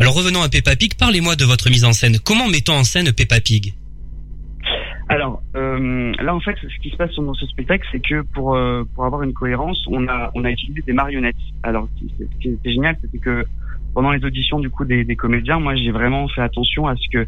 Alors 0.00 0.14
revenons 0.14 0.42
à 0.42 0.48
Peppa 0.48 0.76
Pig, 0.76 0.94
parlez-moi 0.94 1.36
de 1.36 1.44
votre 1.44 1.70
mise 1.70 1.84
en 1.84 1.92
scène. 1.92 2.18
Comment 2.18 2.48
mettons 2.48 2.74
en 2.74 2.84
scène 2.84 3.12
Peppa 3.12 3.40
Pig 3.40 3.74
alors 5.08 5.40
euh, 5.54 6.12
là 6.20 6.34
en 6.34 6.40
fait 6.40 6.56
ce 6.60 6.82
qui 6.82 6.90
se 6.90 6.96
passe 6.96 7.14
dans 7.14 7.34
ce 7.34 7.46
spectacle 7.46 7.86
c'est 7.92 8.00
que 8.00 8.22
pour 8.22 8.56
euh, 8.56 8.82
pour 8.94 9.04
avoir 9.04 9.22
une 9.22 9.32
cohérence 9.32 9.84
on 9.86 10.08
a 10.08 10.32
on 10.34 10.44
a 10.44 10.50
utilisé 10.50 10.82
des 10.82 10.92
marionnettes. 10.92 11.36
Alors 11.62 11.88
ce 12.18 12.24
qui 12.40 12.48
était 12.48 12.72
génial 12.72 12.96
c'était 13.00 13.18
que 13.18 13.44
pendant 13.94 14.10
les 14.10 14.24
auditions 14.24 14.58
du 14.58 14.68
coup 14.68 14.84
des, 14.84 15.04
comédiens 15.14 15.60
moi 15.60 15.76
j'ai 15.76 15.92
vraiment 15.92 16.26
fait 16.28 16.42
attention 16.42 16.88
à 16.88 16.96
ce 16.96 17.08
que 17.12 17.26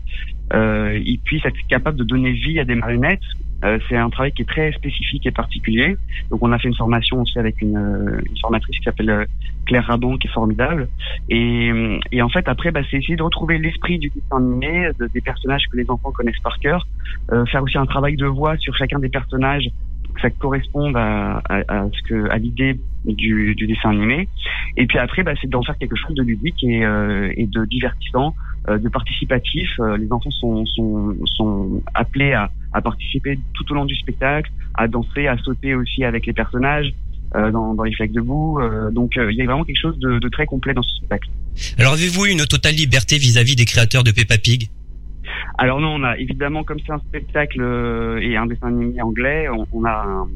euh, 0.55 1.01
ils 1.05 1.21
puissent 1.21 1.45
être 1.45 1.57
capables 1.69 1.97
de 1.97 2.05
donner 2.05 2.33
vie 2.33 2.59
à 2.59 2.65
des 2.65 2.75
marionnettes 2.75 3.21
euh, 3.65 3.79
c'est 3.89 3.97
un 3.97 4.11
travail 4.11 4.33
qui 4.33 4.43
est 4.43 4.47
très 4.47 4.73
spécifique 4.73 5.27
et 5.27 5.31
particulier. 5.31 5.97
Donc 6.31 6.43
on 6.43 6.53
a 6.53 6.59
fait 6.59 6.69
une 6.69 6.77
formation 6.77 7.21
aussi 7.21 7.39
avec 7.39 7.61
une, 7.61 7.77
euh, 7.77 8.21
une 8.29 8.39
formatrice 8.41 8.79
qui 8.79 8.85
s'appelle 8.85 9.11
euh, 9.11 9.25
Claire 9.67 9.87
Rabon 9.87 10.17
qui 10.17 10.29
est 10.29 10.31
formidable. 10.31 10.89
Et, 11.29 11.73
et 12.13 12.23
en 12.23 12.29
fait 12.29 12.49
après 12.49 12.71
bah, 12.71 12.81
c'est 12.91 12.99
essayer 12.99 13.17
de 13.17 13.23
retrouver 13.23 13.59
l'esprit 13.59 13.99
du 13.99 14.11
dessin 14.11 14.37
animé, 14.37 14.91
de, 14.99 15.07
des 15.09 15.21
personnages 15.21 15.65
que 15.71 15.77
les 15.77 15.91
enfants 15.91 16.13
connaissent 16.13 16.41
par 16.43 16.59
cœur, 16.59 16.87
euh, 17.33 17.45
faire 17.47 17.63
aussi 17.63 17.79
un 17.79 17.87
travail 17.87 18.17
de 18.17 18.27
voix 18.27 18.57
sur 18.59 18.77
chacun 18.77 18.99
des 18.99 19.09
personnages 19.09 19.69
que 20.15 20.21
ça 20.21 20.31
corresponde 20.31 20.97
à, 20.97 21.43
à, 21.49 21.87
ce 21.93 22.09
que 22.09 22.31
à 22.31 22.39
l'idée 22.39 22.79
du, 23.05 23.55
du, 23.55 23.67
dessin 23.67 23.91
animé. 23.91 24.29
Et 24.77 24.87
puis 24.87 24.99
après, 24.99 25.23
bah, 25.23 25.33
c'est 25.41 25.49
d'en 25.49 25.63
faire 25.63 25.79
quelque 25.79 25.97
chose 25.97 26.15
de 26.15 26.23
ludique 26.23 26.63
et, 26.63 26.85
euh, 26.85 27.33
et 27.37 27.47
de 27.47 27.65
divertissant, 27.65 28.35
de 28.77 28.89
participatif. 28.89 29.69
Euh, 29.79 29.97
les 29.97 30.11
enfants 30.13 30.31
sont, 30.31 30.67
sont, 30.67 31.17
sont 31.37 31.83
appelés 31.95 32.33
à, 32.33 32.51
à, 32.73 32.83
participer 32.83 33.39
tout 33.55 33.71
au 33.73 33.75
long 33.75 33.85
du 33.85 33.95
spectacle, 33.95 34.51
à 34.75 34.89
danser, 34.89 35.27
à 35.27 35.39
sauter 35.39 35.75
aussi 35.75 36.05
avec 36.05 36.27
les 36.27 36.33
personnages. 36.33 36.93
Dans, 37.35 37.75
dans, 37.75 37.83
les 37.83 37.93
flaques 37.93 38.13
de 38.13 38.23
boue. 38.23 38.59
donc 38.91 39.13
il 39.17 39.35
y 39.35 39.43
a 39.43 39.45
vraiment 39.45 39.63
quelque 39.63 39.79
chose 39.79 39.99
de, 39.99 40.19
de, 40.19 40.29
très 40.31 40.47
complet 40.47 40.73
dans 40.73 40.81
ce 40.81 40.97
spectacle. 40.97 41.29
Alors 41.77 41.93
avez-vous 41.93 42.25
une 42.25 42.47
totale 42.47 42.75
liberté 42.75 43.19
vis-à-vis 43.19 43.55
des 43.55 43.67
créateurs 43.67 44.03
de 44.03 44.13
Peppa 44.13 44.39
Pig? 44.39 44.71
Alors 45.59 45.79
non, 45.79 45.97
on 45.97 46.05
a 46.05 46.17
évidemment 46.17 46.65
comme 46.65 46.79
c'est 46.87 46.93
un 46.93 47.01
spectacle 47.01 47.61
et 48.23 48.35
un 48.35 48.47
dessin 48.47 48.69
animé 48.69 49.03
anglais, 49.03 49.47
on, 49.51 49.67
on 49.75 49.85
a 49.85 49.91
un, 49.91 50.27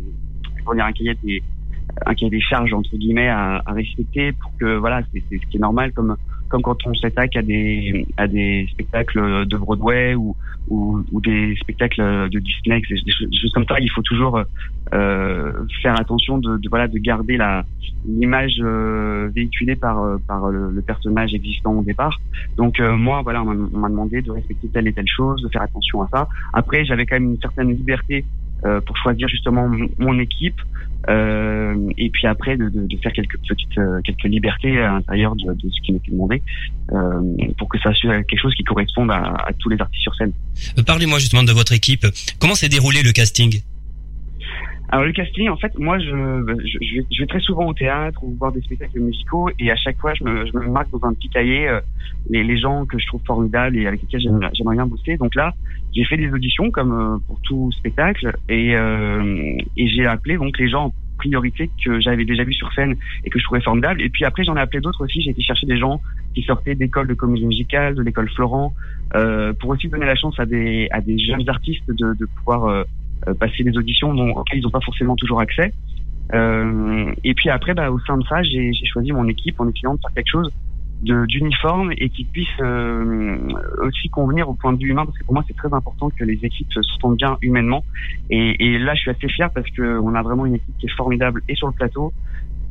on 0.66 0.78
un 0.78 0.93
cahier 0.93 1.16
des 1.24 1.43
un 2.07 2.14
cahier 2.14 2.30
des 2.30 2.41
charges 2.41 2.72
entre 2.72 2.97
guillemets 2.97 3.28
à, 3.28 3.62
à 3.64 3.72
respecter 3.72 4.33
pour 4.33 4.53
que 4.59 4.76
voilà 4.76 5.03
c'est 5.12 5.22
ce 5.30 5.47
qui 5.51 5.57
est 5.57 5.61
normal 5.61 5.93
comme 5.93 6.16
comme 6.53 6.62
quand 6.62 6.76
on 6.86 6.94
s'attaque 6.94 7.34
à 7.36 7.42
des 7.42 8.07
à 8.18 8.28
des 8.28 8.68
spectacles 8.72 9.46
de 9.46 9.57
Broadway 9.57 10.14
ou 10.14 10.36
ou, 10.68 11.03
ou 11.11 11.20
des 11.20 11.57
spectacles 11.57 12.28
de 12.30 12.38
Disney 12.38 12.80
des, 12.88 12.96
choses 13.40 13.53
comme 13.53 13.64
ça 13.66 13.80
il 13.80 13.90
faut 13.90 14.03
toujours 14.03 14.40
euh, 14.92 15.53
faire 15.82 15.98
attention 15.98 16.38
de, 16.38 16.59
de, 16.59 16.68
voilà 16.68 16.86
de 16.86 16.98
garder 16.98 17.36
la 17.36 17.64
l'image 18.07 18.57
euh, 18.61 19.30
véhiculée 19.34 19.76
par 19.76 20.18
par 20.28 20.50
le, 20.50 20.82
personnage 20.82 21.32
existant 21.34 21.72
au 21.72 21.82
départ. 21.82 22.20
Donc 22.57 22.80
euh, 22.80 22.96
moi 22.96 23.22
voilà 23.22 23.42
on 23.42 23.78
m'a 23.78 23.88
demandé 23.88 24.20
de 24.20 24.30
respecter 24.30 24.68
telle 24.68 24.88
et 24.88 24.92
telle 24.92 25.09
chose 25.09 25.42
de 25.42 25.48
faire 25.48 25.62
attention 25.62 26.03
à 26.03 26.09
ça. 26.12 26.28
Après 26.53 26.84
j'avais 26.84 27.07
quand 27.07 27.16
même 27.16 27.30
une 27.32 27.40
certaine 27.40 27.70
liberté 27.70 28.24
euh, 28.64 28.80
pour 28.80 28.96
choisir 28.98 29.26
justement 29.26 29.68
mon 29.98 30.18
équipe 30.20 30.61
euh, 31.09 31.90
et 31.98 32.11
puis 32.11 32.26
après 32.26 32.57
de, 32.57 32.68
de, 32.68 32.86
de, 32.86 32.96
faire 32.98 33.12
quelques 33.12 33.38
petites 33.38 33.78
euh, 33.78 34.00
quelques 34.05 34.24
libertés 34.24 34.78
à 34.78 34.92
l'intérieur 34.92 35.34
de, 35.34 35.53
de, 35.53 35.70
ce 35.70 35.80
qui 35.82 35.92
m'était 35.92 36.12
demandé 36.12 36.42
euh, 36.92 37.20
pour 37.59 37.68
que 37.68 37.78
ça 37.80 37.92
soit 37.94 38.22
quelque 38.22 38.40
chose 38.40 38.55
qui 38.55 38.62
corresponde 38.62 39.11
à, 39.11 39.34
à 39.46 39.53
tous 39.59 39.68
les 39.68 39.80
artistes 39.80 40.03
sur 40.03 40.14
scène. 40.14 40.32
Parlez-moi 40.86 41.18
justement 41.18 41.42
de 41.42 41.53
votre 41.53 41.72
équipe. 41.72 42.07
Comment 42.38 42.55
s'est 42.55 42.68
déroulé 42.68 43.03
le 43.03 43.12
casting? 43.12 43.62
Alors 44.93 45.07
le 45.07 45.12
casting, 45.12 45.49
en 45.49 45.57
fait, 45.57 45.72
moi, 45.78 45.99
je, 45.99 46.05
je, 46.05 46.78
je, 47.11 47.20
vais, 47.22 47.26
très 47.26 47.40
souvent 47.40 47.66
au 47.66 47.72
théâtre 47.72 48.22
ou 48.22 48.36
voir 48.38 48.53
des 48.53 48.61
spectacles 48.61 49.01
musicaux 49.01 49.49
et 49.59 49.70
à 49.70 49.76
chaque 49.76 49.97
fois, 49.97 50.12
je 50.12 50.22
me, 50.22 50.45
je 50.45 50.53
me 50.53 50.68
marque 50.68 50.90
dans 50.90 51.03
un 51.07 51.14
petit 51.14 51.30
cahier 51.30 51.66
euh, 51.66 51.80
les, 52.28 52.45
les, 52.45 52.59
gens 52.59 52.84
que 52.84 52.99
je 52.99 53.07
trouve 53.07 53.22
formidables 53.26 53.78
et 53.78 53.86
avec 53.86 54.03
lesquels 54.03 54.20
j'aimerais 54.20 54.74
bien 54.74 54.84
bosser. 54.84 55.16
Donc 55.16 55.34
là, 55.34 55.55
j'ai 55.95 56.05
fait 56.05 56.18
des 56.18 56.30
auditions 56.30 56.70
comme 56.70 56.93
euh, 56.93 57.16
pour 57.26 57.40
tout 57.40 57.72
spectacle 57.72 58.36
et, 58.51 58.76
euh, 58.76 59.57
et 59.78 59.88
j'ai 59.88 60.05
appelé 60.05 60.36
donc 60.36 60.59
les 60.59 60.68
gens 60.68 60.84
en 60.84 60.95
priorité 61.16 61.70
que 61.82 61.99
j'avais 62.01 62.26
déjà 62.26 62.45
vu 62.45 62.53
sur 62.53 62.70
scène 62.74 62.95
et 63.24 63.30
que 63.30 63.38
je 63.38 63.45
trouvais 63.45 63.62
formidables. 63.62 64.03
Et 64.03 64.11
puis 64.11 64.26
après, 64.26 64.45
j'en 64.45 64.57
ai 64.57 64.61
appelé 64.61 64.82
d'autres 64.82 65.05
aussi. 65.05 65.22
J'ai 65.22 65.30
été 65.30 65.40
chercher 65.40 65.66
des 65.66 65.78
gens 65.78 66.03
qui 66.34 66.43
sortaient 66.43 66.74
d'écoles 66.74 67.07
de 67.07 67.14
comédie 67.14 67.47
musicale, 67.47 67.95
de 67.95 68.03
l'école 68.03 68.28
Florent, 68.28 68.74
euh, 69.14 69.55
pour 69.55 69.70
aussi 69.70 69.88
donner 69.88 70.05
la 70.05 70.16
chance 70.16 70.38
à 70.38 70.45
des, 70.45 70.88
à 70.90 71.01
des 71.01 71.18
jeunes 71.18 71.49
artistes 71.49 71.88
de, 71.88 72.12
de 72.12 72.26
pouvoir 72.36 72.66
euh, 72.66 72.84
passer 73.39 73.62
des 73.62 73.77
auditions 73.77 74.14
dont, 74.14 74.31
auxquelles 74.31 74.59
ils 74.59 74.62
n'ont 74.62 74.70
pas 74.70 74.81
forcément 74.81 75.16
toujours 75.16 75.41
accès. 75.41 75.73
Euh, 76.35 77.12
et 77.25 77.35
puis 77.35 77.51
après, 77.51 77.75
bah, 77.75 77.91
au 77.91 77.99
sein 78.01 78.16
de 78.16 78.25
ça, 78.25 78.43
j'ai 78.43 78.73
choisi 78.87 79.12
mon 79.12 79.29
équipe 79.29 79.61
en 79.61 79.68
essayant 79.68 79.95
de 79.95 80.01
faire 80.01 80.14
quelque 80.14 80.31
chose 80.31 80.51
d'uniforme 81.03 81.93
et 81.99 82.11
qui 82.11 82.25
puisse 82.25 82.47
euh, 82.61 83.37
aussi 83.83 84.09
convenir 84.09 84.49
au 84.49 84.55
point 84.55 84.73
de 84.73 84.79
vue 84.79 84.91
humain 84.91 85.05
parce 85.05 85.18
que 85.18 85.25
pour 85.25 85.35
moi 85.35 85.45
c'est 85.49 85.57
très 85.57 85.75
important 85.75 86.11
que 86.11 86.23
les 86.23 86.39
équipes 86.45 86.73
s'entendent 86.73 87.16
bien 87.16 87.37
humainement 87.43 87.85
et, 88.31 88.55
et, 88.64 88.79
là 88.79 88.95
je 88.95 89.01
suis 89.01 89.11
assez 89.11 89.29
fier 89.29 89.51
parce 89.51 89.68
que 89.70 89.99
on 89.99 90.14
a 90.14 90.23
vraiment 90.23 90.47
une 90.47 90.55
équipe 90.55 90.79
qui 90.79 90.87
est 90.87 90.97
formidable 90.97 91.43
et 91.49 91.57
sur 91.57 91.66
le 91.66 91.73
plateau 91.73 92.12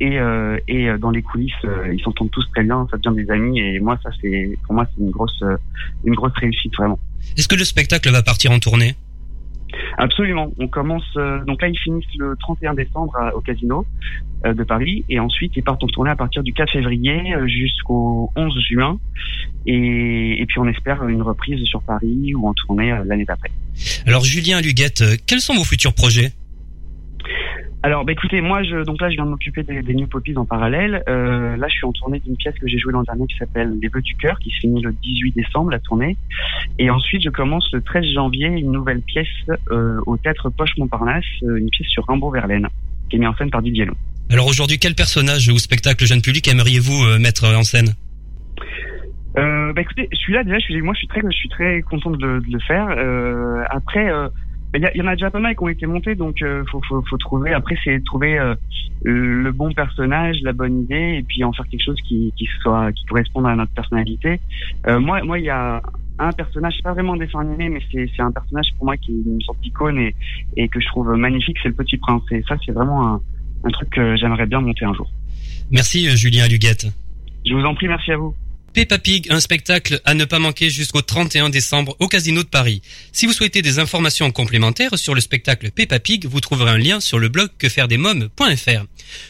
et, 0.00 0.18
euh, 0.18 0.56
et 0.66 0.88
dans 0.96 1.10
les 1.10 1.20
coulisses 1.20 1.52
ils 1.92 2.00
s'entendent 2.00 2.30
tous 2.30 2.50
très 2.52 2.64
bien 2.64 2.88
ça 2.90 2.96
devient 2.96 3.22
des 3.22 3.30
amis 3.30 3.60
et 3.60 3.78
moi 3.80 3.98
ça 4.02 4.08
c'est 4.22 4.56
pour 4.64 4.76
moi 4.76 4.86
c'est 4.94 5.02
une 5.02 5.10
grosse 5.10 5.44
une 6.06 6.14
grosse 6.14 6.32
réussite 6.36 6.74
vraiment. 6.74 6.98
Est-ce 7.36 7.48
que 7.48 7.54
le 7.54 7.64
spectacle 7.64 8.10
va 8.10 8.22
partir 8.22 8.50
en 8.50 8.58
tournée? 8.58 8.94
Absolument. 9.98 10.52
On 10.58 10.68
commence 10.68 11.04
euh, 11.16 11.44
donc 11.44 11.62
là 11.62 11.68
ils 11.68 11.78
finissent 11.78 12.04
le 12.18 12.36
31 12.38 12.74
décembre 12.74 13.14
au 13.34 13.40
casino 13.40 13.86
euh, 14.44 14.54
de 14.54 14.64
Paris 14.64 15.04
et 15.08 15.20
ensuite 15.20 15.52
ils 15.56 15.62
partent 15.62 15.82
en 15.84 15.88
tournée 15.88 16.10
à 16.10 16.16
partir 16.16 16.42
du 16.42 16.52
4 16.52 16.72
février 16.72 17.34
euh, 17.34 17.46
jusqu'au 17.46 18.30
11 18.36 18.58
juin 18.60 18.98
et, 19.66 20.40
et, 20.40 20.46
puis 20.46 20.58
on 20.58 20.66
espère 20.66 21.06
une 21.06 21.22
reprise 21.22 21.62
sur 21.64 21.82
Paris 21.82 22.34
ou 22.34 22.48
en 22.48 22.54
tournée 22.54 22.92
l'année 23.04 23.24
d'après. 23.24 23.50
Alors 24.06 24.24
Julien 24.24 24.60
Luguette, 24.60 25.04
quels 25.26 25.40
sont 25.40 25.54
vos 25.54 25.64
futurs 25.64 25.94
projets? 25.94 26.32
Alors, 27.84 28.04
bah, 28.04 28.12
écoutez, 28.12 28.40
moi, 28.40 28.62
je, 28.62 28.84
donc 28.84 29.00
là, 29.00 29.10
je 29.10 29.16
viens 29.16 29.24
de 29.24 29.30
m'occuper 29.30 29.64
des, 29.64 29.82
des 29.82 29.94
New 29.94 30.06
Poppies 30.06 30.36
en 30.36 30.44
parallèle. 30.44 31.02
Euh, 31.08 31.56
là, 31.56 31.66
je 31.68 31.74
suis 31.74 31.84
en 31.84 31.92
tournée 31.92 32.20
d'une 32.20 32.36
pièce 32.36 32.54
que 32.54 32.68
j'ai 32.68 32.78
jouée 32.78 32.92
l'an 32.92 33.02
dernier 33.02 33.26
qui 33.26 33.36
s'appelle 33.36 33.76
Les 33.82 33.88
Vœux 33.88 34.02
du 34.02 34.14
cœur, 34.14 34.38
qui 34.38 34.50
se 34.50 34.58
finit 34.60 34.80
le 34.82 34.92
18 34.92 35.32
décembre, 35.34 35.70
la 35.72 35.80
tournée. 35.80 36.16
Et 36.78 36.90
ensuite, 36.90 37.22
je 37.24 37.30
commence 37.30 37.68
le 37.72 37.82
13 37.82 38.04
janvier 38.14 38.46
une 38.46 38.70
nouvelle 38.70 39.00
pièce 39.00 39.26
euh, 39.72 40.00
au 40.06 40.16
Théâtre 40.16 40.48
Poche 40.50 40.76
Montparnasse, 40.78 41.24
euh, 41.42 41.56
une 41.56 41.70
pièce 41.70 41.88
sur 41.88 42.06
Rimbaud-Verlaine, 42.06 42.68
qui 43.10 43.16
est 43.16 43.18
mise 43.18 43.28
en 43.28 43.34
scène 43.34 43.50
par 43.50 43.62
Didier 43.62 43.86
Alors 44.30 44.46
aujourd'hui, 44.46 44.78
quel 44.78 44.94
personnage 44.94 45.48
ou 45.48 45.58
spectacle 45.58 46.04
jeune 46.06 46.22
public 46.22 46.46
aimeriez-vous 46.46 47.04
euh, 47.04 47.18
mettre 47.18 47.46
en 47.46 47.64
scène? 47.64 47.94
Euh, 49.38 49.72
bah 49.72 49.80
écoutez, 49.80 50.08
celui-là 50.12 50.44
déjà, 50.44 50.58
je 50.58 50.64
suis, 50.64 50.82
moi 50.82 50.92
je 50.94 50.98
suis 50.98 51.08
très, 51.08 51.22
je 51.22 51.36
suis 51.36 51.48
très 51.48 51.80
content 51.82 52.10
de, 52.10 52.18
de 52.18 52.52
le 52.52 52.60
faire. 52.60 52.88
Euh, 52.90 53.64
après, 53.70 54.10
euh, 54.10 54.28
il 54.74 54.90
y, 54.94 55.02
en 55.02 55.06
a 55.06 55.14
déjà 55.14 55.30
pas 55.30 55.38
mal 55.38 55.54
qui 55.54 55.62
ont 55.62 55.68
été 55.68 55.86
montés, 55.86 56.14
donc 56.14 56.40
euh, 56.40 56.64
faut, 56.70 56.80
faut, 56.88 57.02
faut, 57.02 57.18
trouver. 57.18 57.52
Après, 57.52 57.76
c'est 57.84 58.02
trouver 58.04 58.38
euh, 58.38 58.54
le 59.02 59.52
bon 59.52 59.72
personnage, 59.72 60.36
la 60.42 60.52
bonne 60.52 60.82
idée, 60.82 61.18
et 61.18 61.22
puis 61.22 61.44
en 61.44 61.52
faire 61.52 61.66
quelque 61.68 61.84
chose 61.84 62.00
qui, 62.08 62.32
qui 62.36 62.48
soit 62.62 62.90
qui 62.92 63.04
corresponde 63.04 63.46
à 63.46 63.54
notre 63.54 63.72
personnalité. 63.72 64.40
Euh, 64.86 64.98
moi, 64.98 65.22
moi, 65.24 65.38
il 65.38 65.44
y 65.44 65.50
a 65.50 65.82
un 66.18 66.32
personnage, 66.32 66.74
c'est 66.76 66.82
pas 66.82 66.94
vraiment 66.94 67.16
dessin 67.16 67.40
animé, 67.40 67.68
mais 67.68 67.80
c'est 67.90 68.22
un 68.22 68.32
personnage 68.32 68.68
pour 68.76 68.86
moi 68.86 68.96
qui 68.96 69.12
est 69.12 69.30
une 69.30 69.42
sorte 69.42 69.60
d'icône 69.60 69.98
et, 69.98 70.14
et 70.56 70.68
que 70.68 70.80
je 70.80 70.86
trouve 70.86 71.12
magnifique, 71.16 71.58
c'est 71.62 71.68
le 71.68 71.74
Petit 71.74 71.98
Prince. 71.98 72.22
Et 72.30 72.42
ça, 72.48 72.56
c'est 72.64 72.72
vraiment 72.72 73.14
un, 73.14 73.20
un 73.64 73.70
truc 73.70 73.90
que 73.90 74.16
j'aimerais 74.16 74.46
bien 74.46 74.60
monter 74.60 74.84
un 74.84 74.94
jour. 74.94 75.10
Merci 75.70 76.08
Julien 76.16 76.48
Luguette. 76.48 76.86
Je 77.44 77.54
vous 77.54 77.64
en 77.64 77.74
prie, 77.74 77.88
merci 77.88 78.12
à 78.12 78.16
vous. 78.16 78.34
Peppa 78.72 78.98
Pig, 78.98 79.26
un 79.30 79.40
spectacle 79.40 80.00
à 80.06 80.14
ne 80.14 80.24
pas 80.24 80.38
manquer 80.38 80.70
jusqu'au 80.70 81.02
31 81.02 81.50
décembre 81.50 81.94
au 82.00 82.08
Casino 82.08 82.42
de 82.42 82.48
Paris. 82.48 82.80
Si 83.12 83.26
vous 83.26 83.34
souhaitez 83.34 83.60
des 83.60 83.78
informations 83.78 84.30
complémentaires 84.30 84.98
sur 84.98 85.14
le 85.14 85.20
spectacle 85.20 85.70
Peppa 85.70 85.98
Pig, 85.98 86.24
vous 86.24 86.40
trouverez 86.40 86.70
un 86.70 86.78
lien 86.78 86.98
sur 86.98 87.18
le 87.18 87.28
blog 87.28 87.50
quefairedesmoms.fr. 87.58 88.86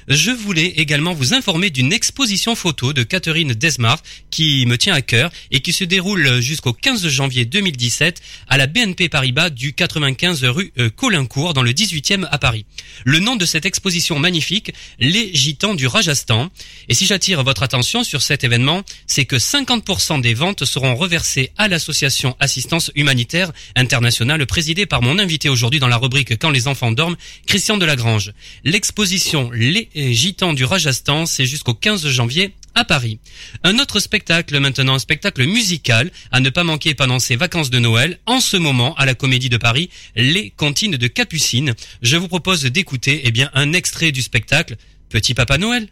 Je 0.07 0.30
voulais 0.30 0.66
également 0.76 1.12
vous 1.12 1.34
informer 1.34 1.70
d'une 1.70 1.93
exposition 1.93 2.55
photo 2.55 2.93
de 2.93 3.03
Catherine 3.03 3.53
Desmar 3.53 4.01
qui 4.30 4.64
me 4.66 4.78
tient 4.78 4.95
à 4.95 5.03
cœur 5.03 5.32
et 5.51 5.59
qui 5.59 5.72
se 5.72 5.82
déroule 5.82 6.40
jusqu'au 6.40 6.72
15 6.72 7.09
janvier 7.09 7.45
2017 7.45 8.22
à 8.49 8.59
la 8.59 8.68
BNP 8.68 9.09
Paribas 9.09 9.51
du 9.51 9.72
95 9.72 10.45
rue 10.45 10.72
euh, 10.78 10.88
Colincourt 10.88 11.53
dans 11.53 11.62
le 11.62 11.72
18e 11.72 12.28
à 12.30 12.38
Paris. 12.38 12.64
Le 13.05 13.18
nom 13.18 13.34
de 13.34 13.45
cette 13.45 13.66
exposition 13.66 14.20
magnifique, 14.20 14.72
Les 15.01 15.34
Gitans 15.34 15.74
du 15.74 15.88
Rajasthan. 15.88 16.49
Et 16.88 16.95
si 16.95 17.07
j'attire 17.07 17.43
votre 17.43 17.64
attention 17.64 18.05
sur 18.05 18.22
cet 18.22 18.45
événement, 18.45 18.82
c'est 19.09 19.24
que 19.33 19.39
50% 19.39 20.20
des 20.20 20.35
ventes 20.35 20.66
seront 20.66 20.95
reversées 20.95 21.53
à 21.57 21.66
l'association 21.66 22.37
Assistance 22.39 22.91
Humanitaire 22.95 23.51
Internationale 23.76 24.45
présidée 24.45 24.85
par 24.85 25.01
mon 25.01 25.18
invité 25.18 25.49
aujourd'hui 25.49 25.80
dans 25.80 25.89
la 25.89 25.97
rubrique 25.97 26.39
Quand 26.39 26.51
les 26.51 26.68
enfants 26.68 26.93
dorment, 26.93 27.16
Christian 27.47 27.78
Delagrange. 27.78 28.35
L'exposition 28.62 29.51
Les 29.51 29.89
Gitans 29.95 30.53
du 30.53 30.66
Rajasthan, 30.66 31.24
c'est 31.24 31.47
jusqu'au 31.47 31.72
15 31.72 32.09
janvier 32.09 32.53
à 32.74 32.85
Paris. 32.85 33.20
Un 33.64 33.78
autre 33.78 34.01
spectacle 34.01 34.61
maintenant, 34.61 34.97
un 34.97 34.99
spectacle 34.99 35.47
musical 35.47 36.11
à 36.30 36.41
ne 36.41 36.51
pas 36.51 36.62
manquer 36.62 36.93
pendant 36.93 37.18
ces 37.18 37.37
vacances 37.37 37.70
de 37.70 37.78
Noël, 37.78 38.18
en 38.26 38.39
ce 38.39 38.59
moment 38.59 38.95
à 38.97 39.07
la 39.07 39.14
Comédie 39.14 39.49
de 39.49 39.57
Paris, 39.57 39.89
Les 40.14 40.51
Cantines 40.51 40.99
de 40.99 41.07
Capucine. 41.07 41.74
Je 42.03 42.18
vous 42.18 42.28
propose 42.28 42.64
d'écouter 42.64 43.22
eh 43.24 43.30
bien 43.30 43.51
un 43.55 43.72
extrait 43.72 44.12
du 44.12 44.20
spectacle 44.20 44.76
Petit 45.09 45.33
Papa 45.33 45.57
Noël. 45.57 45.89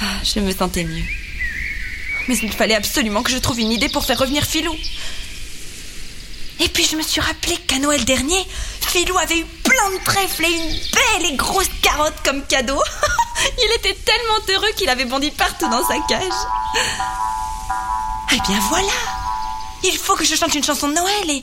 Ah, 0.00 0.20
je 0.22 0.38
me 0.38 0.52
sentais 0.52 0.84
mieux. 0.84 1.02
Mais 2.28 2.36
il 2.42 2.52
fallait 2.52 2.74
absolument 2.74 3.22
que 3.22 3.30
je 3.30 3.38
trouve 3.38 3.58
une 3.58 3.72
idée 3.72 3.88
pour 3.88 4.04
faire 4.04 4.18
revenir 4.18 4.44
Philou. 4.44 4.74
Et 6.60 6.68
puis 6.68 6.84
je 6.84 6.96
me 6.96 7.02
suis 7.02 7.20
rappelé 7.20 7.56
qu'à 7.56 7.78
Noël 7.78 8.04
dernier, 8.04 8.46
Philou 8.80 9.16
avait 9.16 9.38
eu 9.38 9.44
plein 9.64 9.90
de 9.90 10.04
trèfles 10.04 10.44
et 10.44 10.50
une 10.50 10.68
belle 10.68 11.32
et 11.32 11.36
grosse 11.36 11.70
carotte 11.82 12.16
comme 12.24 12.44
cadeau. 12.46 12.80
il 13.58 13.76
était 13.76 13.96
tellement 14.04 14.38
heureux 14.48 14.72
qu'il 14.76 14.88
avait 14.88 15.04
bondi 15.04 15.30
partout 15.30 15.68
dans 15.68 15.86
sa 15.86 15.98
cage. 16.08 16.22
Eh 18.32 18.40
bien 18.46 18.60
voilà 18.68 18.92
Il 19.84 19.96
faut 19.96 20.14
que 20.14 20.24
je 20.24 20.34
chante 20.34 20.54
une 20.54 20.64
chanson 20.64 20.88
de 20.88 20.94
Noël 20.94 21.30
et... 21.30 21.42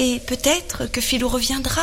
Et 0.00 0.20
peut-être 0.20 0.86
que 0.92 1.00
Philou 1.00 1.28
reviendra. 1.28 1.82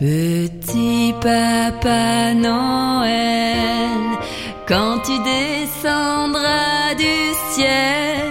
Petit 0.00 1.12
papa 1.20 2.32
Noël, 2.32 4.00
quand 4.66 4.98
tu 5.04 5.12
descendras 5.18 6.94
du 6.96 7.34
ciel 7.52 8.24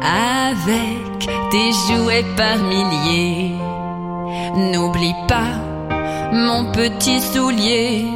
avec 0.00 1.28
tes 1.50 1.72
jouets 1.88 2.24
par 2.36 2.58
milliers, 2.58 3.56
n'oublie 4.70 5.16
pas 5.26 5.58
mon 6.32 6.70
petit 6.70 7.22
soulier. 7.22 8.06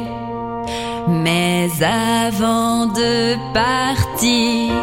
Mais 1.09 1.67
avant 1.81 2.85
de 2.85 3.35
partir, 3.53 4.73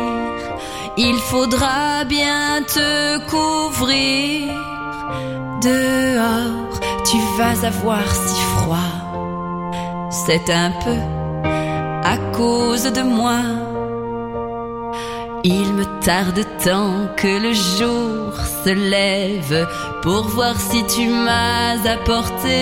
il 0.99 1.17
faudra 1.31 2.05
bien 2.05 2.61
te 2.61 3.19
couvrir 3.31 4.53
dehors 5.63 6.60
vas 7.41 7.65
avoir 7.73 8.07
si 8.25 8.41
froid. 8.55 8.93
C'est 10.25 10.49
un 10.51 10.73
peu 10.85 11.01
à 12.15 12.17
cause 12.39 12.87
de 12.99 13.03
moi. 13.19 13.41
Il 15.43 15.69
me 15.79 15.87
tarde 16.09 16.41
tant 16.67 16.95
que 17.21 17.33
le 17.47 17.53
jour 17.79 18.27
se 18.63 18.73
lève 18.95 19.57
pour 20.03 20.23
voir 20.37 20.55
si 20.69 20.81
tu 20.95 21.05
m'as 21.27 21.79
apporté 21.97 22.59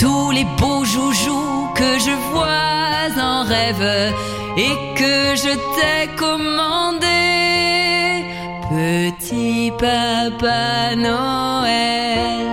tous 0.00 0.30
les 0.36 0.46
beaux 0.58 0.84
joujoux 0.94 1.68
que 1.80 1.90
je 2.06 2.14
vois 2.30 3.08
en 3.30 3.40
rêve 3.54 3.88
et 4.66 4.74
que 4.98 5.16
je 5.42 5.52
t'ai 5.74 6.00
commandé. 6.24 7.27
Papa 9.30 10.96
Noël, 10.96 12.46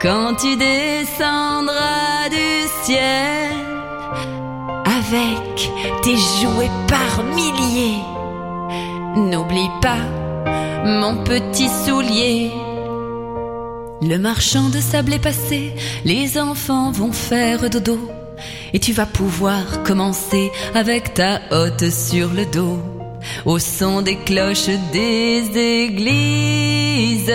quand 0.00 0.34
tu 0.36 0.56
descendras 0.56 2.28
du 2.30 2.84
ciel 2.84 3.52
avec 4.86 5.70
tes 6.02 6.16
jouets 6.16 6.70
par 6.88 7.22
milliers, 7.24 7.98
n'oublie 9.14 9.68
pas 9.82 9.98
mon 10.84 11.22
petit 11.22 11.68
soulier. 11.68 12.50
Le 14.00 14.16
marchand 14.16 14.70
de 14.70 14.80
sable 14.80 15.12
est 15.12 15.22
passé, 15.22 15.74
les 16.06 16.38
enfants 16.38 16.92
vont 16.92 17.12
faire 17.12 17.68
dodo, 17.68 17.98
et 18.72 18.78
tu 18.78 18.92
vas 18.92 19.06
pouvoir 19.06 19.82
commencer 19.84 20.50
avec 20.74 21.12
ta 21.12 21.40
hotte 21.50 21.90
sur 21.90 22.30
le 22.32 22.46
dos 22.46 22.99
au 23.44 23.58
son 23.58 24.02
des 24.02 24.16
cloches 24.16 24.70
des 24.92 25.42
églises, 25.56 27.32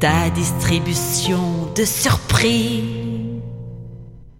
ta 0.00 0.30
distribution 0.30 1.72
de 1.76 1.84
surprise. 1.84 2.82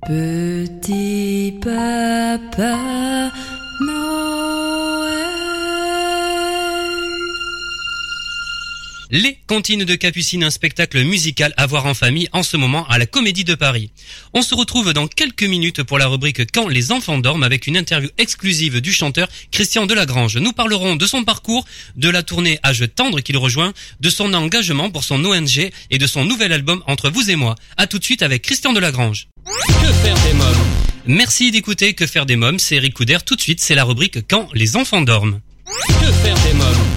Petit 0.07 1.59
papa 1.63 2.79
Les 9.17 9.39
Contines 9.47 9.85
de 9.85 9.95
Capucine, 9.95 10.43
un 10.43 10.51
spectacle 10.51 11.01
musical 11.05 11.55
à 11.57 11.67
voir 11.67 11.87
en 11.87 11.95
famille 11.95 12.29
en 12.33 12.43
ce 12.43 12.57
moment 12.57 12.85
à 12.89 12.99
la 12.99 13.07
Comédie 13.07 13.45
de 13.45 13.55
Paris. 13.55 13.93
On 14.33 14.43
se 14.43 14.57
retrouve 14.57 14.93
dans 14.93 15.07
quelques 15.07 15.45
minutes 15.45 15.85
pour 15.85 16.01
la 16.01 16.09
rubrique 16.09 16.51
Quand 16.51 16.67
les 16.67 16.91
enfants 16.91 17.19
dorment 17.19 17.45
avec 17.45 17.69
une 17.69 17.77
interview 17.77 18.11
exclusive 18.19 18.81
du 18.81 18.93
chanteur 18.93 19.29
Christian 19.53 19.87
Delagrange. 19.87 20.37
Nous 20.39 20.53
parlerons 20.53 20.97
de 20.97 21.07
son 21.07 21.23
parcours, 21.23 21.65
de 21.95 22.09
la 22.09 22.25
tournée 22.25 22.59
Âge 22.65 22.87
tendre 22.97 23.21
qu'il 23.21 23.37
rejoint, 23.37 23.73
de 24.01 24.11
son 24.11 24.35
engagement 24.35 24.91
pour 24.91 25.05
son 25.05 25.25
ONG 25.25 25.71
et 25.93 25.99
de 25.99 26.07
son 26.09 26.25
nouvel 26.25 26.53
album 26.53 26.83
Entre 26.89 27.09
vous 27.09 27.31
et 27.31 27.37
moi. 27.37 27.55
A 27.77 27.87
tout 27.87 28.01
de 28.01 28.05
suite 28.05 28.23
avec 28.23 28.43
Christian 28.43 28.73
Delagrange. 28.73 29.29
Que 29.45 29.93
faire 29.93 30.19
des 30.27 30.35
mômes? 30.35 30.67
Merci 31.07 31.53
d'écouter 31.53 31.95
Que 31.95 32.09
faire 32.09 32.27
des 32.27 32.35
mômes, 32.35 32.59
c'est 32.59 32.75
Eric 32.75 32.95
Couder. 32.95 33.19
Tout 33.25 33.37
de 33.37 33.41
suite, 33.41 33.61
c'est 33.61 33.77
la 33.77 33.85
rubrique 33.85 34.27
Quand 34.29 34.49
les 34.55 34.75
enfants 34.75 35.03
dorment. 35.03 35.41
Que 35.87 36.13
faire 36.25 36.44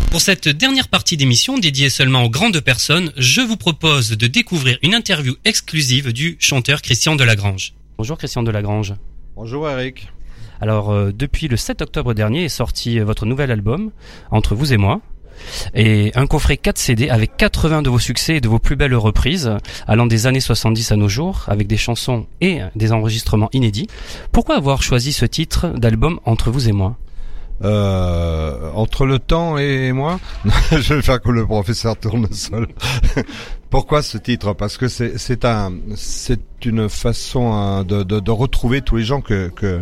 Pour 0.09 0.21
cette 0.21 0.47
dernière 0.47 0.87
partie 0.87 1.17
d'émission 1.17 1.57
dédiée 1.57 1.89
seulement 1.89 2.23
aux 2.23 2.29
grandes 2.29 2.61
personnes, 2.61 3.11
je 3.17 3.41
vous 3.41 3.57
propose 3.57 4.11
de 4.11 4.27
découvrir 4.27 4.77
une 4.81 4.95
interview 4.95 5.35
exclusive 5.43 6.13
du 6.13 6.37
chanteur 6.39 6.81
Christian 6.81 7.15
Delagrange. 7.17 7.73
Bonjour 7.97 8.17
Christian 8.17 8.41
Delagrange. 8.41 8.93
Bonjour 9.35 9.69
Eric. 9.69 10.07
Alors 10.61 10.91
euh, 10.91 11.11
depuis 11.13 11.49
le 11.49 11.57
7 11.57 11.81
octobre 11.81 12.13
dernier 12.13 12.45
est 12.45 12.49
sorti 12.49 12.99
euh, 12.99 13.05
votre 13.05 13.25
nouvel 13.25 13.51
album 13.51 13.91
Entre 14.31 14.55
vous 14.55 14.73
et 14.73 14.77
moi 14.77 15.01
et 15.75 16.11
un 16.15 16.25
coffret 16.25 16.57
4 16.57 16.79
CD 16.79 17.09
avec 17.09 17.37
80 17.37 17.83
de 17.83 17.89
vos 17.89 17.99
succès 17.99 18.37
et 18.37 18.41
de 18.41 18.47
vos 18.47 18.57
plus 18.57 18.75
belles 18.75 18.95
reprises 18.95 19.51
allant 19.85 20.07
des 20.07 20.25
années 20.25 20.39
70 20.39 20.93
à 20.93 20.95
nos 20.95 21.09
jours 21.09 21.43
avec 21.47 21.67
des 21.67 21.77
chansons 21.77 22.25
et 22.41 22.61
des 22.75 22.91
enregistrements 22.91 23.49
inédits. 23.53 23.87
Pourquoi 24.31 24.55
avoir 24.55 24.81
choisi 24.81 25.13
ce 25.13 25.25
titre 25.25 25.67
d'album 25.77 26.19
Entre 26.25 26.49
vous 26.49 26.69
et 26.69 26.71
moi? 26.71 26.97
Euh, 27.63 28.71
entre 28.73 29.05
le 29.05 29.19
temps 29.19 29.57
et 29.57 29.91
moi, 29.91 30.19
je 30.71 30.93
vais 30.93 31.01
faire 31.01 31.21
comme 31.21 31.35
le 31.35 31.45
professeur 31.45 31.97
Tournesol. 31.97 32.67
Pourquoi 33.69 34.01
ce 34.01 34.17
titre? 34.17 34.53
Parce 34.53 34.77
que 34.77 34.87
c'est 34.87 35.45
un 35.45 35.73
c'est 35.95 36.65
une 36.65 36.87
façon 36.87 37.51
hein, 37.53 37.83
de, 37.83 38.03
de, 38.03 38.19
de 38.19 38.31
retrouver 38.31 38.81
tous 38.81 38.97
les 38.97 39.03
gens 39.03 39.21
que 39.21 39.49
que 39.49 39.81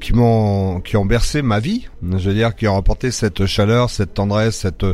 qui 0.00 0.12
m'ont 0.12 0.80
qui 0.80 0.96
ont 0.96 1.04
bercé 1.04 1.42
ma 1.42 1.58
vie, 1.58 1.88
je 2.02 2.28
veux 2.28 2.34
dire 2.34 2.54
qui 2.54 2.68
ont 2.68 2.76
apporté 2.76 3.10
cette 3.10 3.46
chaleur, 3.46 3.90
cette 3.90 4.14
tendresse, 4.14 4.56
cette 4.56 4.84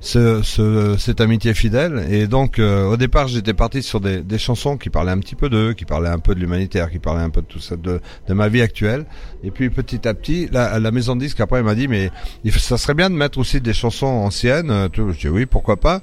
ce, 0.00 0.42
ce, 0.42 0.96
cette 0.98 1.20
amitié 1.20 1.54
fidèle. 1.54 2.06
Et 2.10 2.26
donc 2.26 2.58
euh, 2.58 2.84
au 2.84 2.96
départ 2.96 3.28
j'étais 3.28 3.54
parti 3.54 3.82
sur 3.82 4.00
des, 4.00 4.20
des, 4.22 4.38
chansons 4.38 4.76
qui 4.76 4.90
parlaient 4.90 5.12
un 5.12 5.18
petit 5.18 5.36
peu 5.36 5.48
d'eux, 5.48 5.72
qui 5.72 5.84
parlaient 5.84 6.10
un 6.10 6.18
peu 6.18 6.34
de 6.34 6.40
l'humanitaire, 6.40 6.90
qui 6.90 6.98
parlaient 6.98 7.22
un 7.22 7.30
peu 7.30 7.40
de 7.40 7.46
tout 7.46 7.60
ça, 7.60 7.76
de, 7.76 8.00
de 8.28 8.34
ma 8.34 8.48
vie 8.48 8.62
actuelle. 8.62 9.06
Et 9.42 9.50
puis 9.50 9.70
petit 9.70 10.06
à 10.06 10.14
petit, 10.14 10.48
la, 10.52 10.78
la 10.78 10.90
maison 10.90 11.16
de 11.16 11.20
disque 11.20 11.40
après 11.40 11.62
m'a 11.62 11.74
dit 11.74 11.88
mais 11.88 12.10
ça 12.50 12.78
serait 12.78 12.94
bien 12.94 13.10
de 13.10 13.14
mettre 13.14 13.38
aussi 13.38 13.60
des 13.60 13.72
chansons 13.72 14.06
anciennes. 14.06 14.88
Je 14.94 15.02
dis 15.18 15.28
oui 15.28 15.46
pourquoi 15.46 15.76
pas. 15.78 16.02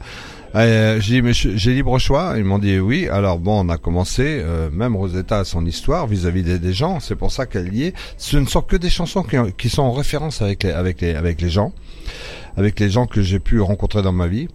Euh, 0.55 0.99
j'ai 0.99 1.21
dit, 1.21 1.31
j'ai 1.33 1.73
libre 1.73 1.99
choix. 1.99 2.33
Ils 2.37 2.43
m'ont 2.43 2.59
dit 2.59 2.79
oui. 2.79 3.07
Alors 3.07 3.39
bon, 3.39 3.65
on 3.65 3.69
a 3.69 3.77
commencé. 3.77 4.41
Euh, 4.43 4.69
même 4.71 4.95
Rosetta 4.95 5.39
a 5.39 5.43
son 5.43 5.65
histoire 5.65 6.07
vis-à-vis 6.07 6.43
des, 6.43 6.73
gens. 6.73 6.99
C'est 6.99 7.15
pour 7.15 7.31
ça 7.31 7.45
qu'elle 7.45 7.73
y 7.73 7.83
est. 7.83 7.93
Ce 8.17 8.37
ne 8.37 8.45
sont 8.45 8.61
que 8.61 8.75
des 8.75 8.89
chansons 8.89 9.23
qui, 9.23 9.37
qui 9.57 9.69
sont 9.69 9.83
en 9.83 9.91
référence 9.91 10.41
avec 10.41 10.63
les, 10.63 10.71
avec 10.71 11.01
les, 11.01 11.15
avec 11.15 11.41
les 11.41 11.49
gens, 11.49 11.73
avec 12.57 12.79
les 12.79 12.89
gens 12.89 13.05
que 13.05 13.21
j'ai 13.21 13.39
pu 13.39 13.61
rencontrer 13.61 14.01
dans 14.01 14.11
ma 14.11 14.27
vie. 14.27 14.47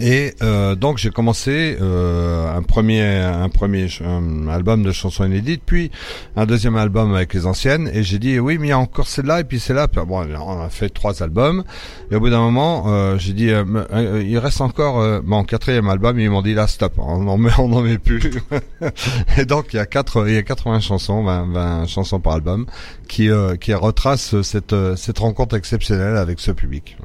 Et 0.00 0.34
euh, 0.42 0.74
donc 0.74 0.98
j'ai 0.98 1.10
commencé 1.10 1.78
euh, 1.80 2.54
un 2.54 2.62
premier 2.62 3.02
un 3.02 3.48
premier 3.48 3.88
album 4.50 4.82
de 4.82 4.92
chansons 4.92 5.24
inédites, 5.24 5.62
puis 5.64 5.90
un 6.36 6.44
deuxième 6.44 6.76
album 6.76 7.14
avec 7.14 7.32
les 7.32 7.46
anciennes, 7.46 7.90
et 7.92 8.02
j'ai 8.02 8.18
dit 8.18 8.38
oui 8.38 8.58
mais 8.58 8.66
il 8.66 8.70
y 8.70 8.72
a 8.72 8.78
encore 8.78 9.06
celle-là 9.06 9.40
et 9.40 9.44
puis 9.44 9.58
celle-là. 9.58 9.86
Bon, 9.86 10.26
on 10.26 10.60
a 10.60 10.68
fait 10.68 10.90
trois 10.90 11.22
albums, 11.22 11.64
et 12.10 12.16
au 12.16 12.20
bout 12.20 12.28
d'un 12.28 12.40
moment 12.40 12.84
euh, 12.88 13.16
j'ai 13.18 13.32
dit 13.32 13.50
euh, 13.50 13.64
euh, 13.92 14.22
il 14.22 14.38
reste 14.38 14.60
encore 14.60 15.00
euh, 15.00 15.20
mon 15.24 15.44
quatrième 15.44 15.88
album, 15.88 16.18
et 16.18 16.24
ils 16.24 16.30
m'ont 16.30 16.42
dit 16.42 16.54
là 16.54 16.66
stop, 16.66 16.94
on 16.98 17.22
n'en 17.22 17.38
met 17.38 17.50
on 17.58 17.72
en 17.72 17.80
met 17.80 17.98
plus. 17.98 18.20
et 19.38 19.46
donc 19.46 19.72
il 19.72 19.76
y 19.76 19.80
a 19.80 19.86
quatre 19.86 20.28
il 20.28 20.34
y 20.34 20.38
a 20.38 20.42
80 20.42 20.80
chansons, 20.80 21.24
20, 21.24 21.52
20 21.52 21.86
chansons 21.86 22.20
par 22.20 22.34
album 22.34 22.66
qui 23.08 23.30
qui 23.60 23.72
retracent 23.72 24.42
cette 24.42 24.74
cette 24.96 25.18
rencontre 25.18 25.56
exceptionnelle 25.56 26.16
avec 26.16 26.38
ce 26.38 26.50
public. 26.50 26.98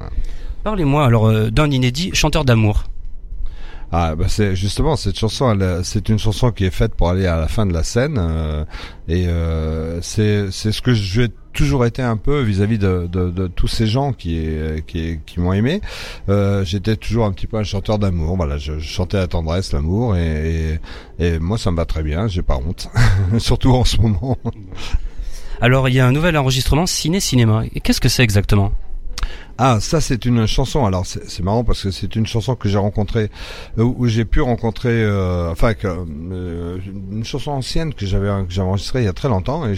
Parlez-moi 0.64 1.04
alors 1.04 1.26
euh, 1.26 1.50
d'un 1.50 1.70
inédit 1.70 2.10
chanteur 2.14 2.44
d'amour. 2.44 2.84
Ah 3.94 4.14
bah 4.16 4.24
c'est 4.26 4.56
justement 4.56 4.96
cette 4.96 5.18
chanson, 5.18 5.54
c'est 5.82 6.08
une 6.08 6.18
chanson 6.18 6.50
qui 6.50 6.64
est 6.64 6.70
faite 6.70 6.94
pour 6.94 7.10
aller 7.10 7.26
à 7.26 7.36
la 7.38 7.46
fin 7.46 7.66
de 7.66 7.74
la 7.74 7.82
scène 7.82 8.16
euh, 8.18 8.64
et 9.06 9.26
euh, 9.26 10.00
c'est 10.00 10.50
c'est 10.50 10.72
ce 10.72 10.80
que 10.80 10.94
j'ai 10.94 11.28
toujours 11.52 11.84
été 11.84 12.00
un 12.00 12.16
peu 12.16 12.40
vis-à-vis 12.40 12.78
de, 12.78 13.06
de, 13.12 13.28
de, 13.28 13.46
tous 13.48 13.68
ces 13.68 13.86
gens 13.86 14.14
qui 14.14 14.48
qui, 14.86 15.20
qui 15.26 15.40
m'ont 15.40 15.52
aimé. 15.52 15.82
Euh, 16.30 16.64
J'étais 16.64 16.96
toujours 16.96 17.26
un 17.26 17.32
petit 17.32 17.46
peu 17.46 17.58
un 17.58 17.64
chanteur 17.64 17.98
d'amour. 17.98 18.34
Voilà, 18.38 18.56
je, 18.56 18.78
je, 18.78 18.88
chantais 18.88 19.18
la 19.18 19.26
tendresse, 19.26 19.74
l'amour 19.74 20.16
et, 20.16 20.78
et, 21.18 21.26
et 21.26 21.38
moi 21.38 21.58
ça 21.58 21.70
me 21.70 21.76
va 21.76 21.84
très 21.84 22.02
bien. 22.02 22.28
J'ai 22.28 22.40
pas 22.40 22.56
honte, 22.56 22.88
surtout 23.36 23.72
en 23.72 23.84
ce 23.84 23.98
moment. 23.98 24.38
Alors 25.60 25.90
il 25.90 25.94
y 25.94 26.00
a 26.00 26.06
un 26.06 26.12
nouvel 26.12 26.38
enregistrement 26.38 26.86
ciné 26.86 27.20
cinéma. 27.20 27.64
Qu'est-ce 27.82 28.00
que 28.00 28.08
c'est 28.08 28.22
exactement? 28.22 28.72
Ah, 29.58 29.80
ça 29.80 30.00
c'est 30.00 30.24
une 30.24 30.46
chanson. 30.46 30.86
Alors 30.86 31.06
c'est 31.06 31.42
marrant 31.42 31.62
parce 31.62 31.82
que 31.82 31.90
c'est 31.90 32.16
une 32.16 32.26
chanson 32.26 32.54
que 32.54 32.68
j'ai 32.68 32.78
rencontrée, 32.78 33.30
euh, 33.78 33.82
où 33.84 34.06
j'ai 34.06 34.24
pu 34.24 34.40
rencontrer, 34.40 35.02
euh, 35.04 35.50
enfin 35.50 35.74
que, 35.74 35.86
euh, 35.88 36.78
une 37.10 37.24
chanson 37.24 37.50
ancienne 37.50 37.92
que 37.92 38.06
j'avais 38.06 38.28
que 38.46 38.60
enregistrée 38.60 39.02
il 39.02 39.04
y 39.04 39.08
a 39.08 39.12
très 39.12 39.28
longtemps 39.28 39.66
et 39.68 39.74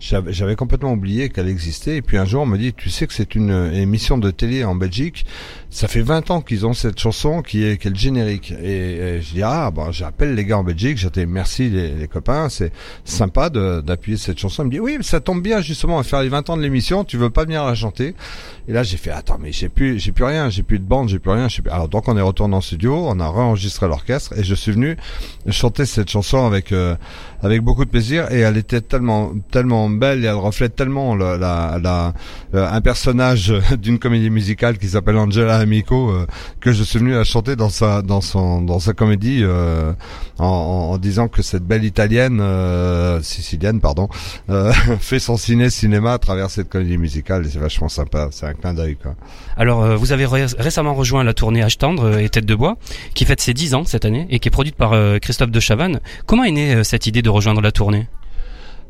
j'avais 0.00 0.56
complètement 0.56 0.92
oublié 0.92 1.30
qu'elle 1.30 1.48
existait. 1.48 1.96
Et 1.96 2.02
puis 2.02 2.16
un 2.16 2.24
jour 2.24 2.42
on 2.42 2.46
me 2.46 2.58
dit, 2.58 2.72
tu 2.72 2.90
sais 2.90 3.06
que 3.06 3.12
c'est 3.12 3.34
une 3.34 3.50
émission 3.74 4.18
de 4.18 4.30
télé 4.30 4.64
en 4.64 4.76
Belgique. 4.76 5.26
Ça 5.70 5.88
fait 5.88 6.00
20 6.00 6.30
ans 6.30 6.40
qu'ils 6.40 6.64
ont 6.64 6.72
cette 6.72 6.98
chanson 6.98 7.42
qui 7.42 7.64
est, 7.64 7.76
qui 7.76 7.88
est 7.88 7.90
le 7.90 7.96
générique. 7.96 8.52
Et, 8.62 9.16
et 9.16 9.20
je 9.20 9.34
dis 9.34 9.42
ah 9.42 9.70
bon, 9.72 9.90
j'appelle 9.90 10.34
les 10.36 10.44
gars 10.44 10.58
en 10.58 10.64
Belgique. 10.64 10.96
J'étais 10.96 11.26
merci 11.26 11.68
les, 11.68 11.90
les 11.90 12.08
copains, 12.08 12.48
c'est 12.48 12.72
sympa 13.04 13.50
d'appuyer 13.50 14.16
cette 14.16 14.38
chanson. 14.38 14.62
Il 14.62 14.66
me 14.66 14.70
dit 14.70 14.80
oui, 14.80 14.98
ça 15.00 15.20
tombe 15.20 15.42
bien 15.42 15.60
justement 15.60 15.98
à 15.98 16.04
faire 16.04 16.22
les 16.22 16.28
20 16.28 16.50
ans 16.50 16.56
de 16.56 16.62
l'émission. 16.62 17.04
Tu 17.04 17.16
veux 17.16 17.30
pas 17.30 17.44
venir 17.44 17.64
la 17.64 17.74
chanter? 17.74 18.14
Et 18.68 18.72
là 18.72 18.84
j'ai 18.84 18.96
fait 18.96 19.07
attends 19.10 19.38
mais 19.40 19.52
j'ai 19.52 19.68
plus 19.68 19.98
j'ai 19.98 20.12
plus 20.12 20.24
rien, 20.24 20.50
j'ai 20.50 20.62
plus 20.62 20.78
de 20.78 20.84
bande, 20.84 21.08
j'ai 21.08 21.18
plus 21.18 21.30
rien. 21.30 21.46
plus- 21.48 21.70
Alors 21.70 21.88
donc 21.88 22.08
on 22.08 22.16
est 22.16 22.20
retourné 22.22 22.54
en 22.56 22.60
studio, 22.60 22.94
on 23.08 23.18
a 23.20 23.30
réenregistré 23.30 23.86
l'orchestre 23.88 24.36
et 24.38 24.44
je 24.44 24.54
suis 24.54 24.72
venu 24.72 24.96
chanter 25.48 25.86
cette 25.86 26.10
chanson 26.10 26.46
avec 26.46 26.72
euh, 26.72 26.96
avec 27.42 27.62
beaucoup 27.62 27.84
de 27.84 27.90
plaisir 27.90 28.30
et 28.32 28.40
elle 28.40 28.56
était 28.56 28.80
tellement 28.80 29.32
tellement 29.50 29.88
belle 29.88 30.24
et 30.24 30.26
elle 30.28 30.34
reflète 30.34 30.74
tellement 30.76 31.14
le- 31.14 31.36
la, 31.38 31.78
la, 31.82 32.12
euh, 32.54 32.68
un 32.70 32.80
personnage 32.80 33.52
d'une 33.78 33.98
comédie 33.98 34.30
musicale 34.30 34.76
qui 34.78 34.88
s'appelle 34.88 35.16
Angela 35.16 35.56
Amico 35.56 36.10
euh, 36.10 36.26
que 36.60 36.72
je 36.72 36.82
suis 36.82 36.98
venu 36.98 37.12
la 37.14 37.24
chanter 37.24 37.56
dans 37.56 37.70
sa 37.70 38.02
dans 38.02 38.20
son 38.20 38.60
dans 38.62 38.80
sa 38.80 38.92
comédie 38.92 39.40
euh, 39.42 39.92
en, 40.38 40.44
en- 40.46 40.92
en 40.92 40.98
disant 40.98 41.28
que 41.28 41.42
cette 41.42 41.64
belle 41.64 41.84
italienne 41.84 42.40
euh, 42.40 43.22
sicilienne 43.22 43.80
pardon 43.80 44.08
euh, 44.50 44.72
fait 45.00 45.18
son 45.20 45.36
ciné 45.36 45.70
cinéma 45.70 46.12
à 46.14 46.18
travers 46.18 46.50
cette 46.50 46.68
comédie 46.68 46.98
musicale 46.98 47.46
et 47.46 47.48
c'est 47.48 47.58
vachement 47.58 47.88
sympa 47.88 48.28
c'est 48.32 48.46
un 48.46 48.54
clin 48.54 48.74
d'œil 48.74 48.96
Alors, 49.56 49.82
euh, 49.82 49.96
vous 49.96 50.12
avez 50.12 50.26
ré- 50.26 50.46
récemment 50.58 50.94
rejoint 50.94 51.24
la 51.24 51.34
tournée 51.34 51.62
H 51.62 51.76
tendre 51.78 52.04
euh, 52.04 52.18
et 52.18 52.28
Tête 52.28 52.46
de 52.46 52.54
bois, 52.54 52.76
qui 53.14 53.24
fête 53.24 53.40
ses 53.40 53.54
10 53.54 53.74
ans 53.74 53.84
cette 53.84 54.04
année 54.04 54.26
et 54.30 54.38
qui 54.38 54.48
est 54.48 54.50
produite 54.50 54.76
par 54.76 54.92
euh, 54.92 55.18
Christophe 55.18 55.50
de 55.50 55.60
Chavannes. 55.60 56.00
Comment 56.26 56.44
est 56.44 56.50
née 56.52 56.84
cette 56.84 57.06
idée 57.06 57.22
de 57.22 57.30
rejoindre 57.30 57.60
la 57.60 57.72
tournée? 57.72 58.06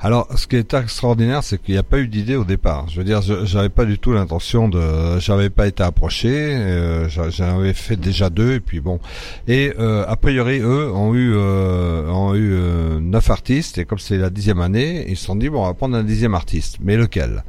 Alors, 0.01 0.29
ce 0.37 0.47
qui 0.47 0.55
est 0.55 0.75
extraordinaire, 0.75 1.43
c'est 1.43 1.61
qu'il 1.61 1.75
n'y 1.75 1.79
a 1.79 1.83
pas 1.83 1.99
eu 1.99 2.07
d'idée 2.07 2.37
au 2.37 2.45
départ. 2.45 2.89
Je 2.89 2.99
veux 2.99 3.05
dire, 3.05 3.21
j'avais 3.23 3.69
pas 3.69 3.85
du 3.85 3.99
tout 3.99 4.13
l'intention 4.13 4.69
de, 4.69 5.19
j'avais 5.19 5.51
pas 5.51 5.67
été 5.67 5.83
approché. 5.83 6.29
euh, 6.31 7.09
avais 7.41 7.73
fait 7.73 7.97
déjà 7.97 8.31
deux, 8.31 8.55
et 8.55 8.61
puis 8.61 8.81
bon. 8.81 9.01
Et 9.49 9.73
euh, 9.79 10.05
a 10.07 10.17
priori, 10.17 10.61
eux 10.61 10.93
ont 10.93 11.15
eu 11.15 11.35
euh, 11.35 12.09
ont 12.11 12.35
eu 12.35 12.53
euh, 12.53 13.01
neuf 13.01 13.29
artistes, 13.31 13.79
et 13.79 13.85
comme 13.85 13.99
c'est 13.99 14.19
la 14.19 14.31
dixième 14.31 14.61
année, 14.61 15.05
ils 15.09 15.17
se 15.17 15.25
sont 15.25 15.35
dit 15.37 15.49
bon, 15.49 15.63
on 15.63 15.67
va 15.67 15.75
prendre 15.75 15.97
un 15.97 16.05
dixième 16.05 16.35
artiste, 16.35 16.77
mais 16.81 16.97
lequel? 16.97 17.43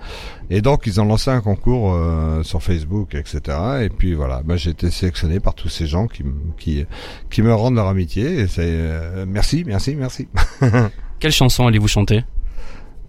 Et 0.50 0.62
donc, 0.62 0.88
ils 0.88 1.00
ont 1.00 1.06
lancé 1.06 1.30
un 1.30 1.42
concours 1.42 1.94
euh, 1.94 2.42
sur 2.42 2.64
Facebook, 2.64 3.14
etc. 3.14 3.58
Et 3.84 3.90
puis 3.90 4.16
voilà, 4.16 4.42
moi 4.44 4.56
j'ai 4.56 4.72
été 4.72 4.90
sélectionné 4.90 5.40
par 5.40 5.54
tous 5.54 5.70
ces 5.70 5.86
gens 5.86 6.08
qui 6.08 6.24
qui 6.58 6.86
qui 7.30 7.44
me 7.44 7.54
rendent 7.54 7.76
leur 7.76 7.88
amitié. 7.88 8.40
Et 8.40 8.48
c'est 8.48 8.64
euh, 8.66 9.26
merci, 9.28 9.64
merci, 9.68 9.96
merci. 9.96 10.28
Quelle 11.20 11.32
chanson 11.32 11.68
allez-vous 11.68 11.88
chanter? 11.88 12.24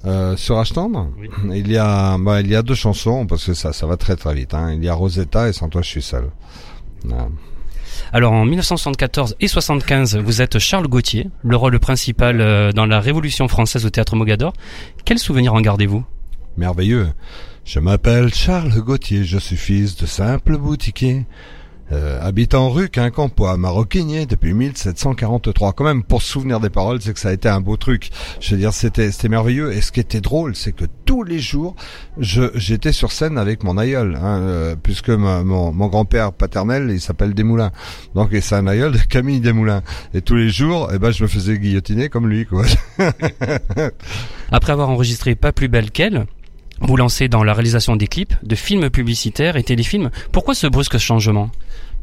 Euh, 0.07 0.35
sur 0.37 0.57
Oui. 1.19 1.29
il 1.55 1.71
y 1.71 1.77
a 1.77 2.17
bah, 2.19 2.41
il 2.41 2.49
y 2.49 2.55
a 2.57 2.63
deux 2.63 2.75
chansons 2.75 3.27
parce 3.27 3.45
que 3.45 3.53
ça 3.55 3.73
ça 3.75 3.87
va 3.87 3.97
très 3.97 4.17
très 4.17 4.35
vite. 4.35 4.55
Hein. 4.55 4.73
Il 4.73 4.83
y 4.83 4.89
a 4.89 4.95
Rosetta 4.95 5.49
et 5.49 5.53
Sans 5.53 5.69
toi 5.69 5.83
je 5.83 5.89
suis 5.89 6.03
seul. 6.03 6.31
Alors 8.13 8.33
en 8.33 8.45
1974 8.45 9.37
et 9.41 9.49
75, 9.49 10.17
vous 10.17 10.43
êtes 10.43 10.59
Charles 10.59 10.89
Gauthier, 10.89 11.29
le 11.43 11.57
rôle 11.57 11.79
principal 11.79 12.41
euh, 12.41 12.73
dans 12.73 12.87
la 12.87 12.99
Révolution 13.01 13.47
française 13.47 13.85
au 13.87 13.91
théâtre 13.91 14.17
Mogador. 14.17 14.53
Quel 15.05 15.19
souvenir 15.19 15.55
en 15.55 15.61
gardez-vous? 15.61 16.05
Merveilleux. 16.57 17.09
Je 17.65 17.79
m'appelle 17.79 18.33
Charles 18.35 18.81
Gauthier, 18.81 19.25
je 19.25 19.39
suis 19.39 19.57
fils 19.57 19.97
de 19.97 20.07
simple 20.07 20.57
boutiquier. 20.57 21.27
Euh, 21.93 22.21
habitant 22.23 22.71
rue 22.71 22.89
Quincampoix, 22.89 23.57
maroquinier 23.57 24.27
depuis 24.27 24.53
1743. 24.55 25.73
Quand 25.73 25.85
même, 25.85 26.03
pour 26.05 26.23
se 26.23 26.29
souvenir 26.29 26.61
des 26.61 26.71
paroles, 26.71 27.01
c'est 27.03 27.13
que 27.13 27.19
ça 27.19 27.31
a 27.31 27.33
été 27.33 27.49
un 27.49 27.61
beau 27.61 27.77
truc. 27.77 28.11
Je 28.41 28.55
veux 28.55 28.61
dire, 28.61 28.73
c'était 28.73 29.11
c'était 29.11 29.29
merveilleux. 29.29 29.73
Et 29.73 29.81
ce 29.81 29.91
qui 29.91 30.01
était 30.01 30.21
drôle, 30.21 30.55
c'est 30.55 30.73
que 30.73 30.85
tous 31.05 31.23
les 31.25 31.41
jours, 31.41 31.75
je 32.19 32.43
j'étais 32.55 32.93
sur 32.93 33.11
scène 33.11 33.39
avec 33.39 33.65
mon 33.65 33.77
aïeul, 33.77 34.17
hein, 34.17 34.39
euh, 34.41 34.77
puisque 34.81 35.11
ma- 35.11 35.43
mon, 35.43 35.73
mon 35.73 35.89
grand-père 35.89 36.33
paternel, 36.33 36.91
il 36.91 37.01
s'appelle 37.01 37.35
Desmoulins. 37.35 37.73
Donc, 38.15 38.31
c'est 38.41 38.55
un 38.55 38.67
aïeul 38.67 38.93
de 38.93 38.99
Camille 38.99 39.41
Desmoulins. 39.41 39.83
Et 40.15 40.23
tous 40.23 40.37
les 40.37 40.51
jours, 40.51 40.91
eh 40.95 40.99
ben, 40.99 41.11
je 41.11 41.23
me 41.25 41.29
faisais 41.29 41.59
guillotiner 41.59 42.09
comme 42.09 42.29
lui, 42.29 42.47
quoi. 42.47 42.65
Après 44.53 44.73
avoir 44.73 44.91
enregistré 44.91 45.35
Pas 45.35 45.53
plus 45.53 45.69
belle 45.69 45.91
qu'elle, 45.91 46.27
vous 46.81 46.97
lancez 46.97 47.29
dans 47.29 47.45
la 47.45 47.53
réalisation 47.53 47.97
des 47.97 48.07
clips, 48.07 48.35
de 48.43 48.55
films 48.55 48.91
publicitaires 48.91 49.57
et 49.57 49.63
téléfilms. 49.63 50.11
Pourquoi 50.33 50.55
ce 50.55 50.67
brusque 50.67 50.99
changement? 50.99 51.51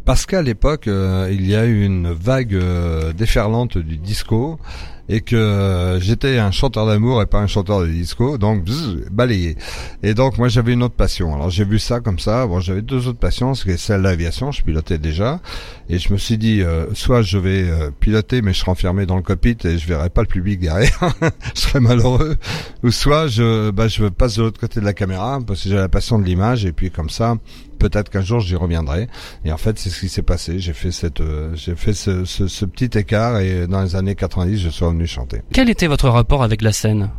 Parce 0.06 0.26
qu'à 0.26 0.42
l'époque, 0.42 0.88
euh, 0.88 1.28
il 1.32 1.46
y 1.46 1.56
a 1.56 1.66
eu 1.66 1.84
une 1.84 2.12
vague 2.12 2.54
euh, 2.54 3.12
déferlante 3.12 3.78
du 3.78 3.98
disco 3.98 4.58
et 5.10 5.22
que 5.22 5.98
j'étais 6.02 6.38
un 6.38 6.52
chanteur 6.52 6.86
d'amour 6.86 7.22
et 7.22 7.26
pas 7.26 7.40
un 7.40 7.48
chanteur 7.48 7.82
de 7.82 7.88
disco, 7.88 8.38
donc 8.38 8.64
bzz, 8.64 9.06
balayé. 9.12 9.58
Et 10.04 10.14
donc 10.14 10.38
moi 10.38 10.50
j'avais 10.50 10.74
une 10.74 10.84
autre 10.84 10.96
passion. 10.96 11.34
Alors 11.34 11.50
j'ai 11.50 11.66
vu 11.66 11.80
ça 11.80 12.00
comme 12.00 12.20
ça. 12.20 12.46
Bon, 12.46 12.60
j'avais 12.60 12.82
deux 12.82 13.08
autres 13.08 13.20
passions, 13.20 13.54
c'est 13.54 13.78
celle 13.78 14.00
de 14.00 14.04
l'aviation, 14.04 14.52
je 14.52 14.64
pilotais 14.64 14.98
déjà, 14.98 15.40
et 15.90 15.98
je 16.00 16.12
me 16.12 16.18
suis 16.18 16.38
dit 16.38 16.62
euh, 16.62 16.94
soit 16.94 17.22
je 17.22 17.38
vais 17.38 17.70
euh, 17.70 17.92
piloter 17.98 18.42
mais 18.42 18.54
je 18.54 18.60
serai 18.60 18.72
enfermé 18.72 19.06
dans 19.06 19.16
le 19.16 19.22
cockpit 19.22 19.58
et 19.64 19.78
je 19.78 19.88
verrai 19.88 20.10
pas 20.10 20.22
le 20.22 20.28
public 20.28 20.60
derrière, 20.60 21.14
je 21.56 21.62
serais 21.62 21.80
malheureux, 21.80 22.38
ou 22.84 22.92
soit 22.92 23.28
je 23.28 23.72
bah 23.72 23.88
je 23.88 24.06
passe 24.06 24.38
de 24.38 24.44
l'autre 24.44 24.60
côté 24.60 24.80
de 24.80 24.86
la 24.86 24.94
caméra 24.94 25.40
parce 25.46 25.64
que 25.64 25.70
j'ai 25.70 25.76
la 25.76 25.90
passion 25.90 26.20
de 26.20 26.26
l'image 26.26 26.66
et 26.66 26.72
puis 26.74 26.92
comme 26.92 27.10
ça 27.10 27.36
peut-être 27.78 28.10
qu'un 28.10 28.22
jour 28.22 28.40
j'y 28.40 28.56
reviendrai. 28.56 29.08
Et 29.46 29.52
en 29.52 29.58
fait, 29.58 29.80
c'est 29.80 29.90
ce 29.90 30.00
qui 30.00 30.10
s'est 30.10 30.22
passé. 30.22 30.60
J'ai 30.60 30.74
fait 30.74 30.92
cette, 30.92 31.22
euh, 31.22 31.56
j'ai 31.56 31.76
fait 31.76 31.94
ce, 31.94 32.26
ce, 32.26 32.48
ce 32.48 32.66
petit 32.66 32.98
écart 32.98 33.40
et 33.40 33.68
dans 33.68 33.82
les 33.82 33.96
années 33.96 34.16
90, 34.16 34.58
je 34.58 34.70
suis 34.70 34.86
revenu 34.86 34.97
Quel 35.54 35.70
était 35.70 35.88
votre 35.88 36.10
rapport 36.10 36.44
avec 36.44 36.62
la 36.62 36.72
scène? 36.72 37.10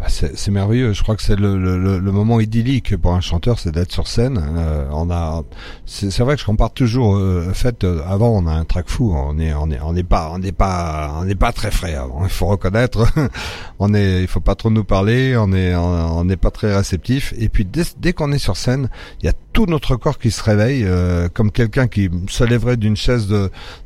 Bah, 0.00 0.06
c'est 0.08 0.50
merveilleux. 0.50 0.94
Je 0.94 1.02
crois 1.02 1.14
que 1.14 1.20
c'est 1.20 1.36
le, 1.36 1.58
le, 1.58 1.98
le, 1.98 2.12
moment 2.12 2.40
idyllique 2.40 2.96
pour 2.96 3.12
un 3.12 3.20
chanteur, 3.20 3.58
c'est 3.58 3.70
d'être 3.70 3.92
sur 3.92 4.08
scène. 4.08 4.42
Euh, 4.56 4.88
on 4.92 5.10
a, 5.10 5.42
c'est 5.84 6.20
vrai 6.20 6.36
que 6.36 6.40
je 6.40 6.46
compare 6.46 6.72
toujours. 6.72 7.16
Euh, 7.16 7.52
fait, 7.52 7.84
euh, 7.84 8.00
avant, 8.08 8.30
on 8.30 8.46
a 8.46 8.52
un 8.52 8.64
trac 8.64 8.88
fou. 8.88 9.12
On 9.14 9.38
est, 9.38 9.52
on 9.52 9.70
est, 9.70 9.78
on 9.80 9.92
n'est 9.92 10.02
pas, 10.02 10.30
on 10.32 10.38
n'est 10.38 10.52
pas, 10.52 11.18
on 11.20 11.24
n'est 11.26 11.34
pas 11.34 11.52
très 11.52 11.70
frais. 11.70 11.96
Avant. 11.96 12.22
Il 12.24 12.30
faut 12.30 12.46
reconnaître. 12.46 13.06
on 13.78 13.92
est, 13.92 14.22
il 14.22 14.26
faut 14.26 14.40
pas 14.40 14.54
trop 14.54 14.70
nous 14.70 14.84
parler. 14.84 15.36
On 15.36 15.52
est, 15.52 15.74
on 15.74 16.24
n'est 16.24 16.38
pas 16.38 16.50
très 16.50 16.74
réceptif. 16.74 17.34
Et 17.36 17.50
puis 17.50 17.66
dès, 17.66 17.82
dès 17.98 18.14
qu'on 18.14 18.32
est 18.32 18.38
sur 18.38 18.56
scène, 18.56 18.88
il 19.20 19.26
y 19.26 19.28
a 19.28 19.34
tout 19.52 19.66
notre 19.66 19.96
corps 19.96 20.18
qui 20.18 20.30
se 20.30 20.42
réveille, 20.42 20.84
euh, 20.84 21.28
comme 21.28 21.50
quelqu'un 21.50 21.88
qui 21.88 22.08
se 22.28 22.44
lèverait 22.44 22.76
d'une 22.76 22.96
chaise 22.96 23.28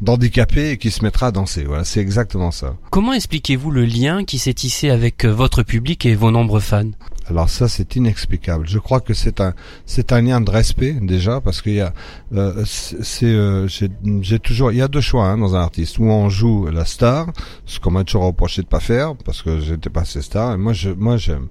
d'handicapé 0.00 0.70
et 0.70 0.78
qui 0.78 0.90
se 0.90 1.02
mettra 1.02 1.28
à 1.28 1.30
danser. 1.30 1.64
Voilà, 1.64 1.84
c'est 1.84 2.00
exactement 2.00 2.50
ça. 2.50 2.76
Comment 2.90 3.12
expliquez-vous 3.12 3.70
le 3.70 3.84
lien 3.84 4.24
qui 4.24 4.38
s'est 4.38 4.54
tissé 4.54 4.90
avec 4.90 5.24
euh, 5.24 5.32
votre 5.32 5.62
public 5.62 6.03
vos 6.12 6.30
nombreux 6.30 6.60
fans 6.60 6.90
Alors 7.28 7.48
ça, 7.48 7.68
c'est 7.68 7.96
inexplicable. 7.96 8.68
Je 8.68 8.78
crois 8.78 9.00
que 9.00 9.14
c'est 9.14 9.40
un 9.40 9.54
c'est 9.86 10.12
un 10.12 10.20
lien 10.20 10.40
de 10.42 10.50
respect 10.50 10.92
déjà 11.00 11.40
parce 11.40 11.62
qu'il 11.62 11.74
y 11.74 11.80
a 11.80 11.94
euh, 12.34 12.62
c'est 12.66 13.24
euh, 13.24 13.66
j'ai 14.20 14.38
toujours 14.38 14.72
il 14.72 14.78
y 14.78 14.82
a 14.82 14.88
deux 14.88 15.00
choix 15.00 15.26
hein, 15.26 15.38
dans 15.38 15.56
un 15.56 15.60
artiste 15.60 15.98
où 15.98 16.04
on 16.04 16.28
joue 16.28 16.66
la 16.66 16.84
star, 16.84 17.32
ce 17.64 17.80
qu'on 17.80 17.92
m'a 17.92 18.04
toujours 18.04 18.24
reproché 18.24 18.60
de 18.62 18.66
pas 18.66 18.80
faire 18.80 19.16
parce 19.16 19.40
que 19.42 19.60
j'étais 19.60 19.90
pas 19.90 20.02
assez 20.02 20.20
star. 20.20 20.52
Et 20.54 20.58
moi 20.58 20.74
je 20.74 20.90
moi 20.90 21.16
j'aime 21.16 21.48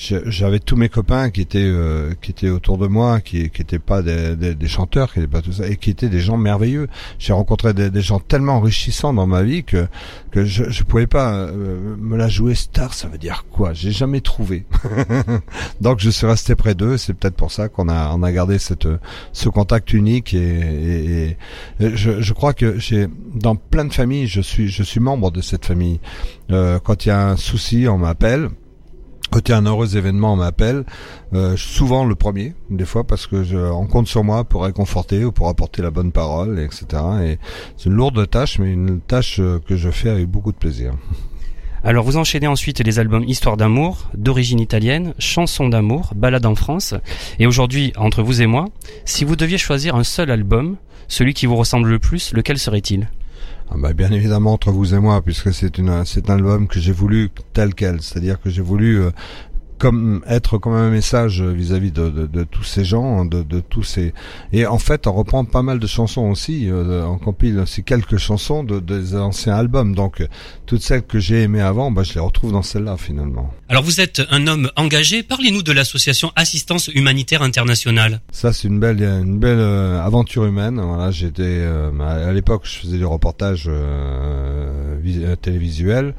j'avais 0.00 0.60
tous 0.60 0.76
mes 0.76 0.88
copains 0.88 1.30
qui 1.30 1.40
étaient 1.40 1.58
euh, 1.60 2.12
qui 2.22 2.30
étaient 2.30 2.50
autour 2.50 2.78
de 2.78 2.86
moi, 2.86 3.20
qui 3.20 3.50
qui 3.50 3.62
étaient 3.62 3.80
pas 3.80 4.00
des, 4.02 4.36
des, 4.36 4.54
des 4.54 4.68
chanteurs, 4.68 5.12
qui 5.12 5.18
étaient 5.18 5.26
pas 5.28 5.42
tout 5.42 5.52
ça, 5.52 5.66
et 5.66 5.76
qui 5.76 5.90
étaient 5.90 6.08
des 6.08 6.20
gens 6.20 6.36
merveilleux. 6.36 6.86
J'ai 7.18 7.32
rencontré 7.32 7.74
des, 7.74 7.90
des 7.90 8.00
gens 8.00 8.20
tellement 8.20 8.54
enrichissants 8.58 9.12
dans 9.12 9.26
ma 9.26 9.42
vie 9.42 9.64
que 9.64 9.88
que 10.30 10.44
je 10.44 10.70
je 10.70 10.82
pouvais 10.84 11.08
pas 11.08 11.32
euh, 11.34 11.96
me 11.98 12.16
la 12.16 12.28
jouer 12.28 12.54
star. 12.54 12.94
Ça 12.94 13.08
veut 13.08 13.18
dire 13.18 13.44
quoi? 13.50 13.72
J'ai 13.72 13.90
jamais 13.90 14.20
trouvé. 14.20 14.66
Donc 15.80 15.98
je 15.98 16.10
suis 16.10 16.26
resté 16.26 16.54
près 16.54 16.74
d'eux. 16.76 16.96
C'est 16.96 17.14
peut-être 17.14 17.36
pour 17.36 17.50
ça 17.50 17.68
qu'on 17.68 17.88
a 17.88 18.12
on 18.14 18.22
a 18.22 18.30
gardé 18.32 18.58
cette 18.58 18.86
ce 19.32 19.48
contact 19.48 19.92
unique 19.92 20.32
et, 20.34 20.38
et- 21.30 21.36
et 21.80 21.96
je, 21.96 22.20
je 22.20 22.32
crois 22.32 22.52
que 22.54 22.78
j'ai 22.78 23.08
dans 23.34 23.56
plein 23.56 23.84
de 23.84 23.92
familles 23.92 24.26
je 24.28 24.40
suis 24.40 24.68
je 24.68 24.82
suis 24.84 25.00
membre 25.00 25.30
de 25.32 25.40
cette 25.40 25.64
famille. 25.66 25.98
Euh, 26.50 26.78
quand 26.78 27.04
il 27.04 27.08
y 27.08 27.12
a 27.12 27.28
un 27.30 27.36
souci, 27.36 27.86
on 27.88 27.98
m'appelle. 27.98 28.48
A 29.32 29.56
un 29.56 29.66
heureux 29.66 29.96
événement, 29.96 30.32
on 30.32 30.36
m'appelle. 30.36 30.84
Euh, 31.32 31.56
souvent 31.56 32.04
le 32.04 32.14
premier, 32.14 32.54
des 32.70 32.84
fois 32.84 33.04
parce 33.04 33.26
que 33.26 33.44
je, 33.44 33.56
on 33.56 33.86
compte 33.86 34.08
sur 34.08 34.24
moi 34.24 34.44
pour 34.44 34.64
réconforter 34.64 35.24
ou 35.24 35.32
pour 35.32 35.48
apporter 35.48 35.80
la 35.80 35.90
bonne 35.90 36.12
parole, 36.12 36.58
etc. 36.58 37.02
Et 37.22 37.38
c'est 37.76 37.86
une 37.86 37.94
lourde 37.94 38.28
tâche, 38.28 38.58
mais 38.58 38.72
une 38.72 39.00
tâche 39.00 39.38
euh, 39.38 39.60
que 39.66 39.76
je 39.76 39.90
fais 39.90 40.08
avec 40.08 40.28
beaucoup 40.28 40.52
de 40.52 40.56
plaisir. 40.56 40.94
Alors 41.84 42.04
vous 42.04 42.16
enchaînez 42.16 42.48
ensuite 42.48 42.80
les 42.80 42.98
albums 42.98 43.24
Histoire 43.24 43.56
d'amour, 43.56 44.10
d'origine 44.14 44.60
italienne, 44.60 45.14
Chansons 45.18 45.68
d'amour, 45.68 46.12
Balade 46.16 46.46
en 46.46 46.54
France. 46.54 46.94
Et 47.38 47.46
aujourd'hui, 47.46 47.92
entre 47.96 48.22
vous 48.22 48.42
et 48.42 48.46
moi, 48.46 48.66
si 49.04 49.24
vous 49.24 49.36
deviez 49.36 49.58
choisir 49.58 49.94
un 49.94 50.04
seul 50.04 50.30
album, 50.30 50.76
celui 51.06 51.34
qui 51.34 51.46
vous 51.46 51.56
ressemble 51.56 51.88
le 51.88 51.98
plus, 51.98 52.32
lequel 52.32 52.58
serait-il? 52.58 53.08
Ah 53.70 53.74
bah, 53.76 53.92
bien 53.92 54.10
évidemment 54.12 54.54
entre 54.54 54.70
vous 54.70 54.94
et 54.94 54.98
moi, 54.98 55.20
puisque 55.20 55.52
c'est 55.52 55.78
un 55.78 56.04
album 56.28 56.68
que 56.68 56.80
j'ai 56.80 56.92
voulu 56.92 57.30
tel 57.52 57.74
quel, 57.74 58.00
c'est-à-dire 58.00 58.40
que 58.40 58.48
j'ai 58.48 58.62
voulu 58.62 58.98
euh, 59.00 59.10
comme 59.78 60.22
être 60.26 60.58
comme 60.58 60.74
un 60.74 60.90
message 60.90 61.42
vis-à-vis 61.42 61.92
de, 61.92 62.10
de, 62.10 62.26
de, 62.26 62.44
tous 62.44 62.64
ces 62.64 62.84
gens, 62.84 63.24
de, 63.24 63.42
de, 63.42 63.60
tous 63.60 63.82
ces 63.82 64.12
et 64.52 64.66
en 64.66 64.78
fait 64.78 65.06
on 65.06 65.12
reprend 65.12 65.44
pas 65.44 65.62
mal 65.62 65.78
de 65.78 65.86
chansons 65.86 66.30
aussi, 66.30 66.68
euh, 66.70 67.04
on 67.06 67.18
compile 67.18 67.58
aussi 67.60 67.84
quelques 67.84 68.18
chansons 68.18 68.64
de, 68.64 68.80
des 68.80 69.16
anciens 69.16 69.54
albums, 69.54 69.94
donc 69.94 70.26
toutes 70.66 70.82
celles 70.82 71.02
que 71.02 71.18
j'ai 71.18 71.42
aimées 71.42 71.60
avant, 71.60 71.90
bah, 71.90 72.02
je 72.02 72.14
les 72.14 72.20
retrouve 72.20 72.52
dans 72.52 72.62
celle-là 72.62 72.96
finalement. 72.96 73.52
Alors 73.68 73.82
vous 73.82 74.00
êtes 74.00 74.22
un 74.30 74.46
homme 74.46 74.70
engagé, 74.76 75.22
parlez-nous 75.22 75.62
de 75.62 75.72
l'association 75.72 76.32
Assistance 76.36 76.88
Humanitaire 76.88 77.42
Internationale. 77.42 78.20
Ça 78.30 78.52
c'est 78.52 78.68
une 78.68 78.80
belle 78.80 79.02
une 79.02 79.38
belle 79.38 79.58
euh, 79.60 80.02
aventure 80.02 80.44
humaine. 80.44 80.80
Voilà, 80.80 81.10
j'étais 81.10 81.42
euh, 81.44 81.90
à 82.00 82.32
l'époque 82.32 82.62
je 82.64 82.78
faisais 82.78 82.98
du 82.98 83.04
reportage 83.06 83.64
euh, 83.68 85.36
télévisuel. 85.36 86.14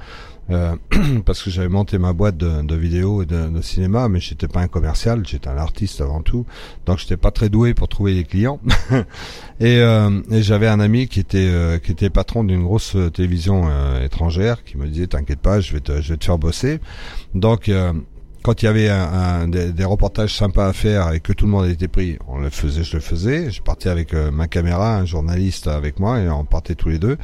Euh, 0.52 0.76
parce 1.26 1.43
que 1.43 1.50
j'avais 1.50 1.70
monté 1.70 1.97
ma 1.97 2.14
boîte 2.14 2.38
de, 2.38 2.64
de 2.64 2.76
vidéo 2.76 3.22
et 3.22 3.26
de, 3.26 3.50
de, 3.50 3.62
cinéma, 3.62 4.10
mais 4.10 4.20
j'étais 4.20 4.47
pas 4.47 4.62
un 4.62 4.68
commercial, 4.68 5.26
j'étais 5.26 5.47
un 5.47 5.58
artiste 5.58 6.02
avant 6.02 6.22
tout, 6.22 6.45
donc 6.86 6.97
j'étais 6.97 7.18
pas 7.18 7.32
très 7.32 7.50
doué 7.50 7.74
pour 7.74 7.88
trouver 7.88 8.16
des 8.16 8.24
clients. 8.24 8.60
et, 9.60 9.78
euh, 9.78 10.22
et 10.32 10.41
j'avais 10.41 10.68
un 10.68 10.80
ami 10.80 11.08
qui 11.08 11.20
était 11.20 11.50
euh, 11.50 11.78
qui 11.78 11.91
était 11.91 12.10
patron 12.10 12.43
d'une 12.43 12.64
grosse 12.64 12.97
télévision 13.14 13.68
euh, 13.70 14.04
étrangère, 14.04 14.64
qui 14.64 14.78
me 14.78 14.88
disait 14.88 15.08
t'inquiète 15.08 15.39
pas, 15.39 15.60
je 15.60 15.74
vais 15.74 15.82
te 15.82 16.02
je 16.02 16.14
vais 16.14 16.18
te 16.18 16.26
faire 16.26 16.39
bosser. 16.39 16.80
Donc 17.36 17.70
quand 18.43 18.61
il 18.61 18.65
y 18.65 18.67
avait 18.67 18.89
un, 18.89 19.47
des, 19.47 19.71
des, 19.71 19.83
reportages 19.83 20.35
sympas 20.35 20.67
à 20.67 20.73
faire 20.73 21.11
et 21.11 21.19
que 21.19 21.33
tout 21.33 21.45
le 21.45 21.51
monde 21.51 21.67
était 21.67 21.87
pris, 21.87 22.17
on 22.27 22.39
le 22.39 22.49
faisait, 22.49 22.83
je 22.83 22.95
le 22.95 23.01
faisais. 23.01 23.51
Je 23.51 23.61
partais 23.61 23.89
avec 23.89 24.13
euh, 24.13 24.31
ma 24.31 24.47
caméra, 24.47 24.97
un 24.97 25.05
journaliste 25.05 25.67
avec 25.67 25.99
moi 25.99 26.19
et 26.19 26.29
on 26.29 26.45
partait 26.45 26.75
tous 26.75 26.89
les 26.89 26.99
deux. 26.99 27.17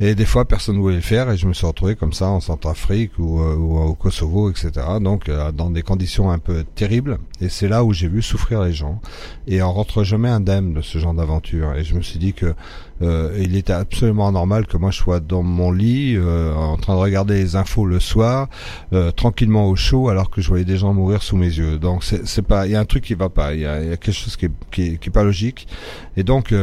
Et 0.00 0.14
des 0.14 0.26
fois, 0.26 0.44
personne 0.44 0.76
ne 0.76 0.80
voulait 0.80 0.96
le 0.96 1.00
faire 1.00 1.30
et 1.30 1.36
je 1.36 1.46
me 1.46 1.54
suis 1.54 1.66
retrouvé 1.66 1.96
comme 1.96 2.12
ça 2.12 2.28
en 2.28 2.40
Centrafrique 2.40 3.18
ou, 3.18 3.40
euh, 3.40 3.54
ou 3.56 3.78
au 3.78 3.94
Kosovo, 3.94 4.50
etc. 4.50 4.70
Donc, 5.00 5.28
euh, 5.28 5.50
dans 5.52 5.70
des 5.70 5.82
conditions 5.82 6.30
un 6.30 6.38
peu 6.38 6.64
terribles. 6.74 7.18
Et 7.40 7.48
c'est 7.48 7.68
là 7.68 7.84
où 7.84 7.92
j'ai 7.92 8.08
vu 8.08 8.20
souffrir 8.20 8.62
les 8.62 8.72
gens. 8.72 9.00
Et 9.46 9.62
on 9.62 9.72
rentre 9.72 10.04
jamais 10.04 10.28
indemne 10.28 10.74
de 10.74 10.82
ce 10.82 10.98
genre 10.98 11.14
d'aventure. 11.14 11.74
Et 11.74 11.84
je 11.84 11.94
me 11.94 12.02
suis 12.02 12.18
dit 12.18 12.34
que 12.34 12.54
euh, 13.02 13.36
il 13.40 13.56
était 13.56 13.72
absolument 13.72 14.30
normal 14.32 14.66
que 14.66 14.76
moi 14.76 14.90
je 14.90 14.98
sois 14.98 15.20
dans 15.20 15.42
mon 15.42 15.72
lit 15.72 16.16
euh, 16.16 16.54
en 16.54 16.76
train 16.76 16.94
de 16.94 17.00
regarder 17.00 17.34
les 17.34 17.56
infos 17.56 17.86
le 17.86 18.00
soir 18.00 18.48
euh, 18.92 19.10
tranquillement 19.10 19.68
au 19.68 19.76
chaud 19.76 20.08
alors 20.08 20.30
que 20.30 20.40
je 20.42 20.48
voyais 20.48 20.64
des 20.64 20.76
gens 20.76 20.92
mourir 20.92 21.22
sous 21.22 21.36
mes 21.36 21.46
yeux. 21.46 21.78
Donc 21.78 22.04
c'est 22.04 22.42
pas 22.42 22.66
il 22.66 22.72
y 22.72 22.76
a 22.76 22.80
un 22.80 22.84
truc 22.84 23.04
qui 23.04 23.14
va 23.14 23.28
pas. 23.28 23.54
Il 23.54 23.60
y 23.60 23.66
a, 23.66 23.82
y 23.82 23.92
a, 23.92 23.96
quelque 23.96 24.12
chose 24.12 24.36
qui 24.36 24.46
est, 24.46 24.98
qui 24.98 25.08
est, 25.08 25.10
pas 25.10 25.24
logique. 25.24 25.66
Et 26.16 26.22
donc 26.22 26.54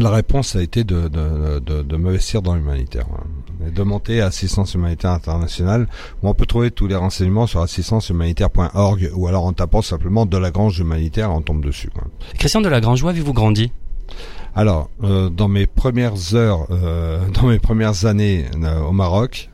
la 0.00 0.10
réponse 0.10 0.56
a 0.56 0.62
été 0.62 0.84
de, 0.84 1.08
de, 1.08 1.58
de, 1.58 1.82
de 1.82 1.96
m'investir 1.96 2.40
dans 2.40 2.54
l'humanitaire 2.54 3.06
et 3.66 3.70
de 3.70 3.82
monter 3.82 4.22
Assistance 4.22 4.74
Humanitaire 4.74 5.10
Internationale 5.10 5.86
où 6.22 6.28
on 6.28 6.34
peut 6.34 6.46
trouver 6.46 6.70
tous 6.70 6.86
les 6.86 6.94
renseignements 6.94 7.46
sur 7.46 7.60
assistancehumanitaire.org 7.60 9.10
ou 9.14 9.26
alors 9.26 9.44
en 9.44 9.52
tapant 9.52 9.82
simplement 9.82 10.24
de 10.24 10.38
la 10.38 10.50
Grange 10.50 10.78
Humanitaire 10.78 11.30
on 11.30 11.42
tombe 11.42 11.64
dessus. 11.64 11.90
Quoi. 11.90 12.04
Christian 12.38 12.60
de 12.62 12.68
la 12.68 12.80
Grange, 12.80 13.02
où 13.02 13.08
avez-vous 13.08 13.34
grandi? 13.34 13.72
Alors, 14.54 14.90
euh, 15.02 15.30
dans 15.30 15.48
mes 15.48 15.66
premières 15.66 16.34
heures, 16.34 16.66
euh, 16.70 17.26
dans 17.34 17.46
mes 17.46 17.58
premières 17.58 18.04
années 18.04 18.46
euh, 18.62 18.80
au 18.80 18.92
Maroc, 18.92 19.50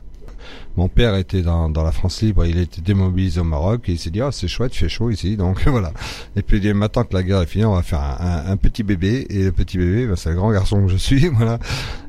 mon 0.75 0.87
père 0.87 1.15
était 1.15 1.41
dans, 1.41 1.69
dans, 1.69 1.83
la 1.83 1.91
France 1.91 2.21
libre, 2.21 2.45
il 2.45 2.57
était 2.57 2.81
démobilisé 2.81 3.39
au 3.39 3.43
Maroc 3.43 3.89
et 3.89 3.93
il 3.93 3.99
s'est 3.99 4.11
dit 4.11 4.21
ah 4.21 4.31
c'est 4.31 4.47
chouette, 4.47 4.73
fait 4.73 4.87
chaud 4.87 5.09
ici, 5.09 5.35
donc 5.35 5.61
voilà. 5.67 5.91
Et 6.35 6.41
puis 6.41 6.59
il 6.59 6.73
maintenant 6.73 7.03
que 7.03 7.13
la 7.13 7.23
guerre 7.23 7.41
est 7.41 7.47
finie, 7.47 7.65
on 7.65 7.75
va 7.75 7.81
faire 7.81 8.01
un, 8.01 8.51
un, 8.51 8.57
petit 8.57 8.83
bébé 8.83 9.25
et 9.29 9.43
le 9.43 9.51
petit 9.51 9.77
bébé, 9.77 10.07
ben, 10.07 10.15
c'est 10.15 10.29
le 10.29 10.35
grand 10.35 10.51
garçon 10.51 10.85
que 10.85 10.91
je 10.91 10.97
suis, 10.97 11.27
voilà. 11.33 11.59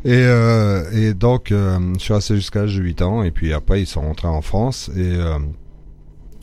Et, 0.04 0.12
euh, 0.12 0.90
et 0.92 1.14
donc 1.14 1.52
euh, 1.52 1.78
je 1.94 2.00
suis 2.00 2.14
resté 2.14 2.36
jusqu'à 2.36 2.60
l'âge 2.62 2.76
de 2.76 2.82
8 2.82 3.02
ans 3.02 3.22
et 3.22 3.30
puis 3.30 3.52
après 3.52 3.82
ils 3.82 3.86
sont 3.86 4.02
rentrés 4.02 4.28
en 4.28 4.42
France 4.42 4.90
et 4.96 5.16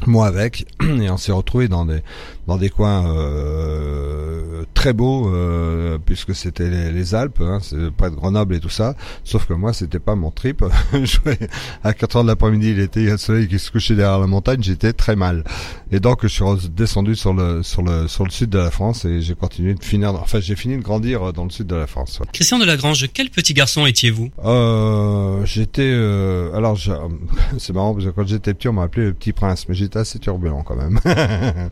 moi 0.06 0.28
avec 0.28 0.66
et 0.84 1.10
on 1.10 1.18
s'est 1.18 1.32
retrouvé 1.32 1.68
dans 1.68 1.86
des 1.86 2.02
dans 2.48 2.58
des 2.58 2.70
coins 2.70 3.06
euh, 3.06 4.64
très 4.74 4.94
beaux 4.94 5.30
euh, 5.30 5.98
puisque 6.04 6.34
c'était 6.34 6.70
les, 6.70 6.92
les, 6.92 7.14
Alpes 7.14 7.42
hein, 7.42 7.60
c'est 7.62 7.92
près 7.92 8.10
de 8.10 8.16
Grenoble 8.16 8.56
et 8.56 8.60
tout 8.60 8.70
ça. 8.70 8.96
Sauf 9.24 9.46
que 9.46 9.54
moi 9.54 9.74
c'était 9.74 10.00
pas 10.00 10.16
mon 10.16 10.32
trip. 10.32 10.64
À 11.84 11.94
4 11.94 12.16
heures 12.16 12.24
de 12.24 12.30
l'après-midi 12.30 12.72
il 12.72 12.80
était 12.80 13.02
il 13.02 13.06
y 13.06 13.10
a 13.10 13.14
le 13.14 13.18
soleil 13.18 13.48
qui 13.48 13.60
se 13.60 13.70
couchait 13.70 13.96
derrière 13.96 14.20
la 14.20 14.28
montagne 14.28 14.62
j'étais 14.62 14.94
très 14.94 15.16
mal. 15.16 15.44
Et 15.92 16.00
donc 16.00 16.20
je 16.24 16.28
suis 16.28 16.44
descendu 16.70 17.16
sur 17.16 17.34
le 17.34 17.64
sur 17.64 17.82
le 17.82 18.08
sur 18.08 18.24
le 18.24 18.30
sud 18.30 18.50
de 18.50 18.58
la 18.58 18.72
France 18.72 19.04
et 19.06 19.22
j'ai 19.22 19.36
continué 19.36 19.74
de 19.74 19.84
finir 19.84 20.16
enfin 20.16 20.40
j'ai 20.40 20.56
fini 20.56 20.78
de 20.78 20.82
grandir 20.82 21.34
dans 21.34 21.44
le 21.44 21.50
sud 21.50 21.68
de 21.68 21.76
la 21.76 21.88
France 21.88 22.20
ouais. 22.20 22.28
Christian 22.32 22.60
de 22.60 22.66
Lagrange 22.66 23.08
quel 23.14 23.30
petit 23.30 23.54
garçon 23.54 23.86
étiez-vous? 23.86 24.30
Euh, 24.46 25.46
j'étais 25.46 25.82
euh, 25.84 26.56
alors 26.56 26.78
c'est 27.58 27.74
marrant 27.74 27.94
parce 27.94 28.06
que 28.06 28.12
quand 28.12 28.28
j'étais 28.28 28.54
petit 28.54 28.70
on 28.70 28.74
m'a 28.74 28.84
appelé 28.84 29.08
le 29.08 29.14
petit 29.14 29.34
prince 29.34 29.68
mais 29.68 29.76
j'étais 29.76 30.00
assez 30.00 30.20
turbulent 30.20 30.64
quand 30.64 30.76
même 30.76 31.00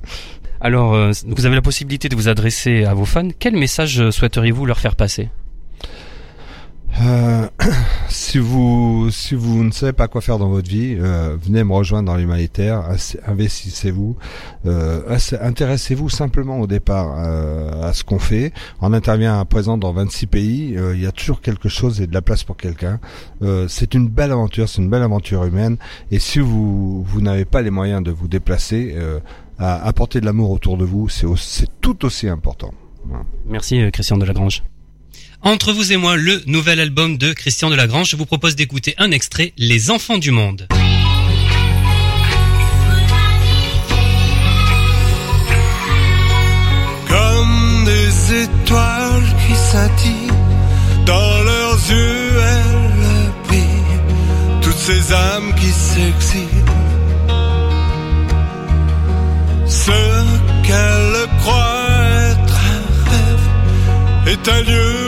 Alors, 0.61 0.93
euh, 0.93 1.11
vous 1.27 1.45
avez 1.45 1.55
la 1.55 1.61
possibilité 1.61 2.09
de 2.09 2.15
vous 2.15 2.27
adresser 2.27 2.85
à 2.85 2.93
vos 2.93 3.05
fans. 3.05 3.29
Quel 3.39 3.55
message 3.55 4.09
souhaiteriez-vous 4.09 4.65
leur 4.65 4.79
faire 4.79 4.95
passer? 4.95 5.29
Euh, 7.01 7.47
si 8.07 8.37
vous 8.37 9.09
si 9.11 9.35
vous 9.35 9.63
ne 9.63 9.71
savez 9.71 9.91
pas 9.91 10.07
quoi 10.07 10.21
faire 10.21 10.37
dans 10.37 10.47
votre 10.47 10.69
vie, 10.69 10.95
euh, 10.97 11.35
venez 11.41 11.63
me 11.63 11.73
rejoindre 11.73 12.07
dans 12.07 12.15
l'humanitaire. 12.15 12.83
Investissez-vous, 13.27 14.15
euh, 14.65 15.17
intéressez-vous 15.41 16.09
simplement 16.09 16.59
au 16.59 16.67
départ 16.67 17.15
euh, 17.17 17.83
à 17.83 17.93
ce 17.93 18.03
qu'on 18.03 18.19
fait. 18.19 18.53
On 18.81 18.93
intervient 18.93 19.39
à 19.39 19.45
présent 19.45 19.77
dans 19.77 19.91
26 19.91 20.27
pays. 20.27 20.77
Euh, 20.77 20.95
il 20.95 21.01
y 21.01 21.07
a 21.07 21.11
toujours 21.11 21.41
quelque 21.41 21.67
chose 21.67 21.99
et 21.99 22.07
de 22.07 22.13
la 22.13 22.21
place 22.21 22.43
pour 22.43 22.57
quelqu'un. 22.57 22.99
c'est 23.67 23.93
une 23.93 24.07
belle 24.07 24.31
aventure, 24.31 24.69
c'est 24.69 24.81
une 24.81 24.89
belle 24.89 25.03
aventure 25.03 25.43
humaine. 25.43 25.77
Et 26.11 26.19
si 26.19 26.39
vous 26.39 27.03
vous 27.03 27.21
n'avez 27.21 27.45
pas 27.45 27.61
les 27.61 27.71
moyens 27.71 28.03
de 28.03 28.11
vous 28.11 28.27
déplacer, 28.27 28.95
à 29.57 29.85
apporter 29.85 30.19
de 30.19 30.25
l'amour 30.25 30.51
autour 30.51 30.77
de 30.77 30.85
vous, 30.85 31.09
c'est 31.09 31.67
tout 31.81 32.05
aussi 32.05 32.27
important. 32.27 32.73
Merci 33.47 33.79
Christian 33.91 34.17
Delagrange. 34.17 34.63
Entre 35.41 35.73
vous 35.73 35.91
et 35.91 35.97
moi, 35.97 36.15
le 36.17 36.41
nouvel 36.47 36.79
album 36.79 37.17
de 37.17 37.31
Christian 37.31 37.69
Delagrange. 37.69 38.09
Je 38.09 38.15
vous 38.15 38.25
propose 38.25 38.55
d'écouter 38.55 38.95
un 38.97 39.11
extrait, 39.11 39.53
Les 39.57 39.91
Enfants 39.91 40.17
du 40.17 40.31
Monde. 40.31 40.67
Comme 47.07 47.85
des 47.85 48.43
étoiles 48.43 49.35
qui 49.47 49.55
scintillent, 49.55 50.33
dans 51.05 51.43
leurs 51.43 51.91
yeux 51.91 52.31
elles 52.39 53.47
brillent, 53.47 54.61
toutes 54.63 54.73
ces 54.73 55.13
âmes 55.13 55.53
qui 55.59 55.67
s'exilent. 55.67 56.74
Un 64.47 64.61
lieu 64.61 65.05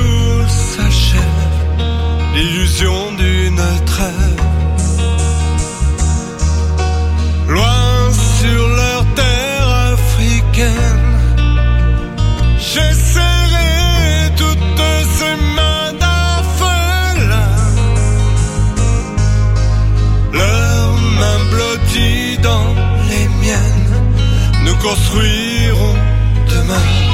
l'illusion 2.34 3.12
d'une 3.18 3.62
trêve. 3.86 4.42
Loin 7.48 8.12
sur 8.40 8.68
leur 8.68 9.06
terre 9.16 9.70
africaine, 9.94 11.20
j'ai 12.58 12.94
serré 12.94 13.72
toutes 14.38 14.84
ces 15.18 15.36
mains 15.58 15.92
d'orphelins. 16.02 17.60
Leurs 20.34 20.94
mains 21.20 21.44
blotties 21.52 22.38
dans 22.42 22.70
les 23.10 23.28
miennes, 23.42 23.94
nous 24.66 24.76
construirons 24.76 25.96
demain. 26.50 27.07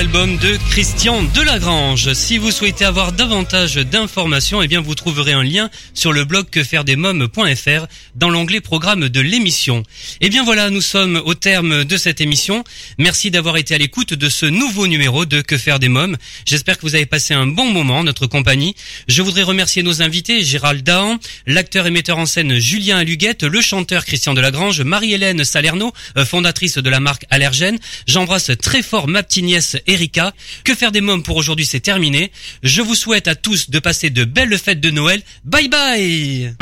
Album 0.00 0.38
de 0.38 0.56
Christian 0.70 1.22
Delagrange. 1.34 2.14
Si 2.14 2.38
vous 2.38 2.50
souhaitez 2.50 2.86
avoir 2.86 3.12
davantage 3.12 3.74
d'informations, 3.74 4.62
eh 4.62 4.66
bien 4.66 4.80
vous 4.80 4.94
trouverez 4.94 5.32
un 5.32 5.42
lien 5.42 5.68
sur 5.92 6.14
le 6.14 6.24
blog 6.24 6.48
quefairedesmoms.fr 6.48 7.86
dans 8.14 8.30
l'onglet 8.30 8.62
programme 8.62 9.10
de 9.10 9.20
l'émission. 9.20 9.82
Eh 10.22 10.30
bien 10.30 10.42
voilà, 10.42 10.70
nous 10.70 10.80
sommes 10.80 11.20
au 11.26 11.34
terme 11.34 11.84
de 11.84 11.96
cette 11.98 12.22
émission. 12.22 12.64
Merci 12.96 13.30
d'avoir 13.30 13.58
été 13.58 13.74
à 13.74 13.78
l'écoute 13.78 14.14
de 14.14 14.30
ce 14.30 14.46
nouveau 14.46 14.86
numéro 14.86 15.26
de 15.26 15.42
Que 15.42 15.58
faire 15.58 15.78
des 15.78 15.90
mômes. 15.90 16.16
J'espère 16.46 16.78
que 16.78 16.82
vous 16.82 16.94
avez 16.94 17.04
passé 17.04 17.34
un 17.34 17.46
bon 17.46 17.66
moment 17.70 17.98
en 17.98 18.04
notre 18.04 18.26
compagnie. 18.26 18.74
Je 19.06 19.20
voudrais 19.20 19.42
remercier 19.42 19.82
nos 19.82 20.00
invités, 20.00 20.42
Gérald 20.42 20.82
Dahan, 20.82 21.18
l'acteur 21.46 21.86
et 21.86 21.90
metteur 21.90 22.16
en 22.16 22.24
scène 22.24 22.58
Julien 22.58 22.96
Aluguette, 22.96 23.42
le 23.42 23.60
chanteur 23.60 24.06
Christian 24.06 24.32
Delagrange, 24.32 24.80
Marie-Hélène 24.80 25.44
Salerno, 25.44 25.92
euh, 26.16 26.24
fondatrice 26.24 26.78
de 26.78 26.88
la 26.88 27.00
marque 27.00 27.26
Allergène. 27.28 27.78
J'embrasse 28.06 28.50
très 28.62 28.82
fort 28.82 29.06
ma 29.06 29.22
petite 29.22 29.44
nièce 29.44 29.76
Erika. 29.90 30.32
Que 30.64 30.74
faire 30.74 30.92
des 30.92 31.00
mômes 31.00 31.22
pour 31.22 31.36
aujourd'hui, 31.36 31.66
c'est 31.66 31.80
terminé. 31.80 32.30
Je 32.62 32.82
vous 32.82 32.94
souhaite 32.94 33.28
à 33.28 33.34
tous 33.34 33.70
de 33.70 33.78
passer 33.78 34.10
de 34.10 34.24
belles 34.24 34.58
fêtes 34.58 34.80
de 34.80 34.90
Noël. 34.90 35.22
Bye 35.44 35.68
bye 35.68 36.54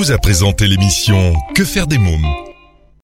vous 0.00 0.12
a 0.12 0.18
présenté 0.18 0.66
l'émission 0.66 1.34
Que 1.54 1.62
faire 1.62 1.86
des 1.86 1.98
mômes? 1.98 2.49